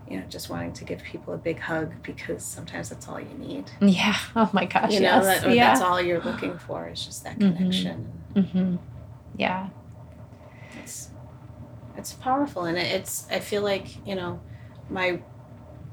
you 0.09 0.18
know 0.18 0.24
just 0.28 0.50
wanting 0.50 0.72
to 0.72 0.84
give 0.84 1.02
people 1.02 1.32
a 1.34 1.38
big 1.38 1.59
hug 1.59 1.92
because 2.02 2.44
sometimes 2.44 2.90
that's 2.90 3.09
all 3.09 3.18
you 3.20 3.34
need 3.38 3.70
Yeah. 3.80 4.16
Oh 4.36 4.50
my 4.52 4.64
gosh. 4.66 4.92
you 4.92 5.00
know 5.00 5.22
yes. 5.22 5.42
that, 5.42 5.55
yeah. 5.55 5.68
that's 5.68 5.80
all 5.80 6.00
you're 6.00 6.20
looking 6.20 6.59
for 6.59 6.88
is 6.88 7.05
just 7.05 7.24
that 7.24 7.38
Mhm. 7.38 7.57
connection 7.57 8.12
hmm 8.34 8.76
Yeah. 9.36 9.68
it's 10.82 11.11
it's 11.96 12.12
powerful 12.12 12.64
and 12.64 12.76
it's 12.76 13.26
i 13.30 13.38
feel 13.40 13.62
like 13.62 13.86
you 14.07 14.14
know 14.14 14.40
my 14.90 15.20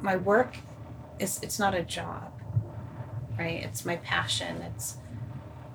my 0.01 0.16
work 0.18 0.57
is 1.20 1.39
it's 1.43 1.59
not 1.59 1.74
a 1.74 1.84
job 1.84 2.32
right 3.38 3.64
it's 3.64 3.86
my 3.86 3.95
passion 3.97 4.62
it's 4.64 4.97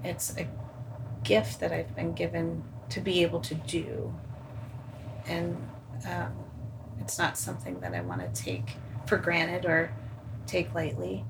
it's 0.04 0.36
a 0.36 0.46
gift 1.24 1.60
that 1.60 1.72
i've 1.72 1.94
been 1.96 2.12
given 2.12 2.62
to 2.90 3.00
be 3.00 3.22
able 3.22 3.40
to 3.40 3.54
do 3.54 4.12
and 5.26 5.56
um, 6.06 6.32
it's 7.06 7.18
not 7.18 7.38
something 7.38 7.78
that 7.78 7.94
i 7.94 8.00
want 8.00 8.20
to 8.20 8.42
take 8.42 8.74
for 9.06 9.16
granted 9.16 9.64
or 9.64 9.92
take 10.46 10.74
lightly 10.74 11.24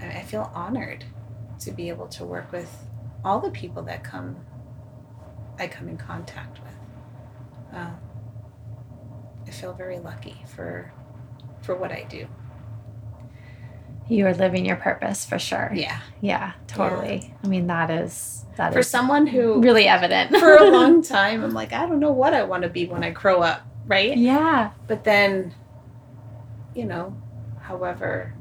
I, 0.00 0.22
feel 0.22 0.50
honored 0.54 1.04
to 1.60 1.72
be 1.72 1.88
able 1.88 2.06
to 2.08 2.24
work 2.24 2.50
with 2.52 2.88
all 3.24 3.40
the 3.40 3.50
people 3.50 3.82
that 3.82 4.04
come 4.04 4.36
i 5.58 5.66
come 5.66 5.88
in 5.88 5.98
contact 5.98 6.60
with 6.62 6.72
um, 7.72 7.96
I 9.46 9.50
feel 9.50 9.72
very 9.72 9.98
lucky 9.98 10.36
for 10.54 10.92
for 11.62 11.76
what 11.76 11.92
I 11.92 12.04
do. 12.08 12.26
You 14.08 14.26
are 14.26 14.34
living 14.34 14.66
your 14.66 14.76
purpose 14.76 15.24
for 15.24 15.38
sure. 15.38 15.70
Yeah. 15.74 15.98
Yeah. 16.20 16.52
Totally. 16.66 17.34
I 17.42 17.46
mean, 17.46 17.66
that 17.68 17.90
is 17.90 18.44
that 18.56 18.70
is 18.70 18.74
For 18.76 18.82
someone 18.82 19.26
who 19.26 19.62
really 19.62 19.86
evident 19.88 20.36
for 20.38 20.56
a 20.56 20.70
long 20.70 21.02
time 21.18 21.42
I'm 21.44 21.54
like 21.54 21.72
I 21.72 21.86
don't 21.86 22.00
know 22.00 22.12
what 22.12 22.34
I 22.34 22.42
want 22.44 22.64
to 22.64 22.68
be 22.68 22.86
when 22.86 23.02
I 23.04 23.10
grow 23.10 23.40
up, 23.40 23.62
right? 23.86 24.16
yeah. 24.16 24.72
But 24.86 25.04
then 25.04 25.54
you 26.74 26.84
know, 26.84 27.14
however 27.60 28.34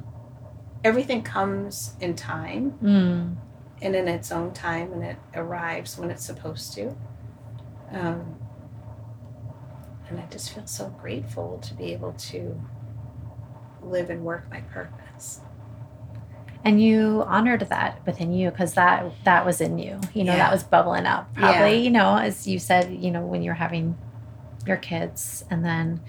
everything 0.83 1.21
comes 1.21 1.93
in 2.01 2.15
time 2.15 2.71
Mm. 2.83 3.35
and 3.81 3.95
in 3.95 4.07
its 4.07 4.31
own 4.31 4.51
time 4.51 4.91
and 4.93 5.03
it 5.03 5.17
arrives 5.35 5.97
when 5.97 6.09
it's 6.11 6.25
supposed 6.25 6.73
to. 6.73 6.95
Um, 7.91 8.35
and 10.09 10.19
I 10.19 10.25
just 10.31 10.51
feel 10.53 10.65
so 10.65 10.89
grateful 10.89 11.59
to 11.59 11.73
be 11.73 11.93
able 11.93 12.13
to 12.13 12.59
live 13.83 14.09
and 14.09 14.23
work 14.25 14.49
my 14.49 14.61
purpose. 14.61 15.41
And 16.63 16.81
you 16.81 17.23
honored 17.25 17.61
that 17.69 17.99
within 18.05 18.31
you 18.33 18.51
because 18.51 18.73
that 18.75 19.05
that 19.25 19.45
was 19.45 19.61
in 19.61 19.77
you 19.79 19.99
you 20.13 20.23
know 20.23 20.33
Yeah. 20.33 20.37
that 20.39 20.51
was 20.51 20.63
bubbling 20.63 21.05
up 21.05 21.33
probably 21.33 21.75
Yeah. 21.77 21.83
you 21.83 21.89
know 21.91 22.17
as 22.17 22.47
you 22.47 22.59
said 22.59 22.93
you 22.93 23.09
know 23.11 23.25
when 23.25 23.41
you're 23.43 23.55
having 23.55 23.97
your 24.67 24.77
kids 24.77 25.43
and 25.49 25.65
then 25.65 26.01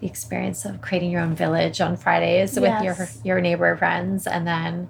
the 0.00 0.06
experience 0.06 0.64
of 0.64 0.80
creating 0.80 1.10
your 1.12 1.20
own 1.20 1.34
village 1.34 1.80
on 1.80 1.96
fridays 1.96 2.58
with 2.58 2.82
your 2.82 2.96
your 3.24 3.40
neighbor 3.40 3.76
friends 3.76 4.26
and 4.26 4.46
then 4.46 4.88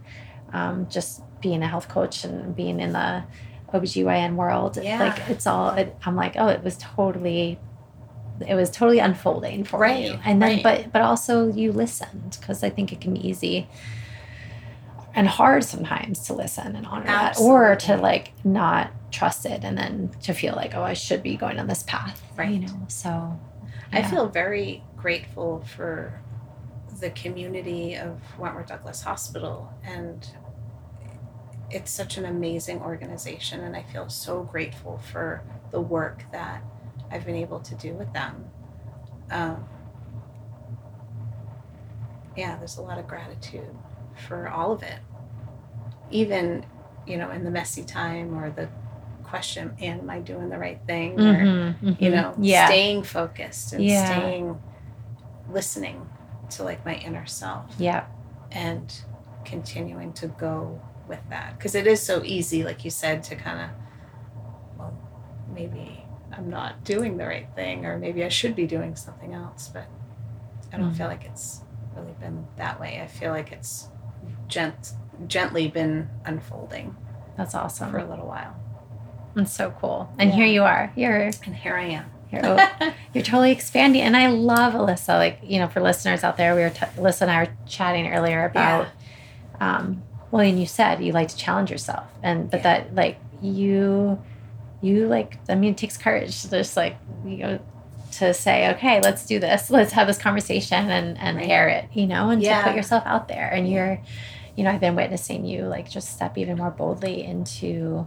um, 0.54 0.86
just 0.88 1.22
being 1.40 1.62
a 1.62 1.68
health 1.68 1.88
coach 1.88 2.24
and 2.24 2.54
being 2.56 2.78
in 2.80 2.92
the 2.92 3.22
OBGYN 3.72 4.36
world 4.36 4.78
Yeah. 4.82 4.98
like 5.00 5.28
it's 5.30 5.46
all 5.46 5.70
it, 5.70 5.96
i'm 6.04 6.14
like 6.16 6.34
oh 6.38 6.48
it 6.48 6.62
was 6.62 6.76
totally 6.78 7.58
it 8.46 8.54
was 8.54 8.70
totally 8.70 8.98
unfolding 8.98 9.64
for 9.64 9.78
Right, 9.78 10.04
you 10.04 10.18
and 10.24 10.40
then 10.42 10.56
right. 10.56 10.62
but 10.62 10.92
but 10.92 11.02
also 11.02 11.52
you 11.52 11.72
listened 11.72 12.36
because 12.40 12.62
i 12.64 12.70
think 12.70 12.92
it 12.92 13.00
can 13.00 13.14
be 13.14 13.26
easy 13.28 13.68
and 15.14 15.28
hard 15.28 15.64
sometimes 15.64 16.20
to 16.20 16.34
listen 16.34 16.74
and 16.74 16.86
honor 16.86 17.06
that 17.06 17.38
or 17.38 17.76
to 17.76 17.96
like 17.96 18.32
not 18.44 18.90
trust 19.10 19.44
it 19.44 19.62
and 19.62 19.76
then 19.76 20.10
to 20.22 20.32
feel 20.32 20.54
like 20.54 20.74
oh 20.74 20.82
i 20.82 20.94
should 20.94 21.22
be 21.22 21.36
going 21.36 21.58
on 21.58 21.66
this 21.66 21.82
path 21.82 22.22
right. 22.36 22.50
you 22.50 22.60
know 22.60 22.86
so 22.88 23.38
I 23.92 24.02
feel 24.02 24.28
very 24.28 24.82
grateful 24.96 25.62
for 25.76 26.18
the 27.00 27.10
community 27.10 27.94
of 27.94 28.20
Wentworth 28.38 28.68
Douglass 28.68 29.02
Hospital 29.02 29.72
and 29.84 30.26
it's 31.70 31.90
such 31.90 32.16
an 32.16 32.24
amazing 32.24 32.80
organization 32.80 33.60
and 33.60 33.76
I 33.76 33.82
feel 33.82 34.08
so 34.08 34.42
grateful 34.44 34.98
for 34.98 35.42
the 35.70 35.80
work 35.80 36.24
that 36.32 36.62
I've 37.10 37.26
been 37.26 37.36
able 37.36 37.60
to 37.60 37.74
do 37.74 37.92
with 37.92 38.12
them. 38.14 38.46
Um, 39.30 39.66
yeah, 42.36 42.56
there's 42.56 42.78
a 42.78 42.82
lot 42.82 42.98
of 42.98 43.06
gratitude 43.06 43.76
for 44.14 44.48
all 44.48 44.72
of 44.72 44.82
it. 44.82 44.98
Even, 46.10 46.64
you 47.06 47.16
know, 47.16 47.30
in 47.30 47.44
the 47.44 47.50
messy 47.50 47.82
time 47.84 48.34
or 48.36 48.50
the 48.50 48.68
question, 49.24 49.74
am 49.80 50.10
I 50.10 50.18
doing 50.20 50.50
the 50.50 50.58
right 50.58 50.80
thing? 50.86 51.18
Or 51.20 51.22
Mhm, 51.44 51.74
mhm. 51.82 52.00
you 52.00 52.10
know 52.10 52.34
yeah 52.38 52.66
staying 52.66 53.02
focused 53.02 53.72
and 53.72 53.82
Yeah. 53.84 54.06
staying 54.06 54.60
listening 55.50 56.06
to 56.50 56.62
like 56.64 56.84
my 56.84 56.94
inner 56.96 57.26
self 57.26 57.74
yeah 57.78 58.04
and 58.52 58.94
continuing 59.44 60.12
to 60.14 60.26
go 60.28 60.80
with 61.08 61.20
that 61.30 61.56
because 61.56 61.74
it 61.74 61.86
is 61.86 62.00
so 62.02 62.22
easy 62.24 62.62
like 62.62 62.84
you 62.84 62.90
said 62.90 63.22
to 63.24 63.34
kind 63.36 63.60
of 63.60 63.70
well 64.78 64.96
maybe 65.54 66.04
i'm 66.36 66.48
not 66.48 66.84
doing 66.84 67.16
the 67.16 67.26
right 67.26 67.48
thing 67.54 67.84
or 67.86 67.98
maybe 67.98 68.22
i 68.24 68.28
should 68.28 68.54
be 68.54 68.66
doing 68.66 68.94
something 68.94 69.32
else 69.34 69.68
but 69.72 69.86
i 70.72 70.76
don't 70.76 70.90
Mhm. 70.92 70.96
feel 70.96 71.06
like 71.08 71.24
it's 71.24 71.62
really 71.96 72.14
been 72.20 72.46
that 72.56 72.78
way 72.80 73.00
i 73.02 73.06
feel 73.06 73.32
like 73.32 73.50
it's 73.52 73.88
gent- 74.52 74.92
gently 75.26 75.68
been 75.68 76.08
unfolding 76.24 76.96
that's 77.36 77.54
awesome. 77.54 77.90
for 77.90 77.98
a 77.98 78.04
little 78.04 78.26
while. 78.26 78.54
It's 79.36 79.52
so 79.52 79.70
cool. 79.80 80.12
And 80.18 80.28
Yeah. 80.30 80.36
here 80.36 80.46
you 80.46 80.62
are. 80.64 80.92
You're 80.94 81.30
and 81.46 81.56
here 81.56 81.74
i 81.76 81.84
am. 81.84 82.04
You're, 82.30 82.42
oh, 82.44 82.92
you're 83.14 83.24
totally 83.24 83.50
expanding. 83.52 84.02
And 84.02 84.16
i 84.16 84.26
love 84.28 84.74
alyssa. 84.74 85.08
Like 85.18 85.38
you 85.42 85.58
know 85.58 85.68
for 85.68 85.80
listeners 85.80 86.22
out 86.24 86.36
there 86.36 86.54
we 86.54 86.60
were 86.62 86.70
t- 86.70 86.86
alyssa 86.96 87.22
and 87.22 87.30
i 87.30 87.42
were 87.44 87.52
chatting 87.66 88.06
earlier 88.08 88.44
about 88.44 88.88
um 89.60 90.02
well 90.30 90.42
and 90.46 90.58
you 90.60 90.66
said 90.66 91.02
you 91.02 91.12
like 91.12 91.28
to 91.28 91.36
challenge 91.36 91.70
yourself 91.70 92.04
and 92.22 92.50
but 92.50 92.58
Yeah. 92.58 92.62
that 92.62 92.94
like 92.94 93.18
you 93.40 94.20
you 94.82 95.06
like 95.08 95.38
i 95.48 95.54
mean 95.54 95.70
it 95.72 95.76
takes 95.78 95.96
courage 95.96 96.42
to 96.42 96.50
just 96.50 96.76
like 96.76 96.96
you 97.24 97.36
know 97.38 97.58
to 98.12 98.34
say 98.34 98.70
okay 98.74 99.00
let's 99.00 99.24
do 99.24 99.38
this. 99.38 99.70
Let's 99.70 99.92
have 99.92 100.06
this 100.06 100.18
conversation 100.18 100.90
and 100.90 101.16
and 101.18 101.38
Right. 101.38 101.48
air 101.48 101.68
it 101.68 101.84
you 101.94 102.06
know 102.06 102.28
and 102.28 102.42
to 102.42 102.60
put 102.64 102.76
yourself 102.76 103.04
out 103.06 103.28
there. 103.28 103.48
And 103.48 103.66
Yeah. 103.66 103.74
you're 103.74 104.00
you 104.56 104.64
know 104.64 104.70
i've 104.70 104.80
been 104.80 104.96
witnessing 104.96 105.44
you 105.44 105.62
like 105.62 105.90
just 105.90 106.12
step 106.12 106.36
even 106.36 106.56
more 106.56 106.70
boldly 106.70 107.24
into 107.24 108.06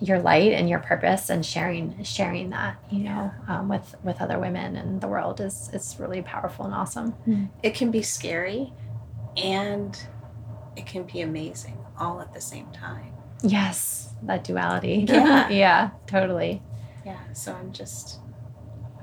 your 0.00 0.20
light 0.20 0.52
and 0.52 0.68
your 0.68 0.78
purpose 0.78 1.28
and 1.28 1.44
sharing 1.44 2.02
sharing 2.04 2.50
that 2.50 2.76
you 2.90 3.00
know 3.00 3.32
um, 3.48 3.68
with 3.68 3.94
with 4.04 4.20
other 4.20 4.38
women 4.38 4.76
and 4.76 5.00
the 5.00 5.08
world 5.08 5.40
is 5.40 5.70
it's 5.72 5.98
really 5.98 6.22
powerful 6.22 6.64
and 6.64 6.74
awesome. 6.74 7.14
It 7.62 7.74
can 7.74 7.90
be 7.90 8.02
scary 8.02 8.72
and 9.36 10.00
it 10.76 10.86
can 10.86 11.02
be 11.02 11.20
amazing 11.20 11.76
all 11.98 12.20
at 12.20 12.32
the 12.32 12.40
same 12.40 12.70
time. 12.70 13.12
yes 13.42 14.14
that 14.22 14.44
duality. 14.44 15.04
Yeah. 15.08 15.48
yeah 15.64 15.90
totally. 16.06 16.62
Yeah, 17.04 17.18
so 17.32 17.54
I'm 17.54 17.72
just 17.72 18.18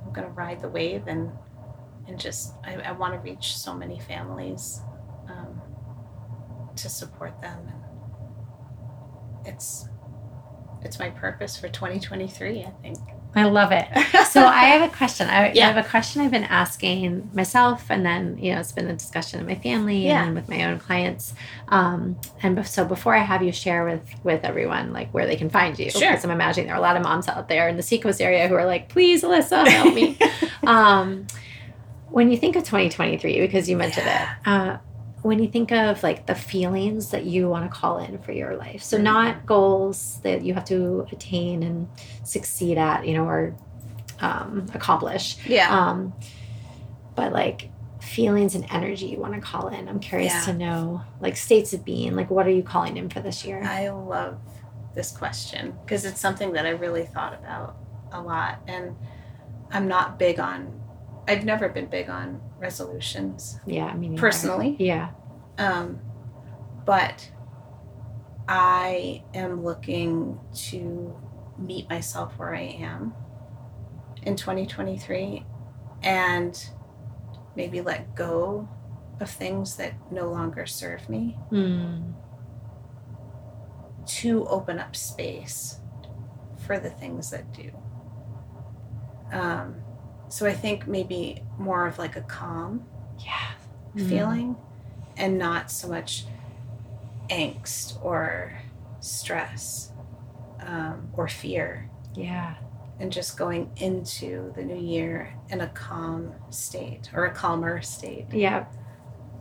I'm 0.05 0.13
gonna 0.13 0.29
ride 0.29 0.61
the 0.61 0.69
wave 0.69 1.07
and 1.07 1.31
and 2.07 2.19
just 2.19 2.53
I, 2.63 2.75
I 2.75 2.91
want 2.91 3.13
to 3.13 3.19
reach 3.19 3.57
so 3.57 3.73
many 3.73 3.99
families 3.99 4.81
to 6.77 6.89
support 6.89 7.39
them 7.41 7.71
it's 9.45 9.87
it's 10.83 10.99
my 10.99 11.09
purpose 11.09 11.57
for 11.57 11.67
2023 11.69 12.63
I 12.63 12.69
think. 12.81 12.97
i 13.35 13.43
love 13.43 13.71
it 13.71 13.87
so 14.27 14.45
I 14.45 14.65
have 14.65 14.81
a 14.91 14.93
question. 14.93 15.29
I, 15.29 15.51
Yeah. 15.53 15.65
I 15.69 15.71
have 15.71 15.85
a 15.85 15.87
question 15.89 16.21
I've 16.21 16.31
been 16.31 16.43
asking 16.43 17.29
myself, 17.33 17.89
and 17.89 18.05
then 18.05 18.37
you 18.37 18.53
know 18.53 18.59
it's 18.59 18.71
been 18.73 18.87
a 18.89 18.93
discussion 18.95 19.39
in 19.39 19.45
my 19.45 19.55
family 19.55 20.05
Yeah. 20.07 20.23
and 20.25 20.35
with 20.35 20.49
my 20.49 20.65
own 20.65 20.77
clients. 20.79 21.33
Um, 21.69 22.17
and 22.43 22.67
so 22.67 22.83
before 22.85 23.15
I 23.15 23.19
have 23.23 23.41
you 23.43 23.51
share 23.53 23.85
with 23.85 24.03
with 24.23 24.43
everyone 24.43 24.91
like 24.93 25.09
where 25.13 25.25
they 25.25 25.37
can 25.37 25.49
find 25.49 25.77
you, 25.79 25.89
Sure. 25.89 26.01
because 26.01 26.25
I'm 26.25 26.31
imagining 26.31 26.67
there 26.67 26.75
are 26.75 26.79
a 26.79 26.81
lot 26.81 26.97
of 26.97 27.03
moms 27.03 27.27
out 27.29 27.47
there 27.47 27.69
in 27.69 27.77
the 27.77 27.83
Seacoast 27.83 28.19
area 28.21 28.47
who 28.49 28.55
are 28.55 28.65
like, 28.65 28.89
please, 28.89 29.23
Alyssa, 29.23 29.65
help 29.67 29.93
me. 29.93 30.17
um, 30.67 31.25
when 32.09 32.29
you 32.31 32.37
think 32.37 32.55
of 32.57 32.63
2023, 32.63 33.39
because 33.41 33.69
you 33.69 33.77
mentioned 33.77 34.05
Yeah. 34.07 34.33
it. 34.33 34.47
Uh, 34.47 34.77
when 35.25 35.39
you 35.41 35.49
think 35.49 35.71
of 35.71 36.03
like 36.03 36.25
the 36.27 36.35
feelings 36.35 37.09
that 37.09 37.25
you 37.25 37.49
want 37.49 37.63
to 37.69 37.75
call 37.79 37.97
in 37.97 38.17
for 38.19 38.31
your 38.31 38.55
life 38.55 38.81
so 38.83 38.95
not 38.97 39.45
goals 39.45 40.19
that 40.23 40.43
you 40.43 40.53
have 40.53 40.65
to 40.65 41.05
attain 41.11 41.63
and 41.63 41.87
succeed 42.23 42.77
at 42.77 43.07
you 43.07 43.13
know 43.15 43.25
or 43.25 43.55
um, 44.19 44.67
accomplish 44.73 45.37
Yeah. 45.47 45.69
um, 45.77 46.13
but 47.15 47.33
like 47.33 47.69
feelings 48.01 48.53
and 48.55 48.65
energy 48.69 49.07
you 49.07 49.17
want 49.17 49.33
to 49.33 49.41
call 49.41 49.67
in 49.69 49.89
i'm 49.89 49.99
curious 49.99 50.31
Yeah. 50.33 50.45
to 50.45 50.53
know 50.53 51.01
like 51.19 51.35
states 51.37 51.73
of 51.73 51.83
being 51.83 52.15
like 52.15 52.29
what 52.29 52.45
are 52.45 52.51
you 52.51 52.61
calling 52.63 52.95
in 52.97 53.09
for 53.09 53.19
this 53.19 53.43
year 53.43 53.61
I 53.63 53.89
love 53.89 54.37
this 54.93 55.11
question 55.11 55.73
because 55.83 56.05
it's 56.05 56.19
something 56.21 56.53
that 56.53 56.65
I 56.67 56.69
really 56.69 57.05
thought 57.05 57.33
about 57.33 57.75
a 58.13 58.21
lot. 58.21 58.59
And 58.67 58.95
I'm 59.71 59.87
not 59.89 60.17
big 60.17 60.39
on, 60.39 60.71
I've 61.27 61.43
never 61.45 61.69
been 61.69 61.87
big 61.87 62.09
on 62.09 62.39
resolutions. 62.59 63.59
yeah 63.65 63.85
i 63.85 63.95
mean 63.95 64.15
Personally? 64.17 64.75
yeah 64.79 65.09
Um, 65.57 65.99
but 66.85 67.31
I 68.47 69.23
am 69.33 69.63
looking 69.63 70.39
to 70.69 71.15
meet 71.57 71.89
myself 71.89 72.33
where 72.37 72.53
I 72.53 72.61
am 72.79 73.13
in 74.23 74.35
2023 74.35 75.43
and 76.03 76.69
maybe 77.55 77.81
let 77.81 78.13
go 78.15 78.67
of 79.19 79.29
things 79.31 79.77
that 79.77 79.93
no 80.11 80.29
longer 80.29 80.65
serve 80.67 81.07
me 81.09 81.37
Mm. 81.51 82.13
to 84.05 84.45
open 84.47 84.77
up 84.79 84.95
space 84.95 85.79
for 86.67 86.77
the 86.77 86.89
things 86.89 87.31
that 87.31 87.51
do. 87.53 87.71
Um, 89.31 89.75
so 90.35 90.45
I 90.45 90.51
think 90.53 90.85
maybe 90.85 91.41
more 91.57 91.87
of 91.87 91.97
like 91.97 92.17
a 92.17 92.21
calm 92.21 92.83
Yeah. 93.19 93.51
feeling 94.09 94.57
and 95.15 95.37
not 95.39 95.71
so 95.71 95.87
much 95.87 96.25
angst 97.29 98.03
or 98.03 98.51
stress 98.99 99.91
um, 100.59 101.07
or 101.13 101.29
fear 101.29 101.89
Yeah. 102.15 102.55
and 102.99 103.13
just 103.13 103.37
going 103.37 103.71
into 103.77 104.51
the 104.57 104.63
new 104.63 104.75
year 104.75 105.33
in 105.49 105.61
a 105.61 105.67
calm 105.67 106.33
state 106.49 107.09
or 107.13 107.25
a 107.25 107.31
calmer 107.31 107.81
state 107.81 108.25
Yeah. 108.33 108.65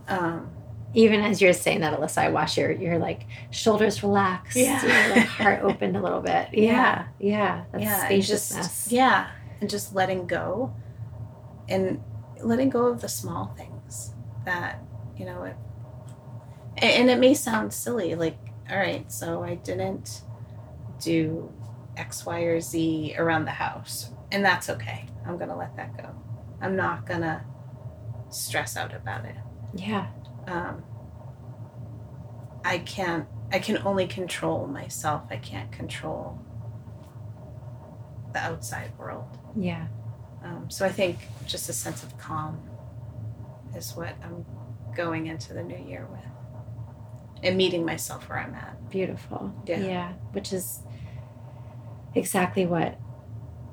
um, 0.07 0.49
Even 0.93 1.19
as 1.19 1.41
you're 1.41 1.51
saying 1.51 1.81
that, 1.81 1.99
Alyssa, 1.99 2.19
I 2.19 2.29
watch 2.29 2.57
your 2.57 2.71
your 2.71 2.97
like 2.99 3.25
shoulders 3.51 4.01
relaxed, 4.01 4.55
Yeah. 4.55 4.81
your 4.81 5.15
like 5.17 5.25
heart 5.27 5.59
opened 5.61 5.97
a 5.97 6.01
little 6.01 6.21
bit. 6.21 6.47
Yeah. 6.53 7.07
Yeah. 7.19 7.65
That's 7.73 7.83
yeah 7.83 7.95
and 7.99 8.05
spaciousness. 8.05 8.67
just 8.67 8.91
yeah 8.93 9.27
and 9.59 9.69
just 9.69 9.93
letting 9.93 10.25
go 10.25 10.73
and 11.69 12.01
letting 12.41 12.69
go 12.69 12.87
of 12.87 13.01
the 13.01 13.09
small 13.09 13.53
things 13.57 14.13
that 14.45 14.81
you 15.17 15.25
know 15.25 15.43
it 15.43 15.55
and 16.77 17.09
it 17.09 17.17
may 17.17 17.33
sound 17.33 17.73
silly 17.73 18.15
like 18.15 18.37
all 18.69 18.77
right 18.77 19.11
so 19.11 19.43
i 19.43 19.55
didn't 19.55 20.21
do 20.99 21.51
x 21.97 22.25
y 22.25 22.41
or 22.41 22.59
z 22.59 23.15
around 23.17 23.45
the 23.45 23.51
house 23.51 24.11
and 24.31 24.43
that's 24.43 24.69
okay. 24.69 25.05
I'm 25.25 25.37
gonna 25.37 25.57
let 25.57 25.75
that 25.77 25.95
go. 25.95 26.09
I'm 26.61 26.75
not 26.75 27.05
gonna 27.05 27.45
stress 28.29 28.75
out 28.75 28.93
about 28.93 29.25
it. 29.25 29.35
Yeah. 29.73 30.07
um, 30.47 30.83
i 32.63 32.77
can't 32.79 33.27
i 33.51 33.59
can 33.59 33.77
only 33.85 34.07
control 34.07 34.67
myself. 34.67 35.23
I 35.29 35.37
can't 35.37 35.71
control 35.71 36.39
the 38.33 38.39
outside 38.39 38.91
world. 38.97 39.37
Yeah. 39.55 39.87
Um, 40.45 40.69
so 40.69 40.85
i 40.85 40.89
think 40.89 41.17
just 41.45 41.67
a 41.69 41.73
sense 41.73 42.03
of 42.03 42.17
calm 42.17 42.57
is 43.75 43.93
what 43.95 44.13
i'm 44.23 44.45
going 44.95 45.27
into 45.27 45.53
the 45.53 45.61
new 45.63 45.77
year 45.77 46.07
with 46.11 46.21
and 47.43 47.57
meeting 47.57 47.83
myself 47.85 48.29
where 48.29 48.39
i'm 48.39 48.53
at 48.55 48.71
Beautiful. 48.89 49.51
Yeah. 49.65 49.79
Yeah. 49.79 50.13
Which 50.31 50.53
is 50.53 50.79
exactly 52.13 52.65
what 52.65 52.97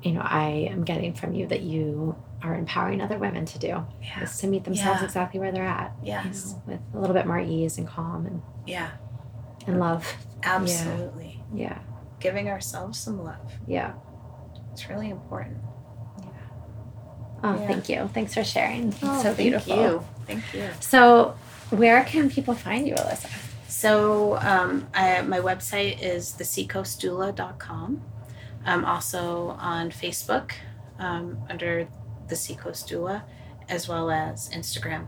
you 0.01 0.11
know 0.11 0.21
I 0.21 0.67
am 0.69 0.83
getting 0.83 1.13
from 1.13 1.33
you 1.33 1.47
that 1.47 1.61
you 1.61 2.15
are 2.41 2.53
empowering 2.55 2.99
other 2.99 3.17
women 3.17 3.45
to 3.45 3.59
do 3.59 3.85
yeah 4.01 4.23
is 4.23 4.37
to 4.39 4.47
meet 4.47 4.65
themselves 4.65 4.99
Yeah. 4.99 5.05
exactly 5.05 5.39
where 5.39 5.51
they're 5.53 5.63
at. 5.63 5.93
you 6.03 6.11
know, 6.11 6.23
with 6.67 6.79
a 6.93 6.99
little 6.99 7.13
bit 7.13 7.25
more 7.25 7.39
ease 7.39 7.77
and 7.77 7.87
calm 7.87 8.25
and, 8.25 8.41
yeah 8.67 8.89
and 9.65 9.79
love. 9.79 10.05
absolutely 10.43 11.41
Yeah. 11.53 11.79
giving 12.19 12.49
ourselves 12.49 12.99
some 12.99 13.23
love 13.23 13.53
Yeah. 13.65 13.93
it's 14.73 14.89
really 14.89 15.09
important 15.09 15.57
Oh, 17.43 17.53
Yeah. 17.59 17.67
thank 17.67 17.89
you. 17.89 18.09
Thanks 18.13 18.33
for 18.33 18.43
sharing. 18.43 18.93
Oh, 19.03 19.21
so 19.21 19.33
beautiful. 19.33 19.75
thank 19.75 19.91
you 19.91 20.03
thank 20.25 20.53
you 20.53 20.69
So, 20.79 21.35
where 21.71 22.03
can 22.05 22.29
people 22.29 22.53
find 22.55 22.87
you, 22.87 22.95
Alyssa? 22.95 23.29
So 23.67 24.37
um, 24.37 24.87
I, 24.93 25.21
my 25.23 25.39
website 25.39 26.01
is 26.01 26.31
theseacoastdoula.com. 26.39 28.01
I'm 28.65 28.85
also 28.85 29.49
on 29.59 29.91
Facebook 29.91 30.51
um, 30.99 31.37
under 31.49 31.87
the 32.27 32.35
Seacoast 32.35 32.87
Doula, 32.89 33.23
as 33.67 33.89
well 33.89 34.09
as 34.09 34.49
Instagram. 34.51 35.07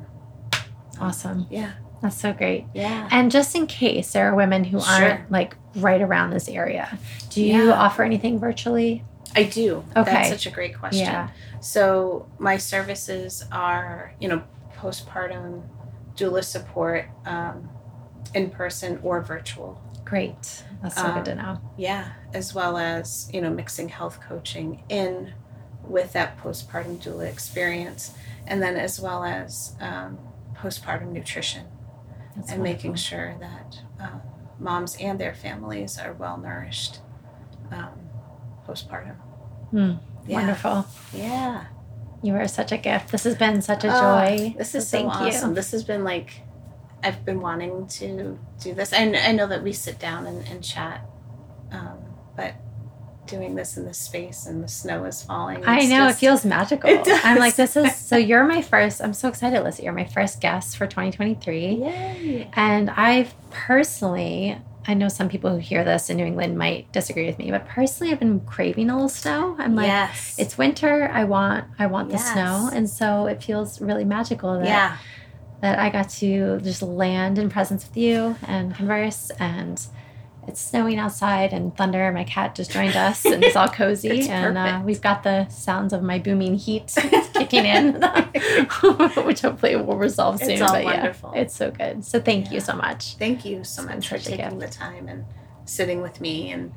Awesome. 0.99 1.47
Yeah, 1.49 1.71
That's 2.01 2.17
so 2.19 2.33
great. 2.33 2.65
yeah. 2.73 3.07
And 3.11 3.31
just 3.31 3.55
in 3.55 3.67
case 3.67 4.11
there 4.11 4.29
are 4.31 4.35
women 4.35 4.63
who 4.65 4.79
aren't 4.79 5.31
like 5.31 5.55
right 5.75 6.01
around 6.01 6.31
this 6.31 6.49
area, 6.49 6.97
do 7.29 7.41
you 7.43 7.67
Yeah. 7.67 7.73
offer 7.73 8.03
anything 8.03 8.39
virtually? 8.39 9.03
I 9.35 9.43
do. 9.43 9.83
Okay. 9.95 10.11
That's 10.11 10.29
such 10.29 10.45
a 10.45 10.51
great 10.51 10.77
question. 10.77 11.05
Yeah. 11.05 11.29
So 11.59 12.27
my 12.39 12.57
services 12.57 13.43
are, 13.51 14.13
you 14.19 14.27
know, 14.27 14.43
postpartum 14.77 15.63
doula 16.15 16.43
support, 16.43 17.05
um, 17.25 17.69
in 18.33 18.49
person 18.49 18.99
or 19.03 19.21
virtual. 19.21 19.81
Great. 20.03 20.63
That's 20.81 20.95
so 20.95 21.05
Um, 21.05 21.15
good 21.15 21.25
to 21.25 21.35
know. 21.35 21.59
Yeah, 21.77 22.09
as 22.33 22.53
well 22.53 22.77
as, 22.77 23.29
you 23.33 23.41
know, 23.41 23.49
mixing 23.49 23.89
health 23.89 24.19
coaching 24.21 24.83
in 24.89 25.33
with 25.83 26.13
that 26.13 26.37
postpartum 26.37 26.97
doula 26.97 27.27
experience. 27.31 28.13
And 28.47 28.61
then 28.61 28.75
as 28.77 28.99
well 28.99 29.23
as 29.23 29.75
um, 29.79 30.19
postpartum 30.55 31.11
nutrition 31.11 31.65
That's 32.35 32.51
and 32.51 32.61
making 32.61 32.95
sure 32.95 33.35
that 33.39 33.79
um, 33.99 34.21
moms 34.59 34.95
and 34.97 35.19
their 35.19 35.33
families 35.33 35.97
are 35.97 36.13
well 36.13 36.37
nourished 36.37 36.99
um, 37.71 38.09
postpartum. 38.67 39.15
Hmm. 39.75 39.93
Yeah. 40.27 40.35
Wonderful. 40.37 40.85
Yeah. 41.13 41.65
You 42.23 42.33
are 42.35 42.47
such 42.47 42.71
a 42.71 42.77
gift. 42.77 43.11
This 43.11 43.25
has 43.25 43.35
been 43.35 43.61
such 43.61 43.83
a 43.83 43.89
Oh, 43.95 43.99
joy. 43.99 44.55
This 44.57 44.73
is 44.73 44.87
So 44.87 44.97
so 44.97 45.09
thank 45.09 45.13
awesome. 45.21 45.49
you. 45.49 45.55
This 45.55 45.71
has 45.71 45.83
been 45.83 46.03
like, 46.03 46.31
I've 47.03 47.23
been 47.25 47.41
wanting 47.41 47.85
to 47.87 48.39
do 48.61 48.73
this. 48.73 48.93
I, 48.93 49.03
I 49.13 49.31
know 49.33 49.47
that 49.47 49.61
we 49.61 49.73
sit 49.73 49.99
down 49.99 50.25
and, 50.25 50.47
and 50.47 50.63
chat, 50.63 51.05
um, 51.71 51.97
but 52.35 52.53
doing 53.27 53.55
this 53.55 53.75
in 53.77 53.85
this 53.85 53.97
space 53.97 54.45
and 54.45 54.63
the 54.63 54.67
snow 54.67 55.03
is 55.05 55.21
falling. 55.21 55.63
I 55.65 55.81
know 55.85 56.05
just- 56.07 56.17
it 56.17 56.19
feels 56.19 56.45
magical. 56.45 56.89
It. 56.93 57.07
I'm 57.25 57.37
like, 57.37 57.55
this 57.55 57.75
is 57.75 57.95
so. 57.95 58.15
You're 58.17 58.45
my 58.45 58.61
first. 58.61 59.01
I'm 59.01 59.13
so 59.13 59.27
excited, 59.29 59.61
Lisa. 59.63 59.83
You're 59.83 59.93
my 59.93 60.05
first 60.05 60.39
guest 60.41 60.77
for 60.77 60.87
2023, 60.87 61.75
Yay. 61.75 62.49
and 62.53 62.89
I've 62.89 63.33
personally, 63.51 64.57
I 64.87 64.93
know 64.93 65.07
some 65.07 65.29
people 65.29 65.49
who 65.49 65.57
hear 65.57 65.83
this 65.83 66.09
in 66.09 66.17
New 66.17 66.25
England 66.25 66.57
might 66.57 66.91
disagree 66.91 67.25
with 67.25 67.39
me, 67.39 67.49
but 67.51 67.67
personally, 67.67 68.13
I've 68.13 68.19
been 68.19 68.39
craving 68.41 68.89
a 68.89 68.93
little 68.93 69.09
snow. 69.09 69.55
I'm 69.57 69.75
like, 69.75 69.87
yes. 69.87 70.35
it's 70.37 70.57
winter. 70.57 71.09
I 71.11 71.23
want, 71.23 71.65
I 71.79 71.87
want 71.87 72.11
the 72.11 72.17
snow, 72.17 72.69
and 72.71 72.89
so 72.89 73.25
it 73.25 73.43
feels 73.43 73.81
really 73.81 74.05
magical 74.05 74.59
that 74.59 74.65
yeah. 74.65 74.97
that 75.61 75.79
I 75.79 75.89
got 75.89 76.09
to 76.09 76.59
just 76.61 76.81
land 76.81 77.39
in 77.39 77.49
presence 77.49 77.87
with 77.87 77.97
you 77.97 78.35
and 78.47 78.75
converse 78.75 79.31
and. 79.39 79.81
It's 80.47 80.61
snowing 80.61 80.99
outside 80.99 81.53
and 81.53 81.75
thunder. 81.75 82.11
My 82.11 82.23
cat 82.23 82.53
just 82.55 82.71
joined 82.71 82.95
us 82.95 83.25
and 83.25 83.43
it's 83.43 83.55
all 83.55 83.67
cozy. 83.67 84.09
It's 84.19 84.27
and 84.29 84.57
uh, 84.57 84.81
we've 84.85 85.01
got 85.01 85.23
the 85.23 85.47
sounds 85.49 85.91
of 85.93 86.03
my 86.03 86.19
booming 86.19 86.55
heat 86.55 86.93
kicking 87.33 87.65
in, 87.65 87.93
which 89.25 89.41
hopefully 89.41 89.75
will 89.75 89.97
resolve 89.97 90.39
soon. 90.39 90.51
It's 90.51 90.61
all 90.61 90.73
but 90.73 90.83
wonderful. 90.85 91.31
yeah, 91.33 91.41
it's 91.41 91.55
so 91.55 91.71
good. 91.71 92.05
So 92.05 92.19
thank 92.21 92.51
you 92.51 92.59
so 92.59 92.73
much. 92.75 93.15
Thank 93.15 93.43
you 93.45 93.63
so 93.63 93.81
It's 93.83 93.89
much 93.89 94.07
for 94.07 94.17
taking 94.17 94.59
gift. 94.59 94.59
the 94.59 94.67
time 94.67 95.07
and 95.07 95.25
sitting 95.65 96.01
with 96.01 96.21
me 96.21 96.51
and 96.51 96.73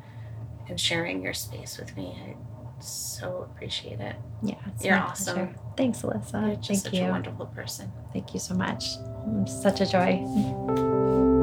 and 0.69 0.79
sharing 0.81 1.23
your 1.23 1.35
space 1.35 1.79
with 1.79 1.97
me. 1.97 2.17
I 2.27 2.37
so 2.83 3.49
appreciate 3.51 4.01
it. 4.01 4.17
Yeah, 4.43 4.55
You're 4.83 4.97
awesome. 4.99 5.35
pleasure. 5.35 5.55
Thanks, 5.77 6.03
Alyssa. 6.03 6.47
You're 6.47 6.57
just 6.57 6.69
thank 6.69 6.79
such 6.81 6.95
you. 6.95 7.05
a 7.07 7.11
wonderful 7.11 7.47
person. 7.47 7.91
Thank 8.13 8.35
you 8.35 8.41
so 8.41 8.55
much. 8.55 8.97
Mm, 9.27 9.49
Such 9.49 9.81
a 9.81 9.87
joy. 9.87 11.38